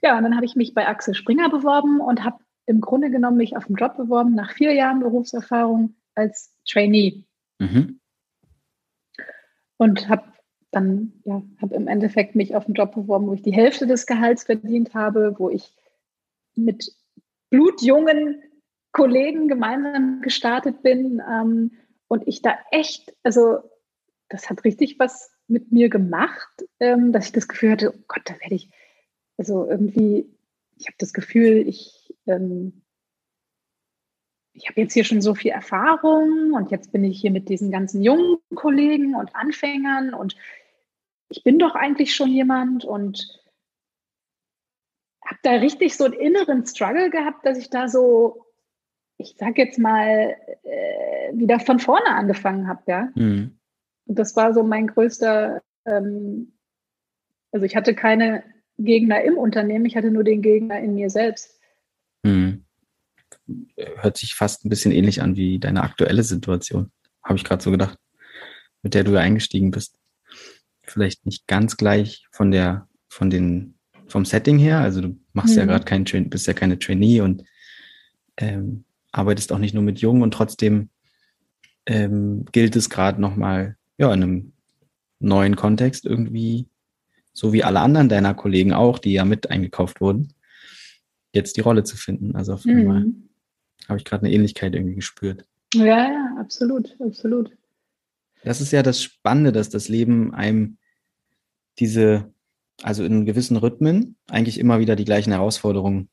Ja. 0.02 0.10
ja, 0.10 0.18
und 0.18 0.24
dann 0.24 0.36
habe 0.36 0.46
ich 0.46 0.56
mich 0.56 0.76
bei 0.76 0.88
Axel 0.88 1.16
Springer 1.16 1.50
beworben 1.50 2.00
und 2.00 2.24
habe 2.24 2.38
im 2.66 2.82
Grunde 2.82 3.10
genommen 3.12 3.38
mich 3.38 3.56
auf 3.56 3.66
den 3.66 3.76
Job 3.76 3.98
beworben 3.98 4.34
nach 4.36 4.52
vier 4.52 4.74
Jahren 4.74 5.00
Berufserfahrung 5.00 5.96
als 6.16 6.54
Trainee. 6.68 7.24
Mhm. 7.60 8.00
Und 9.78 10.10
habe 10.10 10.24
dann, 10.72 11.14
ja, 11.24 11.42
habe 11.62 11.76
im 11.76 11.88
Endeffekt 11.88 12.36
mich 12.36 12.56
auf 12.56 12.66
den 12.66 12.74
Job 12.74 12.94
beworben, 12.94 13.28
wo 13.28 13.34
ich 13.34 13.42
die 13.42 13.54
Hälfte 13.54 13.88
des 13.88 14.06
Gehalts 14.06 14.44
verdient 14.44 14.94
habe, 14.94 15.36
wo 15.38 15.50
ich 15.50 15.74
mit 16.56 16.92
blutjungen 17.50 18.42
Kollegen 18.92 19.48
gemeinsam 19.48 20.22
gestartet 20.22 20.82
bin 20.82 21.22
ähm, 21.30 21.72
und 22.08 22.28
ich 22.28 22.42
da 22.42 22.58
echt, 22.72 23.14
also 23.24 23.60
das 24.30 24.50
hat 24.50 24.64
richtig 24.64 25.00
was 25.00 25.32
mit 25.48 25.72
mir 25.72 25.90
gemacht, 25.90 26.66
ähm, 26.80 27.12
dass 27.12 27.28
ich 27.28 27.32
das 27.32 27.48
Gefühl 27.48 27.72
hatte, 27.72 27.94
oh 27.94 28.04
Gott, 28.08 28.24
da 28.26 28.34
werde 28.40 28.56
ich, 28.56 28.70
also 29.38 29.68
irgendwie, 29.70 30.30
ich 30.78 30.88
habe 30.88 30.96
das 30.98 31.14
Gefühl, 31.14 31.68
ich, 31.68 32.05
ähm, 32.28 32.82
ich 34.54 34.70
habe 34.70 34.82
jetzt 34.82 34.94
hier 34.94 35.04
schon 35.04 35.22
so 35.22 35.36
viel 35.36 35.52
Erfahrung 35.52 36.54
und 36.54 36.72
jetzt 36.72 36.92
bin 36.92 37.04
ich 37.04 37.20
hier 37.20 37.32
mit 37.32 37.50
diesen 37.50 37.72
ganzen 37.72 38.02
jungen 38.02 38.38
Kollegen 38.56 39.16
und 39.16 39.36
Anfängern 39.36 40.14
und 40.14 40.36
ich 41.30 41.44
bin 41.44 41.60
doch 41.60 41.76
eigentlich 41.76 42.16
schon 42.16 42.30
jemand 42.30 42.86
und 42.86 43.44
habe 45.26 45.40
da 45.44 45.52
richtig 45.52 45.96
so 45.96 46.06
einen 46.06 46.14
inneren 46.14 46.66
Struggle 46.66 47.10
gehabt, 47.10 47.46
dass 47.46 47.58
ich 47.58 47.70
da 47.70 47.88
so, 47.88 48.46
ich 49.18 49.36
sag 49.38 49.58
jetzt 49.58 49.80
mal, 49.80 50.38
äh, 50.64 51.34
wieder 51.34 51.60
von 51.60 51.80
vorne 51.80 52.08
angefangen 52.08 52.68
habe, 52.68 52.84
ja. 52.88 53.10
Mhm. 53.16 53.58
Und 54.06 54.20
das 54.20 54.36
war 54.36 54.54
so 54.54 54.64
mein 54.64 54.88
größter, 54.88 55.64
ähm, 55.86 56.54
also 57.52 57.66
ich 57.66 57.76
hatte 57.76 57.96
keine 57.96 58.44
Gegner 58.78 59.24
im 59.24 59.38
Unternehmen, 59.38 59.86
ich 59.86 59.98
hatte 59.98 60.12
nur 60.12 60.24
den 60.24 60.42
Gegner 60.42 60.80
in 60.80 60.94
mir 60.96 61.10
selbst. 61.10 61.60
Mhm. 62.26 62.64
Hört 63.98 64.18
sich 64.18 64.34
fast 64.34 64.66
ein 64.66 64.70
bisschen 64.70 64.92
ähnlich 64.92 65.22
an 65.22 65.36
wie 65.36 65.60
deine 65.60 65.84
aktuelle 65.84 66.24
Situation, 66.24 66.92
habe 67.24 67.38
ich 67.38 67.44
gerade 67.44 67.64
so 67.64 67.72
gedacht, 67.72 67.98
mit 68.82 68.94
der 68.94 69.04
du 69.04 69.12
da 69.12 69.20
eingestiegen 69.20 69.72
bist. 69.72 70.00
Vielleicht 70.84 71.26
nicht 71.26 71.48
ganz 71.48 71.78
gleich 71.78 72.26
von 72.32 72.52
der, 72.52 72.88
von 73.08 73.30
den 73.30 73.76
vom 74.08 74.26
Setting 74.26 74.58
her. 74.58 74.80
Also 74.80 75.02
du 75.02 75.20
machst 75.34 75.54
mhm. 75.54 75.60
ja 75.60 75.66
gerade 75.66 75.86
kein 75.86 76.30
bist 76.30 76.48
ja 76.48 76.54
keine 76.54 76.80
Trainee 76.80 77.22
und 77.22 77.44
ähm, 78.38 78.86
arbeitest 79.12 79.52
auch 79.52 79.60
nicht 79.60 79.74
nur 79.74 79.84
mit 79.84 80.00
Jungen 80.00 80.22
und 80.22 80.34
trotzdem 80.34 80.90
ähm, 81.86 82.46
gilt 82.52 82.76
es 82.76 82.90
gerade 82.90 83.22
nochmal, 83.22 83.78
ja, 83.98 84.14
in 84.14 84.24
einem 84.24 84.54
neuen 85.20 85.56
Kontext 85.56 86.06
irgendwie, 86.06 86.68
so 87.34 87.54
wie 87.54 87.64
alle 87.64 87.80
anderen 87.80 88.10
deiner 88.10 88.34
Kollegen 88.34 88.74
auch, 88.74 89.00
die 89.00 89.14
ja 89.14 89.26
mit 89.26 89.50
eingekauft 89.50 90.02
wurden, 90.02 90.34
jetzt 91.36 91.58
die 91.58 91.62
Rolle 91.62 91.84
zu 91.84 91.98
finden. 91.98 92.36
Also 92.36 92.54
auf 92.54 92.66
einmal 92.66 93.02
mhm. 93.02 93.30
habe 93.88 94.00
ich 94.00 94.06
gerade 94.06 94.26
eine 94.26 94.34
Ähnlichkeit 94.34 94.74
irgendwie 94.74 94.96
gespürt. 94.96 95.46
Ja, 95.74 95.86
ja, 95.86 96.36
absolut, 96.40 96.96
absolut. 97.00 97.52
Das 98.44 98.62
ist 98.62 98.72
ja 98.72 98.84
das 98.84 99.02
Spannende, 99.02 99.52
dass 99.52 99.70
das 99.70 99.88
Leben 99.90 100.34
einem 100.34 100.78
diese 101.80 102.34
also 102.82 103.04
in 103.04 103.26
gewissen 103.26 103.58
Rhythmen 103.58 104.18
eigentlich 104.28 104.60
immer 104.60 104.80
wieder 104.80 104.96
die 104.96 105.06
gleichen 105.06 105.32
Herausforderungen 105.32 106.10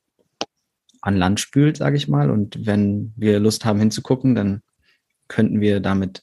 an 1.01 1.17
Land 1.17 1.41
spült, 1.41 1.77
sage 1.77 1.97
ich 1.97 2.09
mal. 2.09 2.31
Und 2.31 2.67
wenn 2.67 3.13
wir 3.17 3.41
Lust 3.41 3.65
haben 3.65 3.81
hinzugucken, 3.81 4.35
dann 4.35 4.63
könnten 5.29 5.61
wir 5.61 5.81
damit, 5.81 6.23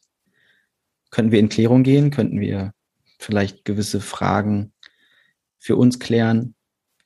könnten 1.12 1.32
wir 1.32 1.40
in 1.40 1.50
Klärung 1.50 1.84
gehen, 1.84 2.12
könnten 2.12 2.40
wir 2.40 2.74
vielleicht 3.20 3.66
gewisse 3.66 4.00
Fragen 4.00 4.72
für 5.58 5.76
uns 5.76 6.00
klären, 6.00 6.56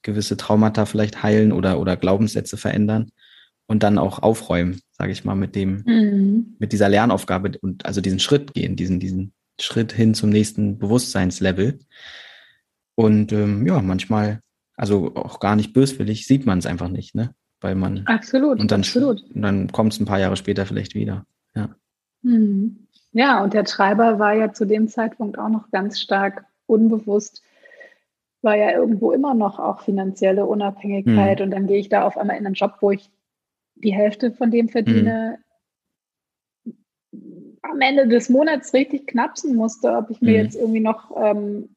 gewisse 0.04 0.38
Traumata 0.38 0.86
vielleicht 0.86 1.24
heilen 1.24 1.52
oder, 1.52 1.80
oder 1.80 1.98
Glaubenssätze 1.98 2.58
verändern 2.58 3.12
und 3.68 3.84
dann 3.84 3.98
auch 3.98 4.20
aufräumen, 4.20 4.82
sage 4.92 5.12
ich 5.12 5.24
mal, 5.26 5.36
mit 5.36 5.56
dem, 5.56 5.84
mhm. 5.86 6.56
mit 6.60 6.74
dieser 6.74 6.90
Lernaufgabe 6.90 7.58
und 7.62 7.86
also 7.86 8.02
diesen 8.02 8.20
Schritt 8.20 8.54
gehen, 8.54 8.76
diesen, 8.76 9.00
diesen 9.00 9.34
Schritt 9.60 9.92
hin 9.92 10.14
zum 10.14 10.30
nächsten 10.30 10.78
Bewusstseinslevel. 10.78 11.80
Und 12.96 13.32
ähm, 13.32 13.66
ja, 13.66 13.82
manchmal, 13.82 14.42
also 14.76 15.16
auch 15.16 15.40
gar 15.40 15.56
nicht 15.56 15.74
böswillig, 15.74 16.28
sieht 16.28 16.46
man 16.46 16.60
es 16.60 16.66
einfach 16.66 16.90
nicht, 16.90 17.16
ne? 17.16 17.34
Weil 17.62 17.76
man. 17.76 18.06
Absolut. 18.06 18.60
Und 18.60 18.72
dann, 18.72 18.82
absolut. 18.82 19.24
Und 19.34 19.42
dann 19.42 19.72
kommt 19.72 19.94
es 19.94 20.00
ein 20.00 20.06
paar 20.06 20.20
Jahre 20.20 20.36
später 20.36 20.66
vielleicht 20.66 20.96
wieder. 20.96 21.26
Ja. 21.56 21.70
Mhm. 22.22 22.88
Ja, 23.14 23.44
und 23.44 23.54
der 23.54 23.64
Treiber 23.64 24.20
war 24.20 24.34
ja 24.34 24.54
zu 24.54 24.66
dem 24.66 24.88
Zeitpunkt 24.88 25.38
auch 25.38 25.50
noch 25.50 25.70
ganz 25.72 26.00
stark 26.00 26.46
unbewusst, 26.66 27.44
war 28.44 28.58
ja 28.58 28.72
irgendwo 28.72 29.12
immer 29.12 29.34
noch 29.34 29.60
auch 29.60 29.82
finanzielle 29.82 30.46
Unabhängigkeit. 30.46 31.40
Mhm. 31.40 31.46
Und 31.46 31.52
dann 31.52 31.68
gehe 31.68 31.80
ich 31.80 31.90
da 31.90 32.06
auf 32.06 32.18
einmal 32.18 32.38
in 32.38 32.46
einen 32.46 32.56
Job, 32.56 32.76
wo 32.82 32.92
ich 32.92 33.10
die 33.76 33.94
Hälfte 33.94 34.32
von 34.32 34.52
dem 34.52 34.70
verdiene, 34.70 35.40
mhm. 36.64 37.58
am 37.62 37.82
Ende 37.82 38.08
des 38.08 38.30
Monats 38.30 38.74
richtig 38.74 39.08
knapsen 39.08 39.56
musste, 39.56 39.96
ob 39.96 40.10
ich 40.10 40.22
mir 40.22 40.38
mhm. 40.38 40.46
jetzt 40.46 40.56
irgendwie 40.56 40.80
noch 40.80 41.12
ähm, 41.16 41.70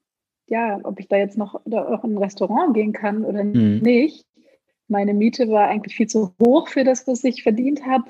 ja, 0.49 0.79
ob 0.83 1.01
ich 1.01 1.09
da 1.09 1.17
jetzt 1.17 1.37
noch 1.37 1.55
auch 1.55 2.05
in 2.05 2.15
ein 2.15 2.19
Restaurant 2.19 2.75
gehen 2.75 2.93
kann 2.93 3.25
oder 3.25 3.45
mhm. 3.45 3.81
nicht. 3.83 4.27
Meine 4.89 5.15
Miete 5.15 5.49
war 5.49 5.69
eigentlich 5.69 5.97
viel 5.97 6.07
zu 6.07 6.33
hoch 6.41 6.69
für 6.69 6.85
das, 6.85 7.07
was 7.09 7.25
ich 7.25 7.43
verdient 7.43 7.85
habe. 7.85 8.05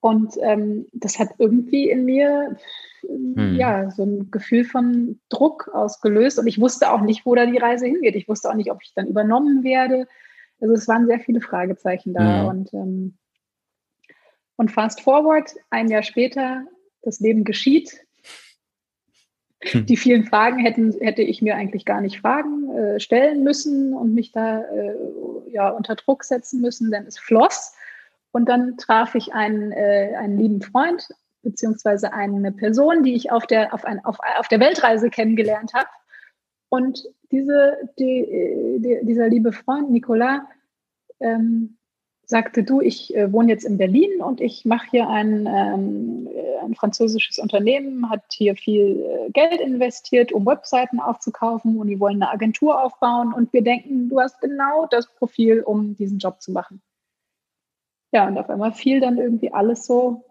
Und 0.00 0.36
ähm, 0.42 0.86
das 0.92 1.18
hat 1.18 1.30
irgendwie 1.38 1.88
in 1.88 2.04
mir 2.04 2.56
mhm. 3.02 3.54
ja 3.54 3.90
so 3.90 4.04
ein 4.04 4.30
Gefühl 4.30 4.64
von 4.64 5.20
Druck 5.28 5.68
ausgelöst. 5.72 6.38
Und 6.38 6.46
ich 6.46 6.60
wusste 6.60 6.90
auch 6.90 7.00
nicht, 7.00 7.26
wo 7.26 7.34
da 7.34 7.46
die 7.46 7.58
Reise 7.58 7.86
hingeht. 7.86 8.16
Ich 8.16 8.28
wusste 8.28 8.50
auch 8.50 8.54
nicht, 8.54 8.70
ob 8.70 8.82
ich 8.82 8.92
dann 8.94 9.06
übernommen 9.06 9.64
werde. 9.64 10.06
Also 10.60 10.74
es 10.74 10.88
waren 10.88 11.06
sehr 11.06 11.20
viele 11.20 11.40
Fragezeichen 11.40 12.14
da. 12.14 12.42
Mhm. 12.42 12.48
Und, 12.48 12.74
ähm, 12.74 13.18
und 14.56 14.72
fast 14.72 15.00
forward, 15.02 15.54
ein 15.70 15.88
Jahr 15.88 16.02
später, 16.02 16.64
das 17.02 17.20
Leben 17.20 17.44
geschieht. 17.44 18.04
Hm. 19.62 19.86
Die 19.86 19.96
vielen 19.96 20.24
Fragen 20.24 20.58
hätten, 20.58 20.92
hätte 21.00 21.22
ich 21.22 21.42
mir 21.42 21.56
eigentlich 21.56 21.84
gar 21.84 22.00
nicht 22.00 22.20
Fragen 22.20 22.70
äh, 22.76 23.00
stellen 23.00 23.42
müssen 23.42 23.92
und 23.92 24.14
mich 24.14 24.32
da 24.32 24.62
äh, 24.62 24.94
ja, 25.50 25.70
unter 25.70 25.96
Druck 25.96 26.24
setzen 26.24 26.60
müssen, 26.60 26.90
denn 26.90 27.06
es 27.06 27.18
floss. 27.18 27.74
Und 28.30 28.48
dann 28.48 28.76
traf 28.76 29.14
ich 29.14 29.32
einen, 29.32 29.72
äh, 29.72 30.14
einen 30.16 30.38
lieben 30.38 30.62
Freund, 30.62 31.08
beziehungsweise 31.42 32.12
eine 32.12 32.52
Person, 32.52 33.02
die 33.02 33.14
ich 33.14 33.30
auf 33.30 33.46
der, 33.46 33.72
auf 33.74 33.84
ein, 33.84 34.04
auf, 34.04 34.18
auf 34.38 34.48
der 34.48 34.60
Weltreise 34.60 35.10
kennengelernt 35.10 35.72
habe. 35.74 35.88
Und 36.68 37.04
diese, 37.30 37.76
die, 37.98 38.78
die, 38.78 39.00
dieser 39.02 39.28
liebe 39.28 39.52
Freund, 39.52 39.90
Nicolas, 39.90 40.40
ähm, 41.20 41.78
sagte, 42.28 42.62
du, 42.62 42.82
ich 42.82 43.16
äh, 43.16 43.32
wohne 43.32 43.50
jetzt 43.50 43.64
in 43.64 43.78
Berlin 43.78 44.20
und 44.20 44.42
ich 44.42 44.66
mache 44.66 44.86
hier 44.90 45.08
ein, 45.08 45.46
ähm, 45.46 46.28
ein 46.62 46.74
französisches 46.74 47.38
Unternehmen, 47.38 48.10
hat 48.10 48.22
hier 48.30 48.54
viel 48.54 49.02
äh, 49.02 49.30
Geld 49.30 49.62
investiert, 49.62 50.30
um 50.30 50.44
Webseiten 50.44 51.00
aufzukaufen 51.00 51.78
und 51.78 51.86
die 51.86 51.98
wollen 51.98 52.22
eine 52.22 52.30
Agentur 52.30 52.82
aufbauen 52.82 53.32
und 53.32 53.50
wir 53.54 53.62
denken, 53.62 54.10
du 54.10 54.20
hast 54.20 54.40
genau 54.42 54.86
das 54.90 55.06
Profil, 55.14 55.62
um 55.62 55.96
diesen 55.96 56.18
Job 56.18 56.42
zu 56.42 56.52
machen. 56.52 56.82
Ja, 58.12 58.26
und 58.26 58.36
auf 58.36 58.50
einmal 58.50 58.72
fiel 58.72 59.00
dann 59.00 59.16
irgendwie 59.16 59.52
alles 59.52 59.86
so, 59.86 60.27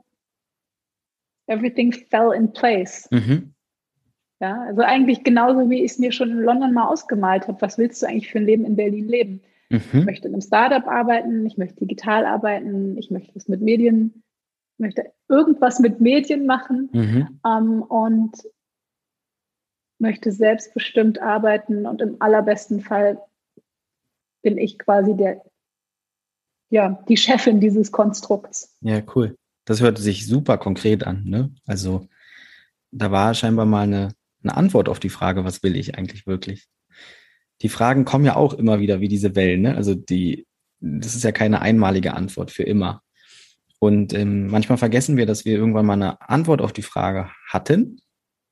everything 1.48 1.91
fell 1.91 2.32
in 2.32 2.52
place. 2.52 3.08
Mhm. 3.12 3.54
Ja, 4.39 4.62
also 4.62 4.82
eigentlich 4.82 5.24
genauso, 5.24 5.70
wie 5.70 5.84
ich 5.84 5.93
es 5.93 6.00
mir 6.00 6.12
schon 6.12 6.30
in 6.30 6.41
London 6.41 6.74
mal 6.74 6.88
ausgemalt 6.88 7.48
habe. 7.48 7.60
Was 7.62 7.78
willst 7.78 8.02
du 8.02 8.08
eigentlich 8.08 8.30
für 8.30 8.38
ein 8.38 8.45
Leben 8.45 8.66
in 8.66 8.76
Berlin 8.76 9.08
leben? 9.08 9.41
Mhm. 9.70 9.82
Ich 9.93 10.06
möchte 10.06 10.28
in 10.28 10.34
einem 10.34 10.41
Startup 10.41 10.86
arbeiten, 10.88 11.45
ich 11.45 11.58
möchte 11.58 11.78
digital 11.78 12.26
arbeiten, 12.26 12.98
ich 12.98 13.10
möchte 13.10 13.34
was 13.36 13.48
mit 13.48 13.62
Medien, 13.62 14.24
ich 14.74 14.80
möchte 14.80 15.12
irgendwas 15.28 15.80
mit 15.80 16.00
Medien 16.00 16.45
machen 16.45 16.89
mhm. 16.93 17.39
ähm, 17.45 17.82
und 17.82 18.32
möchte 20.00 20.32
selbstbestimmt 20.32 21.20
arbeiten 21.20 21.88
und 21.88 22.02
im 22.02 22.18
allerbesten 22.22 22.82
Fall 22.82 23.20
bin 24.43 24.60
ich 24.60 24.78
quasi 24.78 25.16
der, 25.16 25.43
ja, 26.70 27.04
die 27.10 27.18
Chefin 27.18 27.60
dieses 27.60 27.91
Konstrukts. 27.91 28.78
Ja, 28.82 29.02
cool. 29.16 29.36
Das 29.68 29.82
hörte 29.82 30.01
sich 30.01 30.26
super 30.26 30.57
konkret 30.57 31.05
an. 31.05 31.26
Ne? 31.26 31.53
Also 31.68 32.07
da 32.91 33.11
war 33.11 33.36
scheinbar 33.36 33.68
mal 33.68 33.84
eine, 33.84 34.13
eine 34.41 34.57
Antwort 34.57 34.89
auf 34.89 34.99
die 34.99 35.09
Frage, 35.09 35.45
was 35.45 35.61
will 35.61 35.76
ich 35.76 35.95
eigentlich 35.95 36.26
wirklich? 36.26 36.68
die 37.61 37.70
Fragen 37.70 38.05
kommen 38.05 38.26
ja 38.26 38.36
auch 38.36 38.53
immer 38.53 38.80
wieder 38.80 38.99
wie 38.99 39.07
diese 39.07 39.36
Wellen. 39.36 39.61
Ne? 39.61 39.76
Also 39.76 39.95
die, 39.95 40.45
das 40.80 41.15
ist 41.15 41.24
ja 41.24 41.32
keine 41.32 41.61
einmalige 41.61 42.13
Antwort 42.13 42.51
für 42.51 42.63
immer. 42.63 43.01
Und 43.80 44.13
ähm, 44.13 44.47
manchmal 44.47 44.78
vergessen 44.78 45.18
wir, 45.18 45.26
dass 45.26 45.45
wir 45.45 45.55
irgendwann 45.55 45.86
mal 45.86 45.93
eine 45.93 46.22
Antwort 46.22 46.61
auf 46.61 46.74
die 46.74 46.82
Frage 46.82 47.30
hatten, 47.47 47.99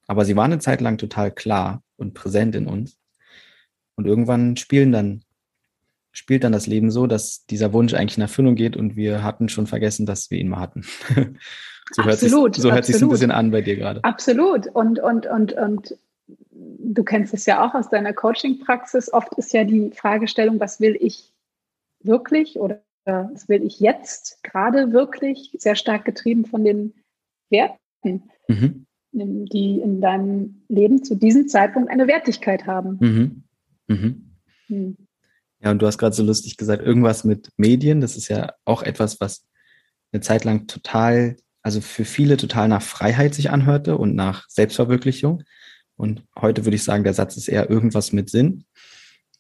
aber 0.08 0.24
sie 0.24 0.36
war 0.36 0.46
eine 0.46 0.60
Zeit 0.60 0.82
lang 0.82 0.98
total 0.98 1.32
klar 1.32 1.84
und 1.98 2.14
präsent 2.14 2.56
in 2.56 2.68
uns. 2.68 3.00
Und 3.96 4.06
irgendwann 4.06 4.56
spielen 4.58 4.92
dann, 4.92 5.24
spielt 6.16 6.46
dann 6.46 6.54
das 6.54 6.66
Leben 6.66 6.92
so, 6.92 7.08
dass 7.08 7.46
dieser 7.46 7.74
Wunsch 7.74 7.94
eigentlich 7.94 8.18
in 8.18 8.22
Erfüllung 8.22 8.56
geht 8.56 8.78
und 8.78 8.96
wir 8.96 9.22
hatten 9.22 9.50
schon 9.50 9.68
vergessen, 9.68 10.06
dass 10.06 10.32
wir 10.32 10.40
ihn 10.40 10.48
mal 10.48 10.62
hatten. 10.62 10.82
so 11.92 12.04
hört 12.04 12.20
sich 12.20 12.32
so 12.32 12.72
hört 12.72 12.86
sich 12.86 13.02
ein 13.02 13.10
bisschen 13.10 13.32
an 13.32 13.52
bei 13.52 13.62
dir 13.62 13.76
gerade. 13.76 14.04
Absolut. 14.04 14.68
Und, 14.68 15.00
und, 15.00 15.28
und, 15.28 15.54
und 15.54 15.98
du 16.52 17.04
kennst 17.04 17.34
es 17.34 17.46
ja 17.46 17.66
auch 17.66 17.76
aus 17.76 17.90
deiner 17.90 18.14
Coaching-Praxis. 18.14 19.12
Oft 19.12 19.34
ist 19.34 19.54
ja 19.54 19.66
die 19.66 19.92
Fragestellung, 19.92 20.60
was 20.60 20.80
will 20.80 20.98
ich 21.00 21.34
wirklich 22.02 22.60
oder 22.60 22.82
was 23.04 23.50
will 23.50 23.64
ich 23.64 23.82
jetzt 23.82 24.42
gerade 24.42 24.94
wirklich, 24.94 25.52
sehr 25.60 25.76
stark 25.76 26.06
getrieben 26.06 26.46
von 26.46 26.64
den 26.64 26.94
Werten, 27.50 28.24
mhm. 28.48 28.86
die 29.12 29.82
in 29.82 30.00
deinem 30.00 30.64
Leben 30.70 31.04
zu 31.04 31.16
diesem 31.16 31.50
Zeitpunkt 31.50 31.90
eine 31.90 32.08
Wertigkeit 32.08 32.66
haben. 32.66 32.98
Mhm. 33.02 33.44
Mhm. 34.70 34.98
Ja, 35.66 35.72
und 35.72 35.82
du 35.82 35.88
hast 35.88 35.98
gerade 35.98 36.16
so 36.16 36.22
lustig 36.22 36.58
gesagt, 36.58 36.84
irgendwas 36.84 37.24
mit 37.24 37.50
Medien. 37.58 38.00
Das 38.00 38.16
ist 38.16 38.28
ja 38.28 38.54
auch 38.66 38.84
etwas, 38.84 39.20
was 39.20 39.48
eine 40.12 40.22
Zeit 40.22 40.44
lang 40.44 40.68
total, 40.68 41.38
also 41.64 41.82
für 41.82 42.06
viele 42.06 42.38
total 42.38 42.68
nach 42.68 42.84
Freiheit 42.84 43.34
sich 43.34 43.50
anhörte 43.50 43.98
und 43.98 44.14
nach 44.14 44.48
Selbstverwirklichung. 44.48 45.42
Und 45.96 46.24
heute 46.40 46.66
würde 46.66 46.76
ich 46.76 46.84
sagen, 46.84 47.04
der 47.04 47.16
Satz 47.16 47.36
ist 47.36 47.48
eher 47.48 47.68
irgendwas 47.68 48.14
mit 48.14 48.30
Sinn. 48.30 48.66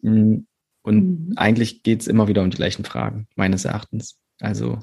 Mm, 0.01 0.39
und 0.81 1.29
mhm. 1.29 1.33
eigentlich 1.35 1.83
geht 1.83 2.01
es 2.01 2.07
immer 2.07 2.27
wieder 2.27 2.41
um 2.41 2.49
die 2.49 2.57
gleichen 2.57 2.85
Fragen, 2.85 3.27
meines 3.35 3.63
Erachtens. 3.63 4.17
Also, 4.39 4.79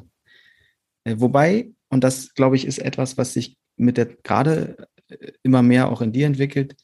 äh, 1.03 1.16
wobei, 1.18 1.72
und 1.88 2.05
das 2.05 2.34
glaube 2.34 2.55
ich, 2.55 2.66
ist 2.66 2.78
etwas, 2.78 3.18
was 3.18 3.32
sich 3.32 3.57
mit 3.76 3.97
der 3.97 4.07
gerade 4.07 4.76
äh, 5.09 5.32
immer 5.43 5.62
mehr 5.62 5.90
auch 5.90 6.03
in 6.03 6.12
dir 6.12 6.26
entwickelt, 6.26 6.76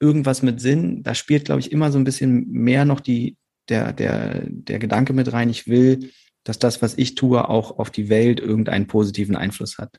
irgendwas 0.00 0.42
mit 0.42 0.60
Sinn, 0.60 1.02
da 1.02 1.14
spielt, 1.14 1.46
glaube 1.46 1.60
ich, 1.60 1.72
immer 1.72 1.90
so 1.90 1.98
ein 1.98 2.04
bisschen 2.04 2.50
mehr 2.50 2.84
noch 2.84 3.00
die, 3.00 3.37
der, 3.68 3.92
der, 3.92 4.42
der 4.46 4.78
Gedanke 4.78 5.12
mit 5.12 5.32
rein, 5.32 5.50
ich 5.50 5.66
will, 5.66 6.10
dass 6.44 6.58
das, 6.58 6.80
was 6.82 6.96
ich 6.96 7.14
tue, 7.14 7.48
auch 7.48 7.78
auf 7.78 7.90
die 7.90 8.08
Welt 8.08 8.40
irgendeinen 8.40 8.86
positiven 8.86 9.36
Einfluss 9.36 9.78
hat. 9.78 9.98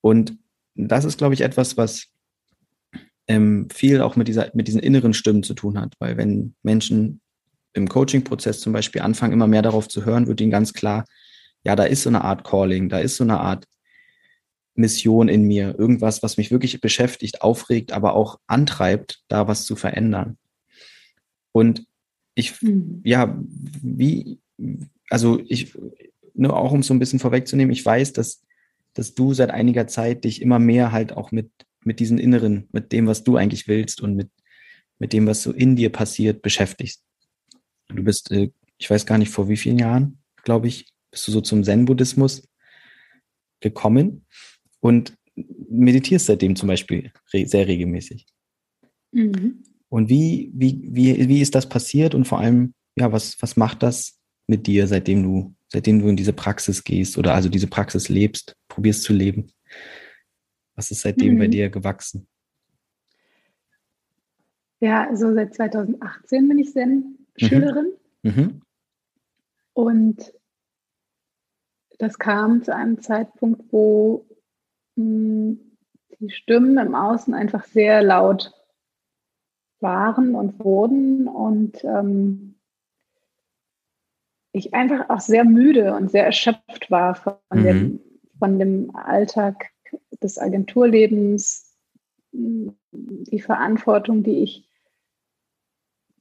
Und 0.00 0.36
das 0.74 1.04
ist, 1.04 1.18
glaube 1.18 1.34
ich, 1.34 1.42
etwas, 1.42 1.76
was 1.76 2.06
ähm, 3.28 3.68
viel 3.70 4.00
auch 4.00 4.16
mit, 4.16 4.28
dieser, 4.28 4.50
mit 4.54 4.66
diesen 4.66 4.80
inneren 4.80 5.14
Stimmen 5.14 5.42
zu 5.42 5.54
tun 5.54 5.78
hat. 5.78 5.94
Weil 5.98 6.16
wenn 6.16 6.54
Menschen 6.62 7.20
im 7.72 7.88
Coaching-Prozess 7.88 8.60
zum 8.60 8.72
Beispiel 8.72 9.02
anfangen, 9.02 9.32
immer 9.32 9.46
mehr 9.46 9.62
darauf 9.62 9.88
zu 9.88 10.04
hören, 10.04 10.26
wird 10.26 10.40
ihnen 10.40 10.50
ganz 10.50 10.72
klar, 10.72 11.04
ja, 11.62 11.76
da 11.76 11.84
ist 11.84 12.02
so 12.02 12.08
eine 12.08 12.24
Art 12.24 12.42
Calling, 12.44 12.88
da 12.88 12.98
ist 12.98 13.16
so 13.16 13.24
eine 13.24 13.38
Art 13.38 13.66
Mission 14.74 15.28
in 15.28 15.44
mir, 15.44 15.78
irgendwas, 15.78 16.22
was 16.22 16.36
mich 16.38 16.50
wirklich 16.50 16.80
beschäftigt, 16.80 17.42
aufregt, 17.42 17.92
aber 17.92 18.14
auch 18.14 18.40
antreibt, 18.46 19.22
da 19.28 19.46
was 19.46 19.64
zu 19.64 19.76
verändern. 19.76 20.38
Und 21.52 21.84
ich, 22.40 22.60
mhm. 22.62 23.00
ja, 23.04 23.38
wie, 23.82 24.40
also 25.08 25.40
ich, 25.46 25.76
nur 26.34 26.56
auch 26.56 26.72
um 26.72 26.82
so 26.82 26.94
ein 26.94 26.98
bisschen 26.98 27.18
vorwegzunehmen, 27.18 27.72
ich 27.72 27.84
weiß, 27.84 28.12
dass, 28.12 28.42
dass 28.94 29.14
du 29.14 29.34
seit 29.34 29.50
einiger 29.50 29.86
Zeit 29.86 30.24
dich 30.24 30.42
immer 30.42 30.58
mehr 30.58 30.92
halt 30.92 31.12
auch 31.12 31.32
mit 31.32 31.50
mit 31.84 32.00
diesen 32.00 32.18
Inneren, 32.18 32.68
mit 32.72 32.92
dem, 32.92 33.06
was 33.06 33.24
du 33.24 33.36
eigentlich 33.36 33.68
willst 33.68 34.00
und 34.00 34.14
mit, 34.14 34.30
mit 34.98 35.12
dem, 35.12 35.26
was 35.26 35.42
so 35.42 35.52
in 35.52 35.76
dir 35.76 35.90
passiert, 35.90 36.42
beschäftigst. 36.42 37.04
Du 37.88 38.02
bist, 38.04 38.30
äh, 38.30 38.50
ich 38.78 38.90
weiß 38.90 39.06
gar 39.06 39.18
nicht 39.18 39.30
vor 39.30 39.48
wie 39.48 39.56
vielen 39.56 39.78
Jahren, 39.78 40.18
glaube 40.42 40.68
ich, 40.68 40.92
bist 41.10 41.26
du 41.26 41.32
so 41.32 41.40
zum 41.40 41.64
Zen-Buddhismus 41.64 42.48
gekommen 43.60 44.26
und 44.80 45.16
meditierst 45.34 46.26
seitdem 46.26 46.56
zum 46.56 46.68
Beispiel 46.68 47.12
sehr 47.26 47.66
regelmäßig. 47.66 48.26
Mhm. 49.12 49.62
Und 49.90 50.08
wie, 50.08 50.50
wie, 50.54 50.80
wie, 50.84 51.28
wie 51.28 51.40
ist 51.42 51.54
das 51.54 51.68
passiert 51.68 52.14
und 52.14 52.26
vor 52.26 52.38
allem, 52.38 52.74
ja, 52.96 53.12
was, 53.12 53.36
was 53.42 53.56
macht 53.56 53.82
das 53.82 54.18
mit 54.46 54.66
dir, 54.66 54.86
seitdem 54.86 55.22
du, 55.24 55.54
seitdem 55.68 55.98
du 55.98 56.08
in 56.08 56.16
diese 56.16 56.32
Praxis 56.32 56.84
gehst 56.84 57.18
oder 57.18 57.34
also 57.34 57.48
diese 57.48 57.66
Praxis 57.66 58.08
lebst, 58.08 58.56
probierst 58.68 59.02
zu 59.02 59.12
leben? 59.12 59.50
Was 60.76 60.92
ist 60.92 61.02
seitdem 61.02 61.34
mhm. 61.34 61.38
bei 61.38 61.48
dir 61.48 61.70
gewachsen? 61.70 62.28
Ja, 64.78 65.08
also 65.08 65.34
seit 65.34 65.54
2018 65.54 66.48
bin 66.48 66.58
ich 66.58 66.72
Zen-Schülerin. 66.72 67.92
Mhm. 68.22 68.30
Mhm. 68.30 68.62
Und 69.72 70.32
das 71.98 72.18
kam 72.18 72.62
zu 72.62 72.74
einem 72.74 73.02
Zeitpunkt, 73.02 73.72
wo 73.72 74.24
mh, 74.94 75.04
hm, 75.04 75.60
die 76.20 76.30
Stimmen 76.30 76.78
im 76.78 76.94
Außen 76.94 77.34
einfach 77.34 77.64
sehr 77.64 78.02
laut 78.02 78.52
waren 79.80 80.34
und 80.34 80.62
wurden 80.62 81.28
und 81.28 81.82
ähm, 81.84 82.56
ich 84.52 84.74
einfach 84.74 85.08
auch 85.10 85.20
sehr 85.20 85.44
müde 85.44 85.94
und 85.94 86.10
sehr 86.10 86.24
erschöpft 86.24 86.90
war 86.90 87.14
von, 87.14 87.34
mhm. 87.52 87.62
dem, 87.62 88.00
von 88.38 88.58
dem 88.58 88.94
Alltag 88.96 89.70
des 90.22 90.38
Agenturlebens, 90.38 91.76
die 92.32 93.40
Verantwortung, 93.40 94.22
die 94.22 94.42
ich 94.42 94.68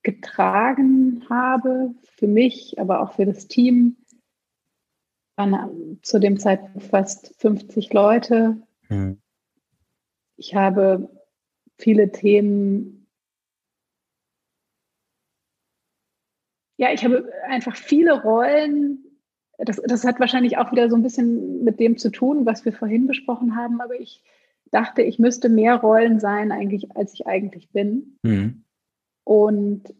getragen 0.03 1.25
habe, 1.29 1.93
für 2.15 2.27
mich, 2.27 2.79
aber 2.79 3.01
auch 3.01 3.13
für 3.13 3.25
das 3.25 3.47
Team, 3.47 3.97
waren 5.35 5.99
zu 6.01 6.19
dem 6.19 6.39
Zeitpunkt 6.39 6.83
fast 6.83 7.33
50 7.39 7.93
Leute. 7.93 8.57
Mhm. 8.89 9.21
Ich 10.35 10.55
habe 10.55 11.09
viele 11.77 12.11
Themen, 12.11 12.98
ja, 16.79 16.93
ich 16.93 17.03
habe 17.03 17.29
einfach 17.47 17.75
viele 17.75 18.21
Rollen 18.21 19.03
das, 19.59 19.81
das 19.85 20.05
hat 20.05 20.19
wahrscheinlich 20.19 20.57
auch 20.57 20.71
wieder 20.71 20.89
so 20.89 20.95
ein 20.95 21.03
bisschen 21.03 21.63
mit 21.63 21.79
dem 21.79 21.97
zu 21.97 22.11
tun, 22.11 22.45
was 22.45 22.63
wir 22.63 22.73
vorhin 22.73 23.07
besprochen 23.07 23.55
haben, 23.55 23.81
aber 23.81 23.99
ich 23.99 24.23
dachte, 24.71 25.01
ich 25.01 25.19
müsste 25.19 25.49
mehr 25.49 25.75
Rollen 25.75 26.19
sein, 26.19 26.51
eigentlich, 26.51 26.95
als 26.95 27.13
ich 27.13 27.27
eigentlich 27.27 27.69
bin. 27.71 28.17
Mhm. 28.23 28.63
Und 29.25 29.93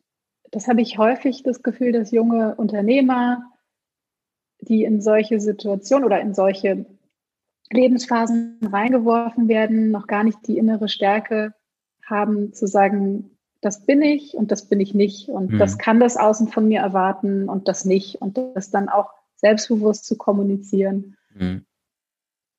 das 0.52 0.68
habe 0.68 0.82
ich 0.82 0.98
häufig 0.98 1.44
das 1.44 1.62
Gefühl, 1.62 1.92
dass 1.92 2.12
junge 2.12 2.56
Unternehmer, 2.56 3.52
die 4.62 4.84
in 4.84 5.02
solche 5.02 5.40
Situationen 5.40 6.06
oder 6.06 6.22
in 6.22 6.34
solche 6.34 6.86
Lebensphasen 7.70 8.60
reingeworfen 8.64 9.48
werden, 9.48 9.92
noch 9.92 10.08
gar 10.08 10.24
nicht 10.24 10.40
die 10.48 10.58
innere 10.58 10.88
Stärke 10.88 11.54
haben 12.06 12.54
zu 12.54 12.66
sagen, 12.66 13.38
das 13.62 13.86
bin 13.86 14.01
ich 14.01 14.36
und 14.36 14.51
das 14.51 14.68
bin 14.68 14.80
ich 14.80 14.93
nicht 14.93 15.30
und 15.30 15.51
mhm. 15.51 15.57
das 15.60 15.78
kann 15.78 15.99
das 15.99 16.18
Außen 16.18 16.47
von 16.47 16.68
mir 16.68 16.80
erwarten 16.80 17.49
und 17.49 17.68
das 17.68 17.86
nicht 17.86 18.22
und 18.22 18.38
das 18.55 18.72
dann 18.72 18.89
auch 18.89 19.12
selbstbewusst 19.36 20.05
zu 20.05 20.18
kommunizieren. 20.18 21.18
Mhm. 21.34 21.66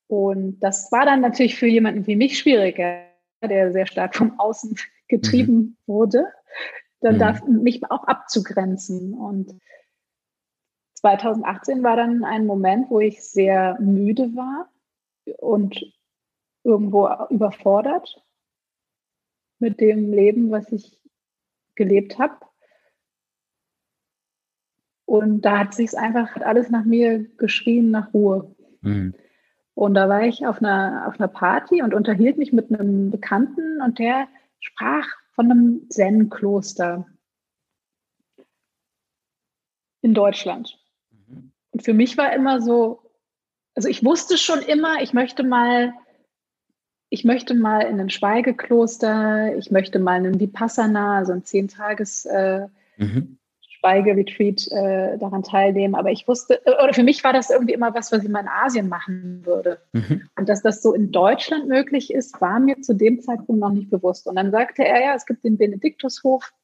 Und 0.08 0.60
das 0.60 0.90
war 0.92 1.04
dann 1.04 1.20
natürlich 1.20 1.56
für 1.56 1.68
jemanden 1.68 2.06
wie 2.06 2.16
mich 2.16 2.38
schwieriger, 2.38 3.04
der 3.42 3.72
sehr 3.72 3.86
stark 3.86 4.14
vom 4.14 4.38
Außen 4.38 4.74
getrieben 5.08 5.56
mhm. 5.56 5.76
wurde, 5.86 6.26
dann 7.00 7.14
mhm. 7.14 7.18
darf 7.18 7.44
mich 7.44 7.82
auch 7.90 8.04
abzugrenzen. 8.04 9.14
Und 9.14 9.58
2018 10.94 11.82
war 11.82 11.96
dann 11.96 12.24
ein 12.24 12.46
Moment, 12.46 12.90
wo 12.90 13.00
ich 13.00 13.22
sehr 13.22 13.78
müde 13.80 14.34
war 14.34 14.68
und 15.38 15.80
irgendwo 16.62 17.08
überfordert 17.30 18.22
mit 19.60 19.80
dem 19.80 20.12
Leben, 20.12 20.50
was 20.50 20.70
ich 20.72 20.98
gelebt 21.74 22.18
habe. 22.18 22.36
Und 25.04 25.42
da 25.42 25.58
hat 25.58 25.74
sich 25.74 25.96
einfach 25.96 26.34
hat 26.34 26.42
alles 26.42 26.70
nach 26.70 26.84
mir 26.84 27.24
geschrien, 27.36 27.90
nach 27.90 28.12
Ruhe. 28.14 28.54
Mhm. 28.80 29.14
Und 29.74 29.94
da 29.94 30.08
war 30.08 30.22
ich 30.22 30.46
auf 30.46 30.58
einer, 30.58 31.06
auf 31.08 31.18
einer 31.18 31.28
Party 31.28 31.82
und 31.82 31.94
unterhielt 31.94 32.38
mich 32.38 32.52
mit 32.52 32.72
einem 32.72 33.10
Bekannten 33.10 33.80
und 33.80 33.98
der 33.98 34.28
sprach 34.60 35.08
von 35.32 35.50
einem 35.50 35.86
Zen-Kloster 35.88 37.06
in 40.02 40.14
Deutschland. 40.14 40.78
Mhm. 41.10 41.52
Und 41.70 41.82
für 41.82 41.94
mich 41.94 42.16
war 42.18 42.32
immer 42.32 42.60
so, 42.60 43.10
also 43.74 43.88
ich 43.88 44.04
wusste 44.04 44.36
schon 44.36 44.60
immer, 44.60 45.02
ich 45.02 45.12
möchte 45.12 45.42
mal, 45.42 45.94
ich 47.10 47.24
möchte 47.24 47.54
mal 47.54 47.82
in 47.82 48.00
ein 48.00 48.08
Schweigekloster, 48.08 49.56
ich 49.56 49.72
möchte 49.72 49.98
mal 49.98 50.14
einen 50.14 50.38
Vipassana, 50.38 51.18
also 51.18 51.32
ein 51.32 51.44
Zehntages 51.44 52.24
äh, 52.24 52.68
mhm. 52.96 53.36
Schweigeretreat 53.60 54.70
äh, 54.70 55.18
daran 55.18 55.42
teilnehmen. 55.42 55.96
Aber 55.96 56.12
ich 56.12 56.28
wusste, 56.28 56.64
äh, 56.64 56.82
oder 56.82 56.94
für 56.94 57.02
mich 57.02 57.24
war 57.24 57.32
das 57.32 57.50
irgendwie 57.50 57.74
immer 57.74 57.92
was, 57.94 58.12
was 58.12 58.22
ich 58.22 58.28
mal 58.28 58.38
in 58.40 58.48
Asien 58.48 58.88
machen 58.88 59.44
würde. 59.44 59.80
Mhm. 59.92 60.28
Und 60.36 60.48
dass 60.48 60.62
das 60.62 60.82
so 60.82 60.94
in 60.94 61.10
Deutschland 61.10 61.66
möglich 61.66 62.12
ist, 62.12 62.40
war 62.40 62.60
mir 62.60 62.80
zu 62.80 62.94
dem 62.94 63.20
Zeitpunkt 63.20 63.60
noch 63.60 63.72
nicht 63.72 63.90
bewusst. 63.90 64.28
Und 64.28 64.36
dann 64.36 64.52
sagte 64.52 64.84
er, 64.84 65.02
ja, 65.02 65.14
es 65.14 65.26
gibt 65.26 65.42
den 65.42 65.58
Benediktushof 65.58 66.54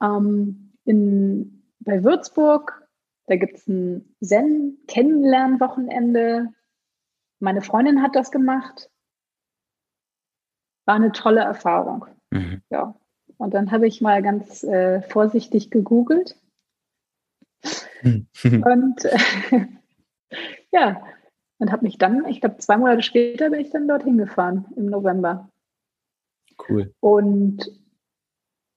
ähm, 0.00 0.72
in, 0.84 1.64
bei 1.80 2.04
Würzburg. 2.04 2.86
Da 3.26 3.34
gibt 3.34 3.56
es 3.56 3.66
ein 3.66 4.14
Zen-Kennenlernwochenende. 4.22 6.50
Meine 7.40 7.62
Freundin 7.62 8.02
hat 8.02 8.14
das 8.14 8.30
gemacht. 8.30 8.88
War 10.86 10.94
eine 10.94 11.12
tolle 11.12 11.40
Erfahrung. 11.40 12.06
Mhm. 12.30 12.62
Ja. 12.70 12.94
Und 13.38 13.52
dann 13.52 13.70
habe 13.70 13.86
ich 13.86 14.00
mal 14.00 14.22
ganz 14.22 14.64
äh, 14.64 15.02
vorsichtig 15.02 15.70
gegoogelt. 15.70 16.36
Hm. 18.00 18.26
und 18.44 19.04
äh, 19.04 19.18
ja, 20.72 21.02
und 21.58 21.72
habe 21.72 21.84
mich 21.84 21.98
dann, 21.98 22.26
ich 22.26 22.40
glaube, 22.40 22.58
zwei 22.58 22.76
Monate 22.76 23.02
später 23.02 23.50
bin 23.50 23.60
ich 23.60 23.70
dann 23.70 23.88
dorthin 23.88 24.18
gefahren 24.18 24.66
im 24.76 24.86
November. 24.86 25.50
Cool. 26.68 26.94
Und 27.00 27.66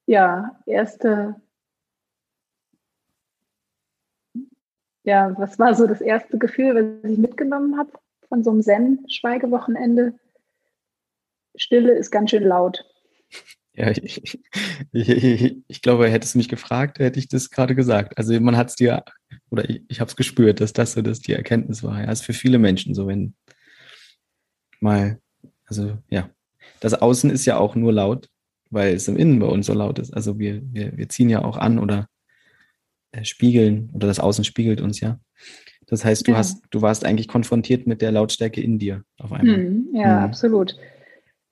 ja, 0.05 0.59
erste, 0.65 1.35
ja, 5.03 5.37
was 5.37 5.59
war 5.59 5.75
so 5.75 5.87
das 5.87 6.01
erste 6.01 6.37
Gefühl, 6.37 6.99
was 7.03 7.11
ich 7.11 7.17
mitgenommen 7.17 7.77
habe 7.77 7.91
von 8.27 8.43
so 8.43 8.51
einem 8.51 8.61
Zen-Schweigewochenende? 8.61 10.17
Stille 11.59 11.93
ist 11.93 12.09
ganz 12.09 12.31
schön 12.31 12.43
laut. 12.43 12.85
Ja, 13.73 13.91
ich, 14.03 14.39
ich, 14.91 15.09
ich, 15.09 15.57
ich 15.67 15.81
glaube, 15.81 16.09
hättest 16.09 16.33
du 16.33 16.39
mich 16.39 16.49
gefragt, 16.49 16.99
hätte 16.99 17.19
ich 17.19 17.27
das 17.27 17.49
gerade 17.49 17.75
gesagt. 17.75 18.17
Also 18.17 18.39
man 18.39 18.57
hat 18.57 18.69
es 18.69 18.75
dir, 18.75 19.03
oder 19.49 19.69
ich, 19.69 19.83
ich 19.87 19.99
habe 19.99 20.09
es 20.09 20.15
gespürt, 20.15 20.61
dass 20.61 20.73
das 20.73 20.93
so 20.93 21.01
dass 21.01 21.19
die 21.19 21.33
Erkenntnis 21.33 21.83
war. 21.83 22.01
Ja, 22.01 22.11
ist 22.11 22.25
für 22.25 22.33
viele 22.33 22.57
Menschen 22.57 22.95
so, 22.95 23.07
wenn 23.07 23.35
mal, 24.79 25.19
also 25.65 25.97
ja, 26.09 26.29
das 26.79 26.93
Außen 26.93 27.29
ist 27.29 27.45
ja 27.45 27.57
auch 27.57 27.75
nur 27.75 27.93
laut, 27.93 28.29
weil 28.69 28.93
es 28.93 29.07
im 29.07 29.17
Innen 29.17 29.39
bei 29.39 29.47
uns 29.47 29.67
so 29.67 29.73
laut 29.73 29.99
ist. 29.99 30.13
Also 30.13 30.39
wir, 30.39 30.61
wir, 30.73 30.97
wir 30.97 31.09
ziehen 31.09 31.29
ja 31.29 31.43
auch 31.43 31.57
an 31.57 31.79
oder 31.79 32.07
äh, 33.11 33.25
spiegeln 33.25 33.89
oder 33.93 34.07
das 34.07 34.19
Außen 34.19 34.43
spiegelt 34.43 34.81
uns 34.81 34.99
ja. 34.99 35.19
Das 35.87 36.05
heißt, 36.05 36.27
du 36.27 36.31
ja. 36.31 36.37
hast, 36.37 36.61
du 36.69 36.81
warst 36.81 37.03
eigentlich 37.03 37.27
konfrontiert 37.27 37.87
mit 37.87 38.01
der 38.01 38.11
Lautstärke 38.11 38.61
in 38.61 38.77
dir 38.77 39.03
auf 39.17 39.31
einmal. 39.31 39.55
Hm, 39.55 39.89
ja, 39.93 40.17
hm. 40.17 40.23
absolut. 40.23 40.77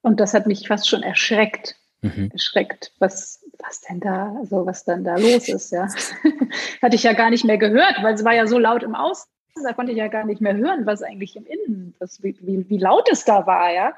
Und 0.07 0.19
das 0.19 0.33
hat 0.33 0.47
mich 0.47 0.67
fast 0.67 0.87
schon 0.89 1.03
erschreckt 1.03 1.75
mhm. 2.01 2.29
erschreckt, 2.31 2.91
was, 2.99 3.43
was 3.59 3.81
denn 3.81 3.99
da, 3.99 4.35
also 4.39 4.65
was 4.65 4.85
dann 4.85 5.03
da 5.03 5.17
los 5.17 5.47
ist, 5.47 5.71
ja. 5.71 5.87
Hatte 6.81 6.95
ich 6.95 7.03
ja 7.03 7.13
gar 7.13 7.29
nicht 7.29 7.45
mehr 7.45 7.57
gehört, 7.57 7.95
weil 8.01 8.13
es 8.13 8.23
war 8.23 8.33
ja 8.33 8.47
so 8.47 8.57
laut 8.57 8.83
im 8.83 8.95
Außen, 8.95 9.27
da 9.63 9.73
konnte 9.73 9.91
ich 9.91 9.97
ja 9.97 10.07
gar 10.07 10.25
nicht 10.25 10.41
mehr 10.41 10.55
hören, 10.55 10.85
was 10.85 11.01
eigentlich 11.01 11.35
im 11.35 11.45
Innen, 11.45 11.95
was, 11.99 12.21
wie, 12.23 12.37
wie, 12.41 12.69
wie 12.69 12.77
laut 12.77 13.09
es 13.11 13.25
da 13.25 13.45
war, 13.47 13.73
ja. 13.73 13.93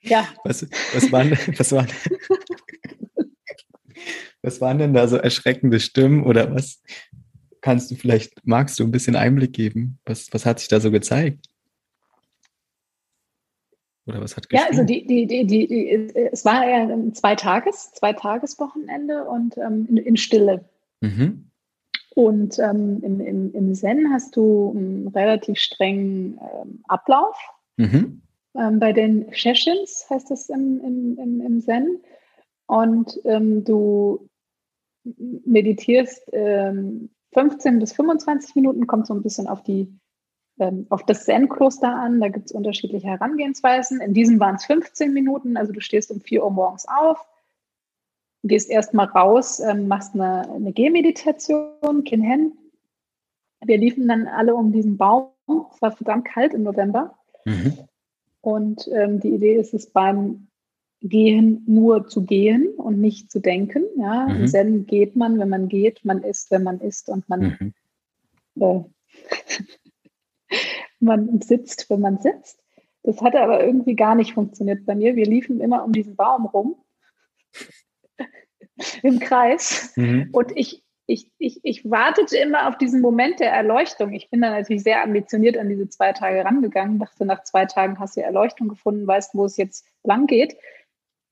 Ja. 0.00 0.28
Was, 0.44 0.66
was 0.92 1.10
waren, 1.10 1.30
was 1.58 1.72
waren, 1.72 1.88
was 4.42 4.60
waren 4.60 4.78
denn 4.78 4.92
da 4.92 5.08
so 5.08 5.16
erschreckende 5.16 5.80
Stimmen 5.80 6.24
oder 6.24 6.54
was 6.54 6.82
kannst 7.62 7.90
du 7.90 7.94
vielleicht, 7.94 8.46
magst 8.46 8.78
du 8.78 8.84
ein 8.84 8.90
bisschen 8.90 9.16
Einblick 9.16 9.54
geben? 9.54 9.98
Was, 10.04 10.30
was 10.32 10.44
hat 10.44 10.58
sich 10.58 10.68
da 10.68 10.80
so 10.80 10.90
gezeigt? 10.90 11.46
Oder 14.06 14.20
was 14.20 14.36
hat 14.36 14.48
gespielt? 14.48 14.62
Ja, 14.62 14.68
also 14.68 14.84
die, 14.84 15.06
die, 15.06 15.26
die, 15.26 15.46
die, 15.46 15.90
es 16.32 16.44
war 16.44 16.68
ja 16.68 16.82
ein 16.82 17.14
Zweitages, 17.14 17.92
Zweitageswochenende 17.92 19.24
und 19.24 19.56
ähm, 19.56 19.86
in, 19.88 19.96
in, 19.96 20.16
Stille. 20.16 20.64
Mhm. 21.00 21.50
Und 22.14 22.58
ähm, 22.58 23.00
im, 23.02 23.20
im, 23.20 23.52
im 23.52 23.74
Zen 23.74 24.12
hast 24.12 24.36
du 24.36 24.72
einen 24.76 25.08
relativ 25.08 25.58
strengen 25.58 26.38
ähm, 26.38 26.82
Ablauf. 26.86 27.36
Mhm. 27.76 28.22
Ähm, 28.56 28.78
bei 28.78 28.92
den 28.92 29.26
Sessions 29.32 30.06
heißt 30.10 30.30
das 30.30 30.48
im, 30.48 30.80
im, 30.84 31.18
im, 31.18 31.40
im 31.40 31.60
Zen. 31.60 32.00
Und 32.66 33.18
ähm, 33.24 33.64
du 33.64 34.28
meditierst 35.44 36.24
15 36.30 36.30
ähm, 36.34 37.78
bis 37.78 37.92
25 37.92 38.54
Minuten, 38.54 38.86
kommt 38.86 39.06
so 39.06 39.14
ein 39.14 39.22
bisschen 39.22 39.48
auf 39.48 39.62
die 39.62 39.92
ähm, 40.58 40.86
auf 40.90 41.04
das 41.04 41.24
Zen-Kloster 41.24 41.92
an. 41.94 42.20
Da 42.20 42.28
gibt 42.28 42.46
es 42.46 42.52
unterschiedliche 42.52 43.06
Herangehensweisen. 43.06 44.00
In 44.00 44.14
diesem 44.14 44.40
waren 44.40 44.56
es 44.56 44.64
15 44.66 45.12
Minuten. 45.12 45.56
Also 45.56 45.72
du 45.72 45.80
stehst 45.80 46.10
um 46.10 46.20
4 46.20 46.44
Uhr 46.44 46.50
morgens 46.50 46.86
auf, 46.88 47.26
gehst 48.42 48.70
erstmal 48.70 49.06
raus, 49.06 49.60
ähm, 49.60 49.88
machst 49.88 50.14
eine, 50.14 50.48
eine 50.50 50.72
Gehmeditation, 50.72 52.04
Kinhen. 52.04 52.58
Wir 53.64 53.78
liefen 53.78 54.06
dann 54.08 54.26
alle 54.26 54.54
um 54.54 54.72
diesen 54.72 54.96
Baum. 54.96 55.30
Es 55.74 55.82
war 55.82 55.92
verdammt 55.92 56.26
kalt 56.26 56.54
im 56.54 56.62
November. 56.62 57.14
Mhm. 57.44 57.78
Und 58.40 58.88
ähm, 58.92 59.20
die 59.20 59.30
Idee 59.30 59.54
ist 59.54 59.74
es 59.74 59.86
beim 59.86 60.48
Gehen 61.00 61.62
nur 61.66 62.08
zu 62.08 62.24
gehen 62.24 62.68
und 62.76 62.98
nicht 62.98 63.30
zu 63.30 63.38
denken. 63.38 63.84
Ja, 63.98 64.26
mhm. 64.26 64.36
Im 64.36 64.48
Zen 64.48 64.86
geht 64.86 65.16
man, 65.16 65.38
wenn 65.38 65.50
man 65.50 65.68
geht, 65.68 66.04
man 66.04 66.22
ist, 66.22 66.50
wenn 66.50 66.62
man 66.62 66.80
ist 66.80 67.10
und 67.10 67.28
man 67.28 67.74
mhm. 68.56 68.62
äh, 68.62 68.84
man 71.00 71.40
sitzt, 71.40 71.90
wenn 71.90 72.00
man 72.00 72.18
sitzt. 72.18 72.64
Das 73.02 73.20
hatte 73.20 73.40
aber 73.40 73.62
irgendwie 73.62 73.94
gar 73.94 74.14
nicht 74.14 74.32
funktioniert 74.32 74.86
bei 74.86 74.94
mir. 74.94 75.14
Wir 75.14 75.26
liefen 75.26 75.60
immer 75.60 75.84
um 75.84 75.92
diesen 75.92 76.16
Baum 76.16 76.46
rum 76.46 76.76
im 79.02 79.18
Kreis. 79.18 79.92
Mhm. 79.96 80.30
Und 80.32 80.52
ich, 80.56 80.82
ich, 81.06 81.30
ich, 81.38 81.60
ich 81.62 81.90
wartete 81.90 82.38
immer 82.38 82.66
auf 82.66 82.78
diesen 82.78 83.02
Moment 83.02 83.40
der 83.40 83.52
Erleuchtung. 83.52 84.14
Ich 84.14 84.30
bin 84.30 84.40
dann 84.40 84.52
natürlich 84.52 84.82
sehr 84.82 85.02
ambitioniert 85.02 85.58
an 85.58 85.68
diese 85.68 85.88
zwei 85.88 86.12
Tage 86.12 86.44
rangegangen, 86.44 86.98
dachte, 86.98 87.26
nach 87.26 87.44
zwei 87.44 87.66
Tagen 87.66 87.98
hast 87.98 88.16
du 88.16 88.22
Erleuchtung 88.22 88.68
gefunden, 88.68 89.06
weißt, 89.06 89.34
wo 89.34 89.44
es 89.44 89.58
jetzt 89.58 89.86
lang 90.02 90.26
geht. 90.26 90.56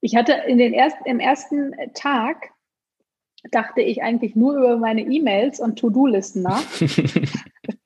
Ich 0.02 0.14
hatte 0.14 0.32
in 0.46 0.58
den 0.58 0.74
ersten, 0.74 1.04
im 1.06 1.20
ersten 1.20 1.74
Tag 1.94 2.50
dachte 3.50 3.80
ich 3.80 4.02
eigentlich 4.02 4.36
nur 4.36 4.56
über 4.56 4.76
meine 4.76 5.02
E-Mails 5.02 5.58
und 5.58 5.78
To-Do-Listen 5.78 6.42
nach. 6.42 6.62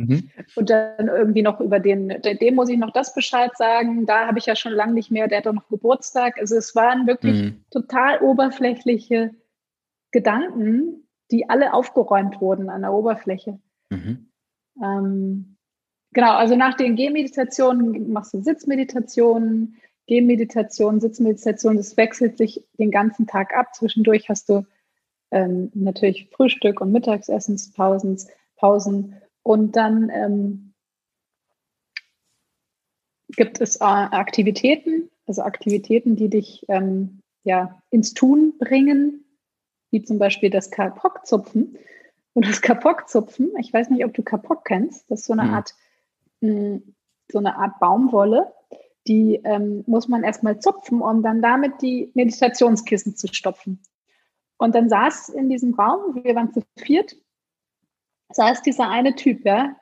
Mhm. 0.00 0.30
Und 0.56 0.70
dann 0.70 1.08
irgendwie 1.08 1.42
noch 1.42 1.60
über 1.60 1.78
den, 1.78 2.08
dem 2.08 2.54
muss 2.54 2.70
ich 2.70 2.78
noch 2.78 2.92
das 2.92 3.14
Bescheid 3.14 3.50
sagen. 3.56 4.06
Da 4.06 4.26
habe 4.26 4.38
ich 4.38 4.46
ja 4.46 4.56
schon 4.56 4.72
lange 4.72 4.94
nicht 4.94 5.10
mehr, 5.10 5.28
der 5.28 5.38
hat 5.38 5.46
doch 5.46 5.52
noch 5.52 5.68
Geburtstag. 5.68 6.38
Also 6.38 6.56
es 6.56 6.74
waren 6.74 7.06
wirklich 7.06 7.42
mhm. 7.42 7.64
total 7.70 8.20
oberflächliche 8.20 9.30
Gedanken, 10.10 11.06
die 11.30 11.50
alle 11.50 11.74
aufgeräumt 11.74 12.40
wurden 12.40 12.70
an 12.70 12.82
der 12.82 12.92
Oberfläche. 12.92 13.58
Mhm. 13.90 14.30
Ähm, 14.82 15.56
genau, 16.12 16.32
also 16.32 16.56
nach 16.56 16.74
den 16.74 16.96
Gehmeditationen 16.96 18.10
machst 18.10 18.32
du 18.32 18.42
Sitzmeditationen, 18.42 19.76
Gehmeditationen, 20.06 21.00
Sitzmeditationen, 21.00 21.76
das 21.76 21.96
wechselt 21.96 22.38
sich 22.38 22.66
den 22.78 22.90
ganzen 22.90 23.26
Tag 23.26 23.54
ab. 23.54 23.74
Zwischendurch 23.74 24.28
hast 24.30 24.48
du 24.48 24.64
ähm, 25.30 25.70
natürlich 25.74 26.30
Frühstück 26.32 26.80
und 26.80 26.90
Mittagsessenspausen. 26.90 28.18
Pausen 28.60 29.16
und 29.42 29.76
dann 29.76 30.10
ähm, 30.10 30.74
gibt 33.28 33.60
es 33.60 33.76
äh, 33.76 33.84
Aktivitäten, 33.84 35.10
also 35.26 35.42
Aktivitäten, 35.42 36.16
die 36.16 36.28
dich 36.28 36.64
ähm, 36.68 37.20
ja, 37.42 37.82
ins 37.90 38.14
Tun 38.14 38.54
bringen, 38.58 39.24
wie 39.90 40.02
zum 40.02 40.18
Beispiel 40.18 40.50
das 40.50 40.70
Kapok-Zupfen. 40.70 41.78
Und 42.32 42.46
das 42.46 42.60
Kapok-Zupfen, 42.60 43.52
ich 43.58 43.72
weiß 43.72 43.90
nicht, 43.90 44.04
ob 44.04 44.14
du 44.14 44.22
Kapok 44.22 44.64
kennst, 44.64 45.10
das 45.10 45.20
ist 45.20 45.26
so 45.26 45.32
eine 45.32 45.44
mhm. 45.44 45.54
Art, 45.54 45.74
mh, 46.40 46.50
hm, 46.50 46.94
so 47.30 47.38
eine 47.38 47.56
Art 47.56 47.78
Baumwolle, 47.78 48.52
die 49.06 49.40
ähm, 49.44 49.84
muss 49.86 50.08
man 50.08 50.24
erstmal 50.24 50.60
zupfen, 50.60 51.00
um 51.00 51.22
dann 51.22 51.40
damit 51.42 51.80
die 51.80 52.10
Meditationskissen 52.14 53.16
zu 53.16 53.28
stopfen. 53.28 53.80
Und 54.58 54.74
dann 54.74 54.88
saß 54.88 55.30
in 55.30 55.48
diesem 55.48 55.74
Raum, 55.74 56.22
wir 56.22 56.34
waren 56.34 56.52
zu 56.52 56.62
viert, 56.76 57.16
saß 58.32 58.62
dieser 58.62 58.88
eine 58.88 59.14
Typ, 59.14 59.44
ja, 59.44 59.76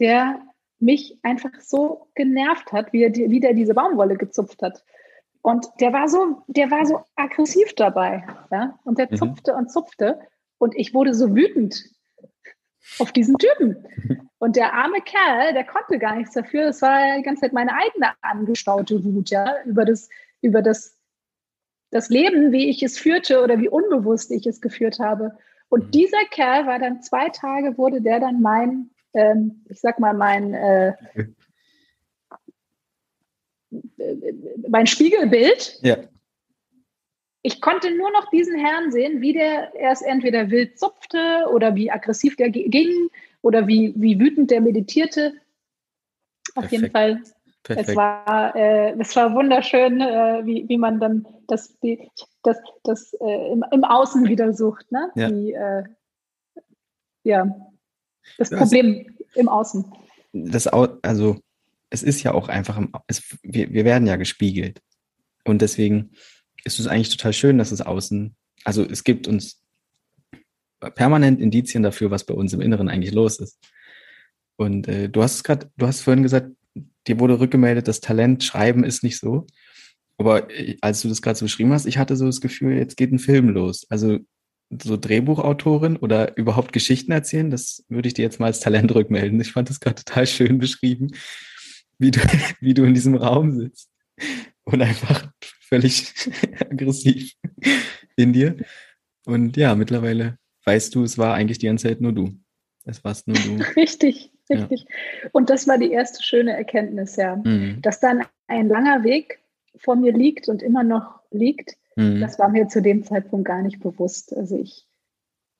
der 0.00 0.40
mich 0.78 1.18
einfach 1.22 1.60
so 1.60 2.08
genervt 2.14 2.72
hat, 2.72 2.92
wie 2.92 3.04
er, 3.04 3.14
wie 3.14 3.40
der 3.40 3.54
diese 3.54 3.74
Baumwolle 3.74 4.16
gezupft 4.16 4.62
hat. 4.62 4.84
Und 5.42 5.66
der 5.80 5.92
war 5.92 6.08
so, 6.08 6.42
der 6.46 6.70
war 6.70 6.86
so 6.86 7.04
aggressiv 7.16 7.74
dabei, 7.74 8.24
ja. 8.50 8.78
Und 8.84 8.98
der 8.98 9.08
mhm. 9.10 9.16
zupfte 9.16 9.54
und 9.54 9.70
zupfte. 9.70 10.20
Und 10.58 10.76
ich 10.76 10.94
wurde 10.94 11.14
so 11.14 11.34
wütend 11.34 11.84
auf 12.98 13.12
diesen 13.12 13.36
Typen. 13.38 13.86
Und 14.38 14.56
der 14.56 14.72
arme 14.72 15.00
Kerl, 15.00 15.52
der 15.52 15.62
konnte 15.62 16.00
gar 16.00 16.16
nichts 16.16 16.34
dafür. 16.34 16.64
Das 16.64 16.82
war 16.82 17.16
die 17.16 17.22
ganze 17.22 17.42
Zeit 17.42 17.52
meine 17.52 17.72
eigene 17.74 18.10
angestaute 18.22 19.04
Wut, 19.04 19.30
ja, 19.30 19.62
über 19.64 19.84
das, 19.84 20.08
über 20.40 20.62
das, 20.62 20.98
das 21.92 22.08
Leben, 22.08 22.50
wie 22.50 22.68
ich 22.68 22.82
es 22.82 22.98
führte 22.98 23.40
oder 23.44 23.60
wie 23.60 23.68
unbewusst 23.68 24.32
ich 24.32 24.44
es 24.46 24.60
geführt 24.60 24.98
habe. 24.98 25.38
Und 25.72 25.86
mhm. 25.86 25.90
dieser 25.92 26.22
Kerl 26.30 26.66
war 26.66 26.78
dann 26.78 27.00
zwei 27.00 27.30
Tage, 27.30 27.78
wurde 27.78 28.02
der 28.02 28.20
dann 28.20 28.42
mein, 28.42 28.90
ähm, 29.14 29.64
ich 29.70 29.80
sag 29.80 29.98
mal, 29.98 30.12
mein, 30.12 30.52
äh, 30.52 30.92
mein 34.68 34.86
Spiegelbild. 34.86 35.78
Ja. 35.80 35.96
Ich 37.40 37.62
konnte 37.62 37.90
nur 37.90 38.10
noch 38.10 38.28
diesen 38.28 38.58
Herrn 38.58 38.92
sehen, 38.92 39.22
wie 39.22 39.32
der 39.32 39.74
erst 39.74 40.04
entweder 40.04 40.50
wild 40.50 40.78
zupfte 40.78 41.46
oder 41.50 41.74
wie 41.74 41.90
aggressiv 41.90 42.36
der 42.36 42.50
ging 42.50 43.08
oder 43.40 43.66
wie, 43.66 43.94
wie 43.96 44.20
wütend 44.20 44.50
der 44.50 44.60
meditierte. 44.60 45.32
Auf 46.54 46.68
Perfekt. 46.68 46.72
jeden 46.72 46.90
Fall 46.92 47.22
Perfekt. 47.62 47.88
Es 47.88 47.96
war, 47.96 48.54
äh, 48.54 48.92
es 48.98 49.16
war 49.16 49.34
wunderschön, 49.34 50.02
äh, 50.02 50.44
wie, 50.44 50.68
wie 50.68 50.76
man 50.76 51.00
dann 51.00 51.26
das, 51.46 51.78
die, 51.78 52.10
das, 52.42 52.58
das 52.84 53.14
äh, 53.14 53.52
im, 53.52 53.64
im 53.70 53.84
Außen 53.84 54.28
wieder 54.28 54.52
sucht. 54.52 54.90
Ne? 54.90 55.10
Ja. 55.14 55.30
Die, 55.30 55.52
äh, 55.52 55.84
ja, 57.24 57.46
das 58.38 58.50
du 58.50 58.56
Problem 58.56 59.16
im 59.34 59.48
Außen. 59.48 59.84
Das, 60.32 60.66
also, 60.66 61.38
es 61.90 62.02
ist 62.02 62.22
ja 62.22 62.32
auch 62.32 62.48
einfach, 62.48 62.80
es, 63.06 63.36
wir, 63.42 63.70
wir 63.70 63.84
werden 63.84 64.06
ja 64.06 64.16
gespiegelt. 64.16 64.80
Und 65.44 65.62
deswegen 65.62 66.12
ist 66.64 66.78
es 66.78 66.86
eigentlich 66.86 67.10
total 67.10 67.32
schön, 67.32 67.58
dass 67.58 67.72
es 67.72 67.80
außen, 67.80 68.34
also 68.64 68.82
es 68.82 69.04
gibt 69.04 69.28
uns 69.28 69.62
permanent 70.94 71.40
Indizien 71.40 71.82
dafür, 71.82 72.10
was 72.10 72.24
bei 72.24 72.34
uns 72.34 72.52
im 72.52 72.60
Inneren 72.60 72.88
eigentlich 72.88 73.12
los 73.12 73.38
ist. 73.38 73.58
Und 74.56 74.88
äh, 74.88 75.08
du 75.08 75.22
hast 75.22 75.42
gerade, 75.44 75.70
du 75.76 75.86
hast 75.86 76.00
vorhin 76.00 76.22
gesagt, 76.22 76.50
dir 77.06 77.20
wurde 77.20 77.40
rückgemeldet, 77.40 77.88
das 77.88 78.00
Talent 78.00 78.44
Schreiben 78.44 78.84
ist 78.84 79.02
nicht 79.02 79.18
so. 79.18 79.46
Aber 80.22 80.48
äh, 80.50 80.76
als 80.80 81.02
du 81.02 81.08
das 81.08 81.20
gerade 81.20 81.36
so 81.36 81.46
beschrieben 81.46 81.72
hast, 81.72 81.86
ich 81.86 81.98
hatte 81.98 82.14
so 82.14 82.26
das 82.26 82.40
Gefühl, 82.40 82.76
jetzt 82.76 82.96
geht 82.96 83.10
ein 83.10 83.18
Film 83.18 83.48
los. 83.48 83.84
Also 83.90 84.20
so 84.80 84.96
Drehbuchautorin 84.96 85.96
oder 85.96 86.36
überhaupt 86.36 86.72
Geschichten 86.72 87.10
erzählen, 87.10 87.50
das 87.50 87.84
würde 87.88 88.06
ich 88.06 88.14
dir 88.14 88.22
jetzt 88.22 88.38
mal 88.38 88.46
als 88.46 88.60
Talent 88.60 88.94
rückmelden. 88.94 89.40
Ich 89.40 89.50
fand 89.50 89.68
das 89.68 89.80
gerade 89.80 90.04
total 90.04 90.28
schön 90.28 90.58
beschrieben, 90.58 91.08
wie 91.98 92.12
du, 92.12 92.20
wie 92.60 92.72
du 92.72 92.84
in 92.84 92.94
diesem 92.94 93.16
Raum 93.16 93.50
sitzt 93.50 93.90
und 94.62 94.80
einfach 94.80 95.32
völlig 95.40 96.14
aggressiv 96.70 97.32
in 98.14 98.32
dir. 98.32 98.56
Und 99.26 99.56
ja, 99.56 99.74
mittlerweile 99.74 100.38
weißt 100.64 100.94
du, 100.94 101.02
es 101.02 101.18
war 101.18 101.34
eigentlich 101.34 101.58
die 101.58 101.66
ganze 101.66 101.88
Zeit 101.88 102.00
nur 102.00 102.12
du. 102.12 102.38
Es 102.84 103.02
warst 103.02 103.26
nur 103.26 103.36
du. 103.36 103.64
Richtig, 103.76 104.32
richtig. 104.50 104.86
Ja. 104.88 105.28
Und 105.32 105.50
das 105.50 105.66
war 105.66 105.78
die 105.78 105.90
erste 105.90 106.22
schöne 106.22 106.52
Erkenntnis, 106.52 107.16
ja. 107.16 107.36
Mhm. 107.36 107.82
Dass 107.82 107.98
dann 107.98 108.24
ein 108.46 108.68
langer 108.68 109.02
Weg 109.02 109.41
vor 109.76 109.96
mir 109.96 110.12
liegt 110.12 110.48
und 110.48 110.62
immer 110.62 110.84
noch 110.84 111.20
liegt, 111.30 111.76
mhm. 111.96 112.20
das 112.20 112.38
war 112.38 112.48
mir 112.48 112.68
zu 112.68 112.82
dem 112.82 113.04
Zeitpunkt 113.04 113.46
gar 113.46 113.62
nicht 113.62 113.80
bewusst. 113.80 114.36
Also 114.36 114.56
ich 114.56 114.86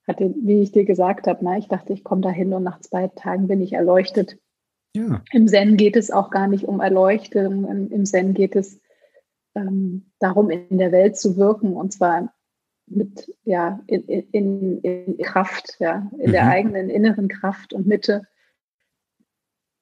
hatte, 0.06 0.34
wie 0.36 0.62
ich 0.62 0.72
dir 0.72 0.84
gesagt 0.84 1.26
habe, 1.26 1.40
na, 1.42 1.58
ich 1.58 1.68
dachte, 1.68 1.92
ich 1.92 2.04
komme 2.04 2.22
da 2.22 2.30
hin 2.30 2.52
und 2.52 2.62
nach 2.62 2.80
zwei 2.80 3.08
Tagen 3.08 3.46
bin 3.46 3.60
ich 3.60 3.72
erleuchtet. 3.72 4.38
Ja. 4.94 5.22
Im 5.32 5.48
Zen 5.48 5.76
geht 5.76 5.96
es 5.96 6.10
auch 6.10 6.30
gar 6.30 6.48
nicht 6.48 6.64
um 6.64 6.80
Erleuchtung. 6.80 7.66
Im, 7.68 7.90
im 7.90 8.04
Zen 8.04 8.34
geht 8.34 8.56
es 8.56 8.80
ähm, 9.54 10.10
darum, 10.18 10.50
in 10.50 10.78
der 10.78 10.92
Welt 10.92 11.16
zu 11.16 11.36
wirken 11.36 11.74
und 11.74 11.92
zwar 11.92 12.34
mit, 12.86 13.32
ja, 13.44 13.80
in, 13.86 14.02
in, 14.02 14.78
in 14.80 15.18
Kraft, 15.18 15.76
ja, 15.78 16.10
in 16.18 16.28
mhm. 16.28 16.32
der 16.32 16.48
eigenen 16.48 16.90
inneren 16.90 17.28
Kraft 17.28 17.72
und 17.72 17.86
Mitte 17.86 18.26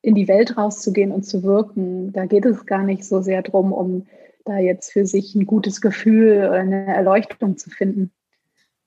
in 0.02 0.14
die 0.14 0.28
Welt 0.28 0.56
rauszugehen 0.56 1.12
und 1.12 1.24
zu 1.24 1.42
wirken. 1.42 2.12
Da 2.12 2.26
geht 2.26 2.46
es 2.46 2.66
gar 2.66 2.82
nicht 2.82 3.04
so 3.04 3.20
sehr 3.20 3.42
darum, 3.42 3.72
um 3.72 4.06
da 4.44 4.58
jetzt 4.58 4.92
für 4.92 5.06
sich 5.06 5.34
ein 5.34 5.46
gutes 5.46 5.80
Gefühl 5.80 6.38
oder 6.48 6.60
eine 6.60 6.86
Erleuchtung 6.86 7.56
zu 7.58 7.70
finden. 7.70 8.10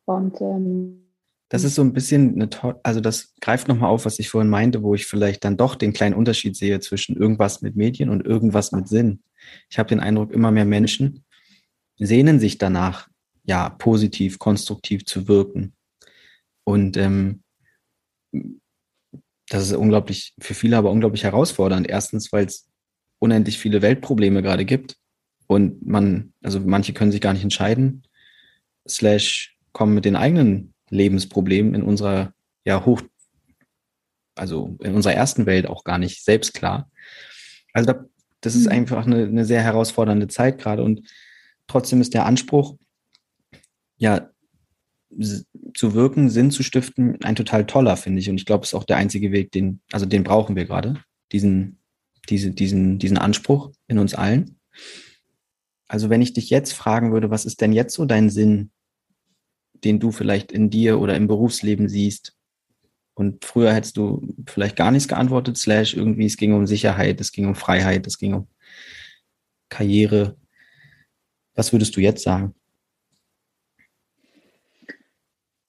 Und 0.05 0.41
ähm, 0.41 1.03
das 1.49 1.63
ist 1.63 1.75
so 1.75 1.83
ein 1.83 1.93
bisschen 1.93 2.33
eine 2.33 2.49
tolle, 2.49 2.79
also 2.81 2.99
das 2.99 3.33
greift 3.39 3.67
nochmal 3.67 3.91
auf, 3.91 4.05
was 4.05 4.17
ich 4.17 4.29
vorhin 4.29 4.49
meinte, 4.49 4.81
wo 4.81 4.95
ich 4.95 5.05
vielleicht 5.05 5.43
dann 5.45 5.55
doch 5.55 5.75
den 5.75 5.93
kleinen 5.93 6.15
Unterschied 6.15 6.55
sehe 6.55 6.79
zwischen 6.79 7.15
irgendwas 7.15 7.61
mit 7.61 7.75
Medien 7.75 8.09
und 8.09 8.25
irgendwas 8.25 8.71
mit 8.71 8.87
Sinn. 8.87 9.21
Ich 9.69 9.77
habe 9.77 9.89
den 9.89 9.99
Eindruck, 9.99 10.33
immer 10.33 10.51
mehr 10.51 10.65
Menschen 10.65 11.23
sehnen 11.99 12.39
sich 12.39 12.57
danach, 12.57 13.07
ja, 13.43 13.69
positiv, 13.69 14.39
konstruktiv 14.39 15.05
zu 15.05 15.27
wirken. 15.27 15.75
Und 16.63 16.97
ähm, 16.97 17.43
das 19.49 19.63
ist 19.67 19.73
unglaublich, 19.73 20.33
für 20.39 20.53
viele 20.53 20.77
aber 20.77 20.91
unglaublich 20.91 21.23
herausfordernd. 21.23 21.87
Erstens, 21.87 22.31
weil 22.31 22.45
es 22.45 22.69
unendlich 23.19 23.57
viele 23.57 23.81
Weltprobleme 23.81 24.41
gerade 24.41 24.65
gibt 24.65 24.97
und 25.47 25.85
man, 25.85 26.33
also 26.43 26.59
manche 26.59 26.93
können 26.93 27.11
sich 27.11 27.21
gar 27.21 27.33
nicht 27.33 27.43
entscheiden, 27.43 28.03
slash 28.87 29.57
kommen 29.71 29.95
mit 29.95 30.05
den 30.05 30.15
eigenen 30.15 30.73
Lebensproblemen 30.89 31.73
in 31.73 31.83
unserer, 31.83 32.33
ja, 32.65 32.85
hoch, 32.85 33.01
also 34.35 34.77
in 34.81 34.93
unserer 34.93 35.13
ersten 35.13 35.45
Welt 35.45 35.67
auch 35.67 35.83
gar 35.83 35.97
nicht 35.97 36.23
selbst 36.23 36.53
klar. 36.53 36.89
Also 37.71 37.93
da, 37.93 38.05
das 38.41 38.55
ist 38.55 38.65
mhm. 38.65 38.71
einfach 38.71 39.05
eine, 39.05 39.23
eine 39.23 39.45
sehr 39.45 39.61
herausfordernde 39.61 40.27
Zeit 40.27 40.59
gerade 40.59 40.83
und 40.83 41.07
trotzdem 41.67 42.01
ist 42.01 42.13
der 42.13 42.25
Anspruch, 42.25 42.77
ja, 43.97 44.29
zu 45.73 45.93
wirken, 45.93 46.29
Sinn 46.29 46.51
zu 46.51 46.63
stiften, 46.63 47.17
ein 47.23 47.35
total 47.35 47.65
toller, 47.65 47.97
finde 47.97 48.19
ich. 48.19 48.29
Und 48.29 48.35
ich 48.35 48.45
glaube, 48.45 48.63
es 48.63 48.69
ist 48.69 48.75
auch 48.75 48.83
der 48.83 48.97
einzige 48.97 49.31
Weg, 49.31 49.51
den, 49.51 49.81
also 49.91 50.05
den 50.05 50.23
brauchen 50.23 50.55
wir 50.55 50.65
gerade, 50.65 51.03
diesen, 51.31 51.79
diese, 52.29 52.51
diesen, 52.51 52.99
diesen 52.99 53.17
Anspruch 53.17 53.71
in 53.87 53.99
uns 53.99 54.13
allen. 54.13 54.59
Also 55.87 56.09
wenn 56.09 56.21
ich 56.21 56.33
dich 56.33 56.49
jetzt 56.49 56.73
fragen 56.73 57.11
würde, 57.11 57.29
was 57.29 57.45
ist 57.45 57.61
denn 57.61 57.73
jetzt 57.73 57.93
so 57.93 58.05
dein 58.05 58.29
Sinn, 58.29 58.71
den 59.83 59.99
du 59.99 60.11
vielleicht 60.11 60.51
in 60.51 60.69
dir 60.69 60.99
oder 60.99 61.15
im 61.15 61.27
Berufsleben 61.27 61.89
siehst? 61.89 62.35
Und 63.15 63.45
früher 63.45 63.73
hättest 63.73 63.97
du 63.97 64.27
vielleicht 64.47 64.75
gar 64.75 64.89
nichts 64.89 65.07
geantwortet, 65.07 65.57
slash 65.57 65.93
irgendwie, 65.93 66.25
es 66.25 66.37
ging 66.37 66.53
um 66.53 66.65
Sicherheit, 66.65 67.21
es 67.21 67.31
ging 67.31 67.45
um 67.45 67.53
Freiheit, 67.53 68.07
es 68.07 68.17
ging 68.17 68.33
um 68.33 68.47
Karriere. 69.69 70.35
Was 71.53 71.71
würdest 71.71 71.95
du 71.95 72.01
jetzt 72.01 72.23
sagen? 72.23 72.55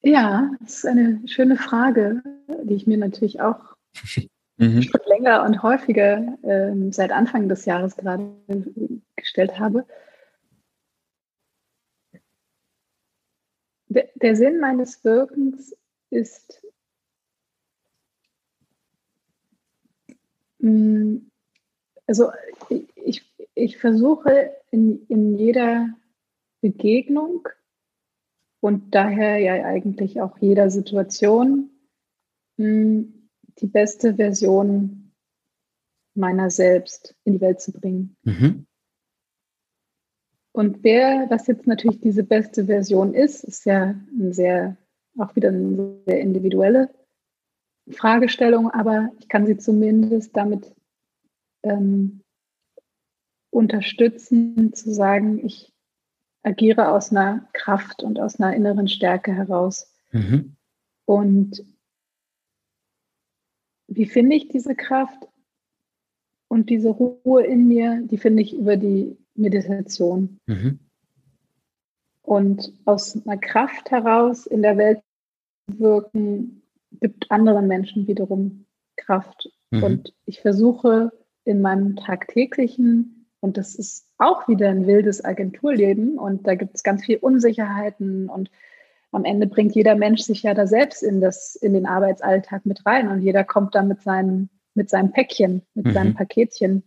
Ja, 0.06 0.50
das 0.60 0.76
ist 0.76 0.86
eine 0.86 1.26
schöne 1.26 1.56
Frage, 1.56 2.22
die 2.64 2.74
ich 2.74 2.86
mir 2.86 2.98
natürlich 2.98 3.40
auch 3.40 3.74
mhm. 4.58 4.82
schon 4.82 5.00
länger 5.06 5.42
und 5.44 5.62
häufiger 5.62 6.36
äh, 6.42 6.92
seit 6.92 7.10
Anfang 7.10 7.48
des 7.48 7.64
Jahres 7.64 7.96
gerade 7.96 8.36
gestellt 9.16 9.58
habe. 9.58 9.86
Der, 13.88 14.10
der 14.16 14.36
Sinn 14.36 14.60
meines 14.60 15.02
Wirkens 15.04 15.74
ist, 16.10 16.62
mh, 20.58 20.70
mm, 20.70 21.30
also 22.06 22.30
ich, 22.68 23.32
ich 23.54 23.78
versuche 23.78 24.54
in, 24.70 25.06
in 25.06 25.38
jeder 25.38 25.88
Begegnung 26.60 27.48
und 28.64 28.94
daher 28.94 29.36
ja 29.40 29.62
eigentlich 29.62 30.22
auch 30.22 30.38
jeder 30.38 30.70
Situation 30.70 31.68
hm, 32.56 33.28
die 33.58 33.66
beste 33.66 34.14
Version 34.14 35.12
meiner 36.14 36.48
selbst 36.48 37.14
in 37.24 37.34
die 37.34 37.42
Welt 37.42 37.60
zu 37.60 37.72
bringen. 37.72 38.16
Mhm. 38.22 38.64
Und 40.52 40.82
wer, 40.82 41.26
was 41.28 41.46
jetzt 41.46 41.66
natürlich 41.66 42.00
diese 42.00 42.24
beste 42.24 42.64
Version 42.64 43.12
ist, 43.12 43.44
ist 43.44 43.66
ja 43.66 44.00
ein 44.10 44.32
sehr, 44.32 44.78
auch 45.18 45.36
wieder 45.36 45.50
eine 45.50 45.98
sehr 46.06 46.20
individuelle 46.22 46.88
Fragestellung, 47.90 48.70
aber 48.70 49.10
ich 49.18 49.28
kann 49.28 49.44
sie 49.44 49.58
zumindest 49.58 50.34
damit 50.34 50.74
ähm, 51.64 52.22
unterstützen, 53.50 54.72
zu 54.72 54.90
sagen, 54.90 55.44
ich 55.44 55.73
agiere 56.44 56.92
aus 56.92 57.10
einer 57.10 57.48
Kraft 57.52 58.02
und 58.02 58.20
aus 58.20 58.38
einer 58.38 58.54
inneren 58.54 58.86
Stärke 58.86 59.32
heraus. 59.32 59.92
Mhm. 60.12 60.56
Und 61.06 61.64
wie 63.88 64.06
finde 64.06 64.36
ich 64.36 64.48
diese 64.48 64.74
Kraft 64.74 65.26
und 66.48 66.70
diese 66.70 66.90
Ruhe 66.90 67.44
in 67.44 67.66
mir? 67.66 68.02
Die 68.02 68.18
finde 68.18 68.42
ich 68.42 68.54
über 68.54 68.76
die 68.76 69.16
Meditation. 69.34 70.38
Mhm. 70.46 70.78
Und 72.22 72.72
aus 72.84 73.20
einer 73.26 73.38
Kraft 73.38 73.90
heraus 73.90 74.46
in 74.46 74.62
der 74.62 74.76
Welt 74.76 75.02
wirken, 75.66 76.62
gibt 77.00 77.30
anderen 77.30 77.66
Menschen 77.66 78.06
wiederum 78.06 78.66
Kraft. 78.96 79.50
Mhm. 79.70 79.82
Und 79.82 80.14
ich 80.26 80.40
versuche 80.40 81.10
in 81.44 81.60
meinem 81.60 81.96
tagtäglichen 81.96 83.13
und 83.44 83.58
das 83.58 83.74
ist 83.74 84.08
auch 84.16 84.48
wieder 84.48 84.70
ein 84.70 84.86
wildes 84.86 85.22
Agenturleben 85.22 86.18
und 86.18 86.46
da 86.46 86.54
gibt 86.54 86.76
es 86.76 86.82
ganz 86.82 87.04
viel 87.04 87.18
Unsicherheiten 87.18 88.30
und 88.30 88.50
am 89.12 89.26
Ende 89.26 89.46
bringt 89.46 89.74
jeder 89.74 89.96
Mensch 89.96 90.22
sich 90.22 90.42
ja 90.44 90.54
da 90.54 90.66
selbst 90.66 91.02
in, 91.02 91.20
das, 91.20 91.54
in 91.54 91.74
den 91.74 91.84
Arbeitsalltag 91.84 92.64
mit 92.64 92.86
rein 92.86 93.08
und 93.08 93.20
jeder 93.20 93.44
kommt 93.44 93.74
da 93.74 93.82
mit, 93.82 94.00
seinen, 94.00 94.48
mit 94.72 94.88
seinem 94.88 95.12
Päckchen, 95.12 95.60
mit 95.74 95.84
mhm. 95.84 95.92
seinem 95.92 96.14
Paketchen. 96.14 96.84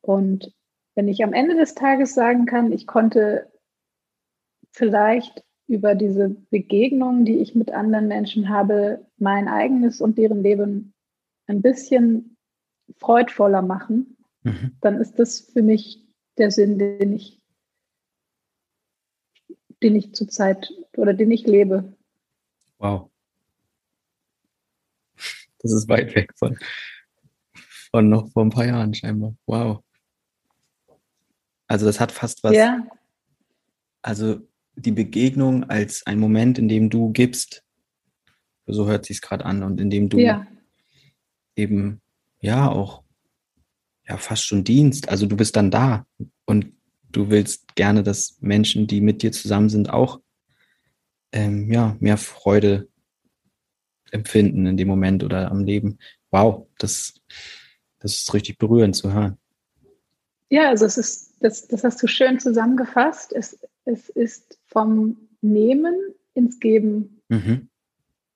Und 0.00 0.54
wenn 0.94 1.08
ich 1.08 1.24
am 1.24 1.32
Ende 1.32 1.56
des 1.56 1.74
Tages 1.74 2.14
sagen 2.14 2.46
kann, 2.46 2.70
ich 2.70 2.86
konnte 2.86 3.50
vielleicht 4.70 5.44
über 5.66 5.96
diese 5.96 6.28
Begegnungen, 6.50 7.24
die 7.24 7.38
ich 7.38 7.56
mit 7.56 7.72
anderen 7.72 8.06
Menschen 8.06 8.48
habe, 8.48 9.04
mein 9.18 9.48
eigenes 9.48 10.00
und 10.00 10.18
deren 10.18 10.44
Leben 10.44 10.94
ein 11.48 11.62
bisschen 11.62 12.36
freudvoller 12.98 13.60
machen, 13.60 14.13
Mhm. 14.44 14.76
dann 14.80 15.00
ist 15.00 15.18
das 15.18 15.40
für 15.40 15.62
mich 15.62 16.06
der 16.36 16.50
Sinn, 16.50 16.78
den 16.78 17.12
ich, 17.14 17.40
den 19.82 19.96
ich 19.96 20.14
zurzeit 20.14 20.72
oder 20.96 21.14
den 21.14 21.30
ich 21.30 21.46
lebe. 21.46 21.96
Wow. 22.78 23.10
Das 25.60 25.72
ist 25.72 25.88
weit 25.88 26.14
weg 26.14 26.32
von, 26.36 26.58
von 27.90 28.08
noch 28.10 28.30
vor 28.32 28.44
ein 28.44 28.50
paar 28.50 28.66
Jahren 28.66 28.92
scheinbar. 28.92 29.34
Wow. 29.46 29.82
Also 31.66 31.86
das 31.86 31.98
hat 32.00 32.12
fast 32.12 32.44
was. 32.44 32.54
Ja. 32.54 32.86
Also 34.02 34.46
die 34.76 34.92
Begegnung 34.92 35.64
als 35.64 36.04
ein 36.06 36.18
Moment, 36.18 36.58
in 36.58 36.68
dem 36.68 36.90
du 36.90 37.12
gibst, 37.12 37.64
so 38.66 38.86
hört 38.86 39.06
sich 39.06 39.18
es 39.18 39.22
gerade 39.22 39.46
an, 39.46 39.62
und 39.62 39.80
in 39.80 39.88
dem 39.88 40.10
du 40.10 40.18
ja. 40.18 40.46
eben 41.56 42.02
ja 42.40 42.70
auch 42.70 43.03
ja 44.06 44.16
fast 44.16 44.44
schon 44.44 44.64
Dienst. 44.64 45.08
Also 45.08 45.26
du 45.26 45.36
bist 45.36 45.56
dann 45.56 45.70
da 45.70 46.06
und 46.44 46.72
du 47.10 47.30
willst 47.30 47.74
gerne, 47.74 48.02
dass 48.02 48.36
Menschen, 48.40 48.86
die 48.86 49.00
mit 49.00 49.22
dir 49.22 49.32
zusammen 49.32 49.68
sind, 49.68 49.90
auch 49.90 50.20
ähm, 51.32 51.70
ja 51.70 51.96
mehr 52.00 52.16
Freude 52.16 52.88
empfinden 54.10 54.66
in 54.66 54.76
dem 54.76 54.88
Moment 54.88 55.24
oder 55.24 55.50
am 55.50 55.64
Leben. 55.64 55.98
Wow, 56.30 56.66
das, 56.78 57.14
das 57.98 58.14
ist 58.14 58.34
richtig 58.34 58.58
berührend 58.58 58.96
zu 58.96 59.12
hören. 59.12 59.38
Ja, 60.50 60.68
also 60.68 60.84
es 60.84 60.98
ist, 60.98 61.34
das, 61.40 61.66
das 61.66 61.82
hast 61.82 62.02
du 62.02 62.06
schön 62.06 62.38
zusammengefasst. 62.38 63.32
Es, 63.32 63.58
es 63.84 64.08
ist 64.08 64.58
vom 64.66 65.16
Nehmen 65.40 65.94
ins 66.34 66.60
Geben. 66.60 67.20
Mhm. 67.28 67.68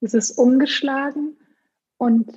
Es 0.01 0.13
ist 0.13 0.31
umgeschlagen 0.31 1.37
und 1.97 2.31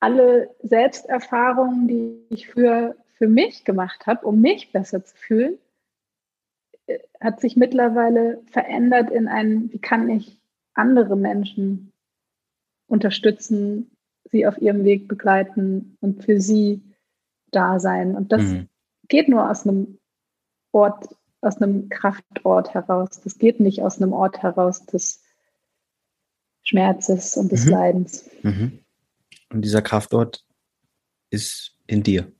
alle 0.00 0.54
Selbsterfahrungen, 0.62 1.88
die 1.88 2.26
ich 2.30 2.48
früher 2.48 2.96
für 3.14 3.28
mich 3.28 3.64
gemacht 3.64 4.06
habe, 4.06 4.26
um 4.26 4.40
mich 4.40 4.72
besser 4.72 5.04
zu 5.04 5.16
fühlen, 5.16 5.58
äh, 6.86 6.98
hat 7.20 7.40
sich 7.40 7.56
mittlerweile 7.56 8.42
verändert 8.50 9.10
in 9.10 9.28
ein, 9.28 9.72
wie 9.72 9.78
kann 9.78 10.08
ich 10.08 10.38
andere 10.74 11.16
Menschen 11.16 11.92
unterstützen, 12.88 13.90
sie 14.30 14.46
auf 14.46 14.60
ihrem 14.60 14.84
Weg 14.84 15.08
begleiten 15.08 15.96
und 16.00 16.24
für 16.24 16.40
sie 16.40 16.82
da 17.50 17.80
sein. 17.80 18.14
Und 18.14 18.32
das 18.32 18.42
mhm. 18.42 18.68
geht 19.08 19.28
nur 19.28 19.50
aus 19.50 19.66
einem 19.66 19.98
Ort, 20.72 21.16
aus 21.40 21.60
einem 21.60 21.88
Kraftort 21.88 22.74
heraus. 22.74 23.20
Das 23.22 23.38
geht 23.38 23.60
nicht 23.60 23.82
aus 23.82 24.00
einem 24.00 24.12
Ort 24.12 24.42
heraus 24.42 24.84
des 24.86 25.22
Schmerzes 26.62 27.36
und 27.36 27.52
des 27.52 27.64
mhm. 27.64 27.70
Leidens. 27.70 28.30
Mhm. 28.42 28.80
Und 29.50 29.62
dieser 29.62 29.82
Kraftort 29.82 30.44
ist 31.30 31.76
in 31.86 32.02
dir. 32.02 32.32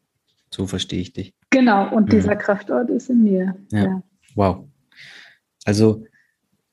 So 0.51 0.67
verstehe 0.67 1.01
ich 1.01 1.13
dich. 1.13 1.35
Genau, 1.51 1.95
und 1.95 2.07
mhm. 2.07 2.11
dieser 2.11 2.37
Kraftort 2.37 2.91
ist 2.91 3.11
in 3.11 3.23
mir. 3.23 3.57
Ja. 3.71 3.85
ja. 3.85 4.03
Wow. 4.35 4.69
Also 5.65 6.05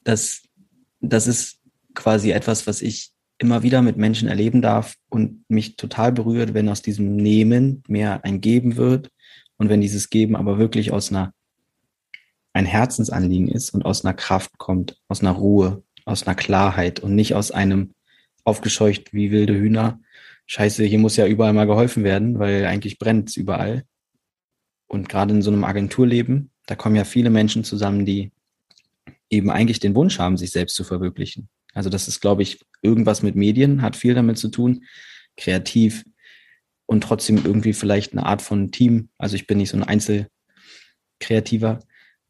das, 0.04 0.44
das 1.00 1.28
ist 1.28 1.60
quasi 1.94 2.32
etwas, 2.32 2.68
was 2.68 2.82
ich 2.82 3.12
immer 3.38 3.64
wieder 3.64 3.82
mit 3.82 3.98
Menschen 3.98 4.28
erleben 4.28 4.62
darf 4.62 4.96
und 5.10 5.44
mich 5.50 5.76
total 5.76 6.12
berührt, 6.12 6.54
wenn 6.54 6.70
aus 6.70 6.82
diesem 6.82 7.16
Nehmen 7.16 7.84
mehr 7.88 8.24
ein 8.24 8.42
Geben 8.42 8.78
wird 8.78 9.10
und 9.58 9.70
wenn 9.70 9.82
dieses 9.82 10.10
Geben 10.10 10.36
aber 10.36 10.58
wirklich 10.58 10.92
aus 10.92 11.12
einer 11.12 11.34
ein 12.54 12.66
Herzensanliegen 12.66 13.48
ist 13.48 13.72
und 13.72 13.84
aus 13.84 14.06
einer 14.06 14.14
Kraft 14.14 14.58
kommt, 14.60 14.98
aus 15.08 15.22
einer 15.22 15.32
Ruhe, 15.32 15.84
aus 16.06 16.28
einer 16.28 16.36
Klarheit 16.36 17.00
und 17.00 17.16
nicht 17.16 17.34
aus 17.34 17.52
einem 17.52 17.94
aufgescheucht 18.44 19.14
wie 19.14 19.32
wilde 19.32 19.56
Hühner. 19.56 20.00
Scheiße, 20.46 20.84
hier 20.84 21.00
muss 21.00 21.18
ja 21.18 21.26
überall 21.26 21.54
mal 21.54 21.68
geholfen 21.68 22.04
werden, 22.04 22.39
weil 22.39 22.66
eigentlich 22.66 23.00
brennt 23.00 23.30
es 23.30 23.38
überall. 23.38 23.84
Und 24.88 25.10
gerade 25.10 25.34
in 25.34 25.41
so 25.41 25.52
einem 25.52 25.64
Agenturleben, 25.64 26.52
da 26.66 26.76
kommen 26.76 26.96
ja 26.96 27.04
viele 27.04 27.30
Menschen 27.30 27.64
zusammen, 27.64 28.06
die 28.06 28.32
eben 29.30 29.50
eigentlich 29.50 29.80
den 29.80 29.96
Wunsch 29.96 30.20
haben, 30.20 30.38
sich 30.38 30.52
selbst 30.52 30.76
zu 30.76 30.84
verwirklichen. 30.84 31.50
Also 31.74 31.89
das 31.89 32.08
ist, 32.08 32.20
glaube 32.20 32.44
ich, 32.44 32.64
irgendwas 32.82 33.24
mit 33.24 33.36
Medien, 33.36 33.82
hat 33.82 33.96
viel 33.96 34.14
damit 34.14 34.38
zu 34.38 34.50
tun, 34.50 34.84
kreativ 35.38 36.06
und 36.86 37.02
trotzdem 37.02 37.38
irgendwie 37.44 37.74
vielleicht 37.74 38.14
eine 38.14 38.26
Art 38.26 38.41
von 38.41 38.72
Team. 38.72 39.10
Also 39.18 39.36
ich 39.36 39.48
bin 39.48 39.58
nicht 39.58 39.70
so 39.70 39.78
ein 39.78 39.84
Einzelkreativer 39.84 41.80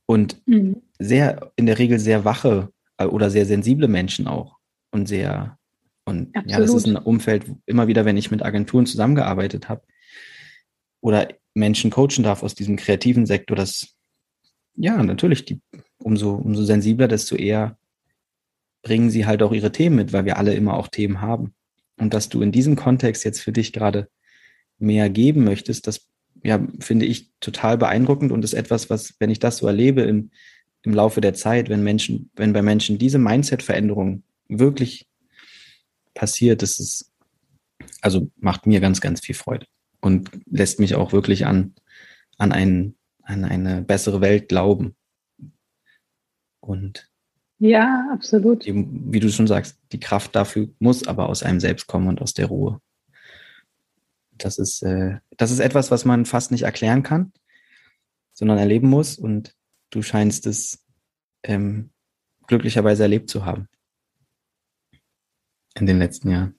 und 0.05 0.41
mhm. 0.47 0.81
sehr, 0.99 1.51
in 1.55 1.65
der 1.65 1.79
Regel 1.79 1.99
sehr 1.99 2.23
wache 2.23 2.71
äh, 2.97 3.05
oder 3.05 3.29
sehr 3.29 3.45
sensible 3.45 3.87
Menschen 3.87 4.27
auch 4.27 4.57
und 4.91 5.07
sehr, 5.07 5.57
und 6.05 6.35
Absolut. 6.35 6.51
ja, 6.51 6.59
das 6.59 6.73
ist 6.73 6.87
ein 6.87 6.97
Umfeld, 6.97 7.45
immer 7.65 7.87
wieder, 7.87 8.05
wenn 8.05 8.17
ich 8.17 8.31
mit 8.31 8.43
Agenturen 8.43 8.85
zusammengearbeitet 8.85 9.69
habe 9.69 9.83
oder 11.01 11.29
Menschen 11.53 11.91
coachen 11.91 12.23
darf 12.23 12.43
aus 12.43 12.55
diesem 12.55 12.75
kreativen 12.75 13.25
Sektor, 13.25 13.55
das, 13.55 13.95
ja, 14.75 15.01
natürlich, 15.01 15.45
die, 15.45 15.61
umso, 15.97 16.35
umso 16.35 16.63
sensibler, 16.63 17.07
desto 17.07 17.35
eher 17.35 17.77
bringen 18.81 19.09
sie 19.09 19.25
halt 19.25 19.41
auch 19.43 19.53
ihre 19.53 19.71
Themen 19.71 19.95
mit, 19.95 20.13
weil 20.13 20.25
wir 20.25 20.37
alle 20.37 20.53
immer 20.53 20.75
auch 20.75 20.87
Themen 20.87 21.21
haben. 21.21 21.53
Und 21.97 22.13
dass 22.13 22.29
du 22.29 22.41
in 22.41 22.51
diesem 22.51 22.75
Kontext 22.75 23.23
jetzt 23.23 23.39
für 23.39 23.51
dich 23.51 23.71
gerade 23.71 24.09
mehr 24.77 25.09
geben 25.09 25.43
möchtest, 25.43 25.87
das 25.87 26.09
ja, 26.43 26.59
finde 26.79 27.05
ich 27.05 27.31
total 27.39 27.77
beeindruckend 27.77 28.31
und 28.31 28.43
ist 28.43 28.53
etwas, 28.53 28.89
was, 28.89 29.15
wenn 29.19 29.29
ich 29.29 29.39
das 29.39 29.57
so 29.57 29.67
erlebe 29.67 30.01
im, 30.01 30.31
im 30.81 30.93
Laufe 30.93 31.21
der 31.21 31.33
Zeit, 31.33 31.69
wenn 31.69 31.83
Menschen, 31.83 32.29
wenn 32.35 32.51
bei 32.51 32.61
Menschen 32.61 32.97
diese 32.97 33.19
Mindset-Veränderung 33.19 34.23
wirklich 34.49 35.07
passiert, 36.13 36.61
das 36.61 36.79
ist, 36.79 37.11
also 38.01 38.29
macht 38.37 38.65
mir 38.65 38.79
ganz, 38.79 39.01
ganz 39.01 39.19
viel 39.21 39.35
Freude 39.35 39.67
und 40.01 40.29
lässt 40.45 40.79
mich 40.79 40.95
auch 40.95 41.13
wirklich 41.13 41.45
an, 41.45 41.75
an, 42.37 42.51
ein, 42.51 42.95
an 43.23 43.43
eine 43.43 43.81
bessere 43.81 44.21
Welt 44.21 44.49
glauben. 44.49 44.95
Und 46.59 47.09
ja, 47.59 48.09
absolut. 48.11 48.65
Die, 48.65 48.73
wie 48.75 49.19
du 49.19 49.29
schon 49.29 49.47
sagst, 49.47 49.79
die 49.91 49.99
Kraft 49.99 50.35
dafür 50.35 50.69
muss 50.79 51.07
aber 51.07 51.29
aus 51.29 51.43
einem 51.43 51.59
selbst 51.59 51.87
kommen 51.87 52.07
und 52.07 52.21
aus 52.21 52.33
der 52.33 52.47
Ruhe. 52.47 52.81
Das 54.31 54.57
ist, 54.57 54.81
äh, 54.81 55.19
das 55.37 55.51
ist 55.51 55.59
etwas, 55.59 55.91
was 55.91 56.03
man 56.03 56.25
fast 56.25 56.51
nicht 56.51 56.63
erklären 56.63 57.03
kann, 57.03 57.31
sondern 58.33 58.57
erleben 58.57 58.89
muss. 58.89 59.17
Und 59.17 59.55
du 59.91 60.01
scheinst 60.01 60.47
es 60.47 60.85
ähm, 61.43 61.91
glücklicherweise 62.47 63.03
erlebt 63.03 63.29
zu 63.29 63.45
haben 63.45 63.69
in 65.79 65.85
den 65.85 65.99
letzten 65.99 66.29
Jahren. 66.29 66.55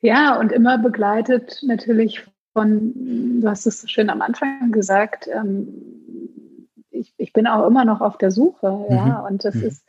Ja, 0.00 0.38
und 0.38 0.52
immer 0.52 0.78
begleitet 0.78 1.60
natürlich 1.62 2.24
von, 2.52 3.40
du 3.40 3.48
hast 3.48 3.66
es 3.66 3.90
schön 3.90 4.10
am 4.10 4.22
Anfang 4.22 4.70
gesagt, 4.70 5.28
ähm, 5.32 6.68
ich, 6.90 7.14
ich 7.16 7.32
bin 7.32 7.46
auch 7.46 7.66
immer 7.66 7.84
noch 7.84 8.00
auf 8.00 8.18
der 8.18 8.30
Suche, 8.30 8.70
mhm. 8.70 8.94
ja, 8.94 9.26
und 9.26 9.44
das 9.44 9.54
mhm. 9.54 9.62
ist, 9.64 9.84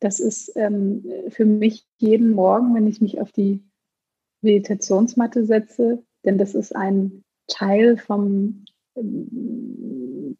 das 0.00 0.20
ist 0.20 0.52
ähm, 0.56 1.04
für 1.28 1.44
mich 1.44 1.86
jeden 1.96 2.30
Morgen, 2.30 2.74
wenn 2.74 2.86
ich 2.86 3.00
mich 3.00 3.20
auf 3.20 3.32
die 3.32 3.64
Meditationsmatte 4.42 5.44
setze, 5.46 6.02
denn 6.24 6.38
das 6.38 6.54
ist 6.54 6.76
ein 6.76 7.24
Teil 7.48 7.96
vom, 7.96 8.64
ähm, 8.96 10.36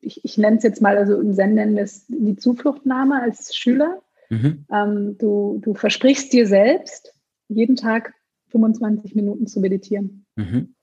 ich, 0.00 0.24
ich 0.24 0.38
nenne 0.38 0.58
es 0.58 0.62
jetzt 0.62 0.82
mal, 0.82 0.96
also 0.96 1.18
im 1.20 1.32
Zen 1.34 1.54
nennen 1.54 1.76
wir 1.76 1.82
es 1.82 2.06
die 2.06 2.36
Zufluchtnahme 2.36 3.20
als 3.20 3.54
Schüler. 3.54 4.02
Mhm. 4.30 4.64
Ähm, 4.72 5.18
du, 5.18 5.58
du 5.60 5.74
versprichst 5.74 6.32
dir 6.32 6.46
selbst, 6.46 7.14
jeden 7.48 7.76
Tag 7.76 8.14
25 8.48 9.14
Minuten 9.14 9.46
zu 9.46 9.60
meditieren. 9.60 10.24
Mhm. 10.36 10.74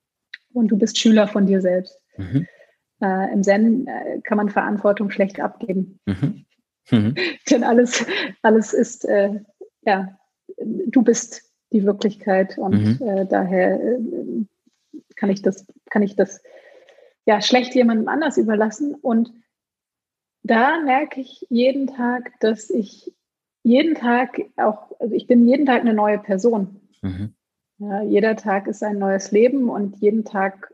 Und 0.54 0.68
du 0.70 0.78
bist 0.78 0.98
Schüler 0.98 1.28
von 1.28 1.46
dir 1.46 1.62
selbst. 1.62 2.00
Mhm. 2.18 2.48
Äh, 3.02 3.34
Im 3.34 3.44
Zen 3.44 3.88
äh, 3.88 4.22
kann 4.22 4.38
man 4.38 4.50
Verantwortung 4.50 5.10
schlecht 5.10 5.40
abgeben. 5.40 6.00
Mhm. 6.06 6.46
mhm. 6.92 7.16
Denn 7.50 7.64
alles, 7.64 8.06
alles 8.42 8.74
ist, 8.74 9.06
äh, 9.06 9.40
ja, 9.84 10.18
du 10.58 11.02
bist 11.02 11.44
die 11.72 11.84
Wirklichkeit 11.84 12.58
und 12.58 13.00
mhm. 13.00 13.08
äh, 13.08 13.26
daher 13.26 13.80
äh, 13.82 14.46
kann 15.16 15.30
ich 15.30 15.42
das, 15.42 15.66
kann 15.90 16.02
ich 16.02 16.16
das 16.16 16.42
ja 17.26 17.42
schlecht 17.42 17.76
jemandem 17.76 18.08
anders 18.08 18.38
überlassen. 18.38 18.96
Und 18.96 19.32
da 20.44 20.80
merke 20.82 21.20
ich 21.20 21.46
jeden 21.50 21.88
Tag, 21.88 22.40
dass 22.40 22.70
ich 22.70 23.14
jeden 23.68 23.96
Tag 23.96 24.40
auch, 24.56 24.98
also 25.02 25.14
ich 25.14 25.28
bin 25.28 25.46
jeden 25.46 25.66
Tag 25.66 25.82
eine 25.82 25.94
neue 25.94 26.20
Person. 26.20 26.80
Mhm. 27.02 27.34
Ja, 27.80 28.02
jeder 28.02 28.38
Tag 28.38 28.66
ist 28.68 28.82
ein 28.82 28.98
neues 28.98 29.32
Leben 29.32 29.70
und 29.70 29.98
jeden 29.98 30.24
Tag, 30.24 30.74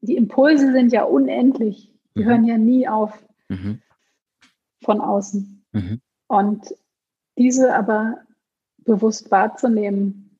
die 0.00 0.16
Impulse 0.16 0.72
sind 0.72 0.92
ja 0.92 1.04
unendlich, 1.04 1.92
die 2.16 2.20
mhm. 2.20 2.24
hören 2.24 2.44
ja 2.46 2.56
nie 2.56 2.88
auf 2.88 3.22
mhm. 3.48 3.82
von 4.82 5.02
außen. 5.02 5.62
Mhm. 5.72 6.00
Und 6.26 6.74
diese 7.36 7.74
aber 7.74 8.22
bewusst 8.78 9.30
wahrzunehmen, 9.30 10.38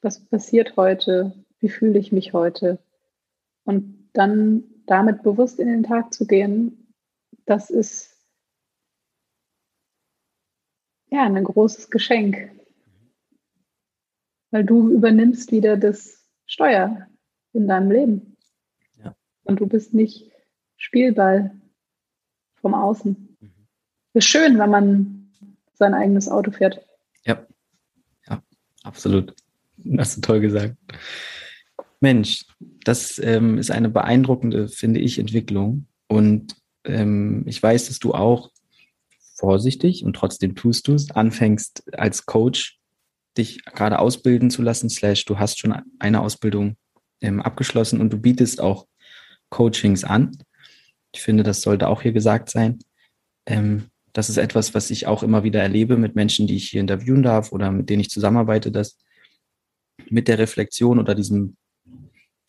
was 0.00 0.24
passiert 0.24 0.74
heute, 0.78 1.34
wie 1.60 1.68
fühle 1.68 1.98
ich 1.98 2.12
mich 2.12 2.32
heute 2.32 2.78
und 3.64 4.08
dann 4.14 4.64
damit 4.86 5.22
bewusst 5.22 5.60
in 5.60 5.68
den 5.68 5.82
Tag 5.82 6.14
zu 6.14 6.26
gehen, 6.26 6.94
das 7.44 7.68
ist 7.68 8.13
ja 11.14 11.24
ein 11.24 11.42
großes 11.42 11.90
Geschenk, 11.90 12.50
weil 14.50 14.64
du 14.64 14.90
übernimmst 14.90 15.52
wieder 15.52 15.76
das 15.76 16.24
Steuer 16.46 17.06
in 17.52 17.68
deinem 17.68 17.90
Leben 17.90 18.36
ja. 19.02 19.14
und 19.44 19.60
du 19.60 19.66
bist 19.66 19.94
nicht 19.94 20.30
Spielball 20.76 21.52
vom 22.56 22.74
Außen. 22.74 23.36
Mhm. 23.40 23.52
Ist 24.14 24.26
schön, 24.26 24.58
wenn 24.58 24.70
man 24.70 25.32
sein 25.74 25.94
eigenes 25.94 26.28
Auto 26.28 26.50
fährt. 26.50 26.80
Ja, 27.24 27.46
ja, 28.28 28.42
absolut. 28.82 29.34
Hast 29.98 30.16
du 30.16 30.20
toll 30.20 30.40
gesagt. 30.40 30.76
Mensch, 32.00 32.46
das 32.84 33.18
ähm, 33.18 33.58
ist 33.58 33.70
eine 33.70 33.88
beeindruckende, 33.88 34.68
finde 34.68 35.00
ich, 35.00 35.18
Entwicklung. 35.18 35.86
Und 36.06 36.54
ähm, 36.84 37.44
ich 37.46 37.62
weiß, 37.62 37.88
dass 37.88 37.98
du 37.98 38.12
auch 38.12 38.50
vorsichtig 39.34 40.04
und 40.04 40.14
trotzdem 40.14 40.54
tust 40.54 40.88
du 40.88 40.94
es, 40.94 41.10
anfängst 41.10 41.92
als 41.94 42.26
Coach 42.26 42.78
dich 43.36 43.64
gerade 43.64 43.98
ausbilden 43.98 44.50
zu 44.50 44.62
lassen, 44.62 44.88
slash 44.88 45.24
du 45.24 45.38
hast 45.38 45.58
schon 45.58 45.74
eine 45.98 46.20
Ausbildung 46.20 46.76
ähm, 47.20 47.42
abgeschlossen 47.42 48.00
und 48.00 48.12
du 48.12 48.18
bietest 48.18 48.60
auch 48.60 48.86
Coachings 49.50 50.04
an. 50.04 50.36
Ich 51.12 51.22
finde, 51.22 51.42
das 51.42 51.62
sollte 51.62 51.88
auch 51.88 52.02
hier 52.02 52.12
gesagt 52.12 52.50
sein. 52.50 52.78
Ähm, 53.46 53.90
das 54.12 54.30
ist 54.30 54.36
etwas, 54.36 54.74
was 54.74 54.90
ich 54.90 55.08
auch 55.08 55.24
immer 55.24 55.42
wieder 55.42 55.60
erlebe 55.60 55.96
mit 55.96 56.14
Menschen, 56.14 56.46
die 56.46 56.56
ich 56.56 56.70
hier 56.70 56.80
interviewen 56.80 57.22
darf 57.22 57.50
oder 57.50 57.72
mit 57.72 57.90
denen 57.90 58.00
ich 58.00 58.10
zusammenarbeite, 58.10 58.70
dass 58.70 58.98
mit 60.08 60.28
der 60.28 60.38
Reflexion 60.38 61.00
oder 61.00 61.14
diesem 61.14 61.56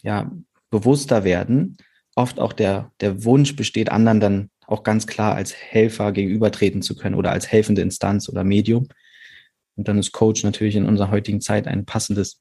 ja, 0.04 0.32
bewusster 0.70 1.24
werden 1.24 1.78
oft 2.16 2.40
auch 2.40 2.54
der, 2.54 2.92
der 3.02 3.24
Wunsch 3.26 3.56
besteht, 3.56 3.90
anderen 3.90 4.20
dann 4.20 4.50
auch 4.68 4.84
ganz 4.84 5.08
klar 5.08 5.36
als 5.36 5.54
Helfer 5.54 6.12
gegenübertreten 6.12 6.82
zu 6.82 6.96
können 6.96 7.16
oder 7.16 7.32
als 7.32 7.52
helfende 7.52 7.82
Instanz 7.82 8.30
oder 8.30 8.44
Medium. 8.44 8.88
Und 9.76 9.88
dann 9.88 9.98
ist 9.98 10.12
Coach 10.12 10.44
natürlich 10.44 10.76
in 10.76 10.86
unserer 10.86 11.12
heutigen 11.12 11.42
Zeit 11.42 11.68
ein 11.68 11.86
passendes 11.86 12.40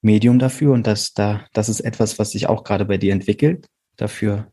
Medium 0.00 0.38
dafür 0.38 0.72
und 0.72 0.86
das, 0.86 1.12
da, 1.12 1.46
das 1.52 1.68
ist 1.68 1.80
etwas, 1.80 2.18
was 2.18 2.30
sich 2.30 2.48
auch 2.48 2.62
gerade 2.64 2.84
bei 2.84 2.98
dir 2.98 3.12
entwickelt. 3.12 3.66
Dafür 3.96 4.52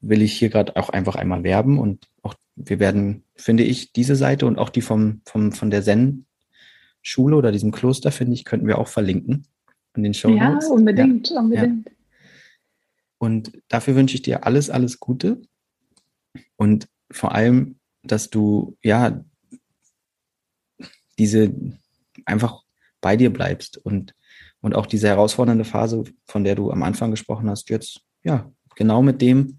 will 0.00 0.22
ich 0.22 0.32
hier 0.34 0.50
gerade 0.50 0.76
auch 0.76 0.90
einfach 0.90 1.16
einmal 1.16 1.42
werben 1.42 1.78
und 1.78 2.08
auch 2.22 2.34
wir 2.54 2.78
werden, 2.78 3.24
finde 3.34 3.64
ich, 3.64 3.92
diese 3.92 4.14
Seite 4.14 4.46
und 4.46 4.58
auch 4.58 4.68
die 4.68 4.82
vom, 4.82 5.22
vom, 5.24 5.52
von 5.52 5.70
der 5.70 5.82
Zen-Schule 5.82 7.36
oder 7.36 7.50
diesem 7.50 7.72
Kloster, 7.72 8.12
finde 8.12 8.34
ich, 8.34 8.44
könnten 8.44 8.66
wir 8.66 8.78
auch 8.78 8.88
verlinken 8.88 9.46
in 9.96 10.02
den 10.04 10.14
Show 10.14 10.30
Notes. 10.30 10.66
Ja, 10.68 10.74
unbedingt, 10.74 11.30
ja. 11.30 11.40
unbedingt. 11.40 11.86
Ja. 11.86 11.92
Und 13.18 13.52
dafür 13.68 13.94
wünsche 13.94 14.16
ich 14.16 14.22
dir 14.22 14.44
alles, 14.44 14.70
alles 14.70 15.00
Gute 15.00 15.42
und 16.62 16.88
vor 17.10 17.34
allem, 17.34 17.80
dass 18.04 18.30
du, 18.30 18.78
ja, 18.84 19.24
diese 21.18 21.52
einfach 22.24 22.62
bei 23.00 23.16
dir 23.16 23.32
bleibst 23.32 23.78
und, 23.78 24.14
und 24.60 24.76
auch 24.76 24.86
diese 24.86 25.08
herausfordernde 25.08 25.64
Phase, 25.64 26.04
von 26.24 26.44
der 26.44 26.54
du 26.54 26.70
am 26.70 26.84
Anfang 26.84 27.10
gesprochen 27.10 27.50
hast, 27.50 27.68
jetzt, 27.68 28.02
ja, 28.22 28.48
genau 28.76 29.02
mit 29.02 29.20
dem 29.20 29.58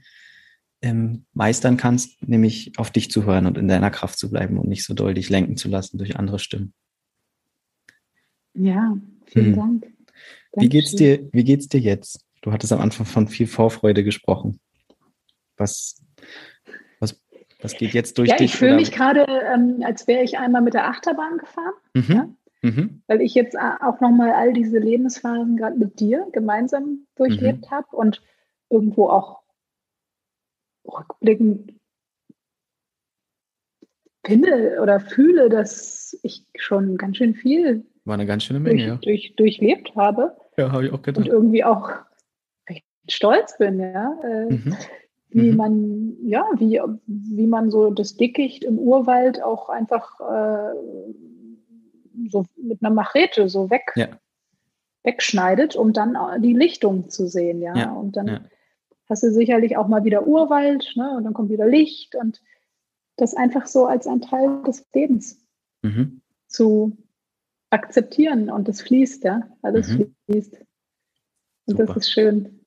ähm, 0.81 1.25
meistern 1.33 1.75
kannst, 1.75 2.25
nämlich 2.25 2.71
auf 2.77 2.89
dich 2.89 3.11
zu 3.11 3.25
hören 3.25 3.47
und 3.47 3.57
in 3.57 3.67
deiner 3.67 3.91
Kraft 3.91 4.17
zu 4.17 4.29
bleiben 4.29 4.57
und 4.57 4.69
nicht 4.69 4.85
so 4.85 4.93
doll 4.93 5.13
dich 5.13 5.27
lenken 5.27 5.57
zu 5.57 5.67
lassen 5.67 5.97
durch 5.97 6.15
andere 6.15 6.39
Stimmen. 6.39 6.73
Ja, 8.53 8.95
vielen 9.25 9.47
hm. 9.47 9.55
Dank. 9.55 9.87
Wie 10.55 10.69
geht's 10.69 10.95
dir, 10.95 11.27
wie 11.33 11.43
geht's 11.43 11.67
dir 11.67 11.81
jetzt? 11.81 12.25
Du 12.41 12.53
hattest 12.53 12.71
am 12.71 12.79
Anfang 12.79 13.05
von 13.05 13.27
viel 13.27 13.47
Vorfreude 13.47 14.05
gesprochen. 14.05 14.61
Was, 15.57 16.01
was 17.63 17.73
geht 17.73 17.93
jetzt 17.93 18.17
durch 18.17 18.29
ja, 18.29 18.35
dich? 18.35 18.53
Ich 18.53 18.57
fühle 18.57 18.75
mich 18.75 18.91
gerade, 18.91 19.25
ähm, 19.53 19.81
als 19.83 20.07
wäre 20.07 20.23
ich 20.23 20.37
einmal 20.37 20.61
mit 20.61 20.73
der 20.73 20.87
Achterbahn 20.87 21.37
gefahren. 21.37 21.73
Mhm. 21.93 22.05
Ja? 22.09 22.29
Mhm. 22.61 23.01
Weil 23.07 23.21
ich 23.21 23.33
jetzt 23.33 23.57
auch 23.57 23.99
nochmal 23.99 24.31
all 24.31 24.53
diese 24.53 24.79
Lebensphasen 24.79 25.57
gerade 25.57 25.77
mit 25.77 25.99
dir 25.99 26.27
gemeinsam 26.31 27.07
durchlebt 27.15 27.65
mhm. 27.65 27.71
habe 27.71 27.87
und 27.95 28.21
irgendwo 28.69 29.09
auch 29.09 29.41
rückblickend 30.85 31.73
finde 34.25 34.79
oder 34.81 34.99
fühle, 34.99 35.49
dass 35.49 36.17
ich 36.23 36.45
schon 36.55 36.97
ganz 36.97 37.17
schön 37.17 37.35
viel 37.35 37.85
war 38.05 38.15
eine 38.15 38.25
ganz 38.25 38.43
schöne 38.43 38.59
Menge, 38.59 38.77
durch, 38.77 38.87
ja. 38.87 38.95
durch, 38.97 39.35
durchlebt 39.35 39.95
habe. 39.95 40.35
Ja, 40.57 40.71
habe 40.71 40.85
ich 40.85 40.91
auch 40.91 41.01
gedacht. 41.01 41.25
Und 41.25 41.31
irgendwie 41.31 41.63
auch 41.63 41.89
recht 42.69 42.85
stolz 43.09 43.57
bin, 43.57 43.79
ja. 43.79 44.19
Äh, 44.23 44.53
mhm. 44.53 44.75
Wie 45.33 45.51
mhm. 45.51 45.57
man, 45.57 46.17
ja, 46.27 46.47
wie, 46.57 46.79
wie 47.07 47.47
man 47.47 47.71
so 47.71 47.89
das 47.89 48.15
Dickicht 48.15 48.63
im 48.63 48.77
Urwald 48.77 49.41
auch 49.41 49.69
einfach 49.69 50.19
äh, 50.19 50.73
so 52.29 52.45
mit 52.55 52.83
einer 52.83 52.93
Machete 52.93 53.49
so 53.49 53.69
weg, 53.69 53.91
ja. 53.95 54.07
wegschneidet, 55.03 55.75
um 55.75 55.91
dann 55.91 56.15
die 56.41 56.53
Lichtung 56.53 57.09
zu 57.09 57.27
sehen, 57.27 57.61
ja. 57.61 57.75
ja. 57.75 57.91
Und 57.91 58.15
dann 58.15 58.27
ja. 58.27 58.41
hast 59.09 59.23
du 59.23 59.31
sicherlich 59.31 59.75
auch 59.75 59.87
mal 59.87 60.03
wieder 60.03 60.27
Urwald, 60.27 60.93
ne? 60.95 61.15
Und 61.17 61.23
dann 61.23 61.33
kommt 61.33 61.49
wieder 61.49 61.67
Licht 61.67 62.15
und 62.15 62.41
das 63.15 63.33
einfach 63.33 63.65
so 63.65 63.85
als 63.85 64.07
ein 64.07 64.21
Teil 64.21 64.61
des 64.63 64.85
Lebens 64.93 65.43
mhm. 65.81 66.21
zu 66.47 66.95
akzeptieren 67.71 68.51
und 68.51 68.69
es 68.69 68.81
fließt, 68.81 69.23
ja. 69.23 69.49
Alles 69.63 69.89
mhm. 69.89 70.15
fließt. 70.25 70.57
Und 71.65 71.77
Super. 71.77 71.85
das 71.85 71.97
ist 71.97 72.11
schön. 72.11 72.59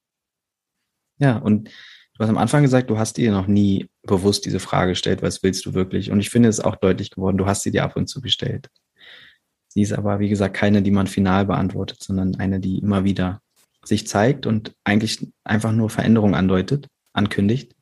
Ja, 1.19 1.39
und 1.39 1.71
du 2.17 2.23
hast 2.23 2.31
am 2.31 2.39
Anfang 2.39 2.62
gesagt, 2.62 2.89
du 2.89 2.99
hast 2.99 3.19
dir 3.19 3.31
noch 3.31 3.47
nie 3.47 3.89
bewusst 4.03 4.47
diese 4.47 4.61
Frage 4.61 4.93
gestellt, 4.93 5.23
was 5.23 5.43
willst 5.43 5.67
du 5.67 5.75
wirklich? 5.75 6.11
Und 6.11 6.21
ich 6.21 6.31
finde 6.31 6.49
es 6.49 6.61
auch 6.61 6.77
deutlich 6.77 7.11
geworden, 7.11 7.37
du 7.37 7.47
hast 7.47 7.62
sie 7.62 7.71
dir 7.71 7.85
ab 7.85 7.97
und 7.97 8.09
zu 8.09 8.21
gestellt. 8.21 8.71
Sie 9.69 9.83
ist 9.83 9.93
aber, 9.93 10.19
wie 10.19 10.31
gesagt, 10.31 10.57
keine, 10.57 10.81
die 10.81 10.91
man 10.91 11.07
final 11.07 11.45
beantwortet, 11.45 12.03
sondern 12.03 12.37
eine, 12.37 12.61
die 12.61 12.79
immer 12.79 13.05
wieder 13.05 13.43
sich 13.85 14.07
zeigt 14.07 14.47
und 14.47 14.75
eigentlich 14.85 15.27
einfach 15.45 15.73
nur 15.73 15.91
Veränderung 15.91 16.35
andeutet, 16.35 16.89
ankündigt. 17.12 17.75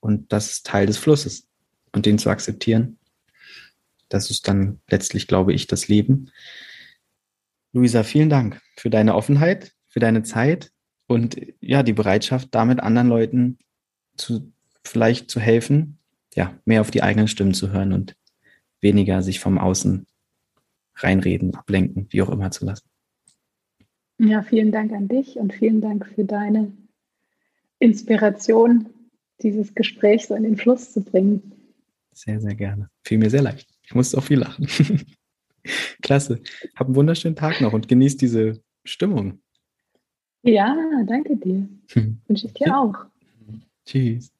Und 0.00 0.32
das 0.32 0.50
ist 0.50 0.66
Teil 0.66 0.86
des 0.86 0.96
Flusses. 0.96 1.48
Und 1.92 2.06
den 2.06 2.18
zu 2.18 2.30
akzeptieren, 2.30 2.98
das 4.08 4.30
ist 4.30 4.48
dann 4.48 4.80
letztlich, 4.88 5.26
glaube 5.26 5.52
ich, 5.52 5.66
das 5.66 5.88
Leben. 5.88 6.30
Luisa, 7.72 8.02
vielen 8.02 8.30
Dank 8.30 8.60
für 8.76 8.90
deine 8.90 9.14
Offenheit, 9.14 9.72
für 9.88 10.00
deine 10.00 10.22
Zeit 10.22 10.72
und 11.06 11.36
ja, 11.60 11.82
die 11.82 11.92
Bereitschaft, 11.92 12.48
damit 12.52 12.80
anderen 12.80 13.08
Leuten 13.08 13.58
zu, 14.16 14.52
vielleicht 14.84 15.30
zu 15.30 15.40
helfen, 15.40 15.98
ja, 16.34 16.58
mehr 16.64 16.80
auf 16.80 16.90
die 16.90 17.02
eigenen 17.02 17.28
Stimmen 17.28 17.54
zu 17.54 17.70
hören 17.70 17.92
und 17.92 18.16
weniger 18.80 19.22
sich 19.22 19.40
vom 19.40 19.58
Außen 19.58 20.06
reinreden, 20.96 21.54
ablenken, 21.54 22.06
wie 22.10 22.22
auch 22.22 22.30
immer 22.30 22.50
zu 22.50 22.64
lassen. 22.64 22.88
Ja, 24.18 24.42
vielen 24.42 24.72
Dank 24.72 24.92
an 24.92 25.08
dich 25.08 25.36
und 25.36 25.52
vielen 25.52 25.80
Dank 25.80 26.06
für 26.06 26.24
deine 26.24 26.72
Inspiration, 27.78 28.88
dieses 29.42 29.74
Gespräch 29.74 30.26
so 30.26 30.34
in 30.34 30.44
den 30.44 30.56
Fluss 30.56 30.92
zu 30.92 31.02
bringen. 31.02 31.52
Sehr, 32.12 32.40
sehr 32.40 32.54
gerne. 32.54 32.88
Fiel 33.04 33.18
mir 33.18 33.28
sehr 33.28 33.42
leicht. 33.42 33.68
Ich 33.82 33.94
musste 33.94 34.16
auch 34.16 34.24
viel 34.24 34.38
lachen. 34.38 34.66
Klasse. 36.02 36.40
Hab 36.74 36.86
einen 36.86 36.96
wunderschönen 36.96 37.36
Tag 37.36 37.60
noch 37.60 37.74
und 37.74 37.88
genieß 37.88 38.16
diese 38.16 38.62
Stimmung. 38.84 39.40
Ja, 40.46 40.76
danke 41.06 41.36
dir. 41.36 41.68
Wünsche 42.28 42.46
ich 42.46 42.54
dir 42.54 42.78
auch. 42.78 42.94
Tschüss. 43.84 44.30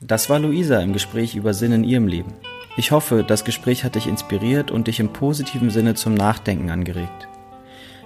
Das 0.00 0.28
war 0.28 0.38
Luisa 0.38 0.80
im 0.80 0.92
Gespräch 0.92 1.34
über 1.34 1.54
Sinn 1.54 1.72
in 1.72 1.84
ihrem 1.84 2.06
Leben. 2.06 2.34
Ich 2.76 2.90
hoffe, 2.90 3.24
das 3.26 3.46
Gespräch 3.46 3.82
hat 3.82 3.94
dich 3.94 4.06
inspiriert 4.06 4.70
und 4.70 4.88
dich 4.88 5.00
im 5.00 5.14
positiven 5.14 5.70
Sinne 5.70 5.94
zum 5.94 6.12
Nachdenken 6.12 6.68
angeregt. 6.68 7.28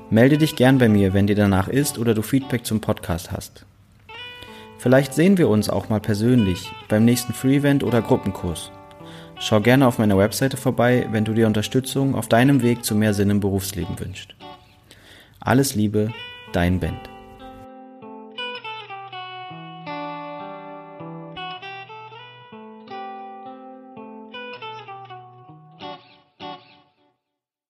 Melde 0.08 0.38
dich 0.38 0.54
gern 0.54 0.78
bei 0.78 0.88
mir, 0.88 1.14
wenn 1.14 1.26
dir 1.26 1.34
danach 1.34 1.66
ist 1.66 1.98
oder 1.98 2.14
du 2.14 2.22
Feedback 2.22 2.64
zum 2.64 2.80
Podcast 2.80 3.32
hast. 3.32 3.66
Vielleicht 4.78 5.14
sehen 5.14 5.38
wir 5.38 5.48
uns 5.48 5.70
auch 5.70 5.88
mal 5.88 6.00
persönlich 6.00 6.70
beim 6.88 7.04
nächsten 7.04 7.32
Free-Event 7.32 7.82
oder 7.82 8.02
Gruppenkurs. 8.02 8.70
Schau 9.38 9.60
gerne 9.60 9.86
auf 9.86 9.98
meiner 9.98 10.18
Webseite 10.18 10.56
vorbei, 10.56 11.06
wenn 11.10 11.24
du 11.24 11.34
dir 11.34 11.46
Unterstützung 11.46 12.14
auf 12.14 12.28
deinem 12.28 12.62
Weg 12.62 12.84
zu 12.84 12.94
mehr 12.94 13.14
Sinn 13.14 13.30
im 13.30 13.40
Berufsleben 13.40 13.98
wünschst. 13.98 14.34
Alles 15.40 15.74
Liebe, 15.74 16.12
dein 16.52 16.80
Band. 16.80 17.15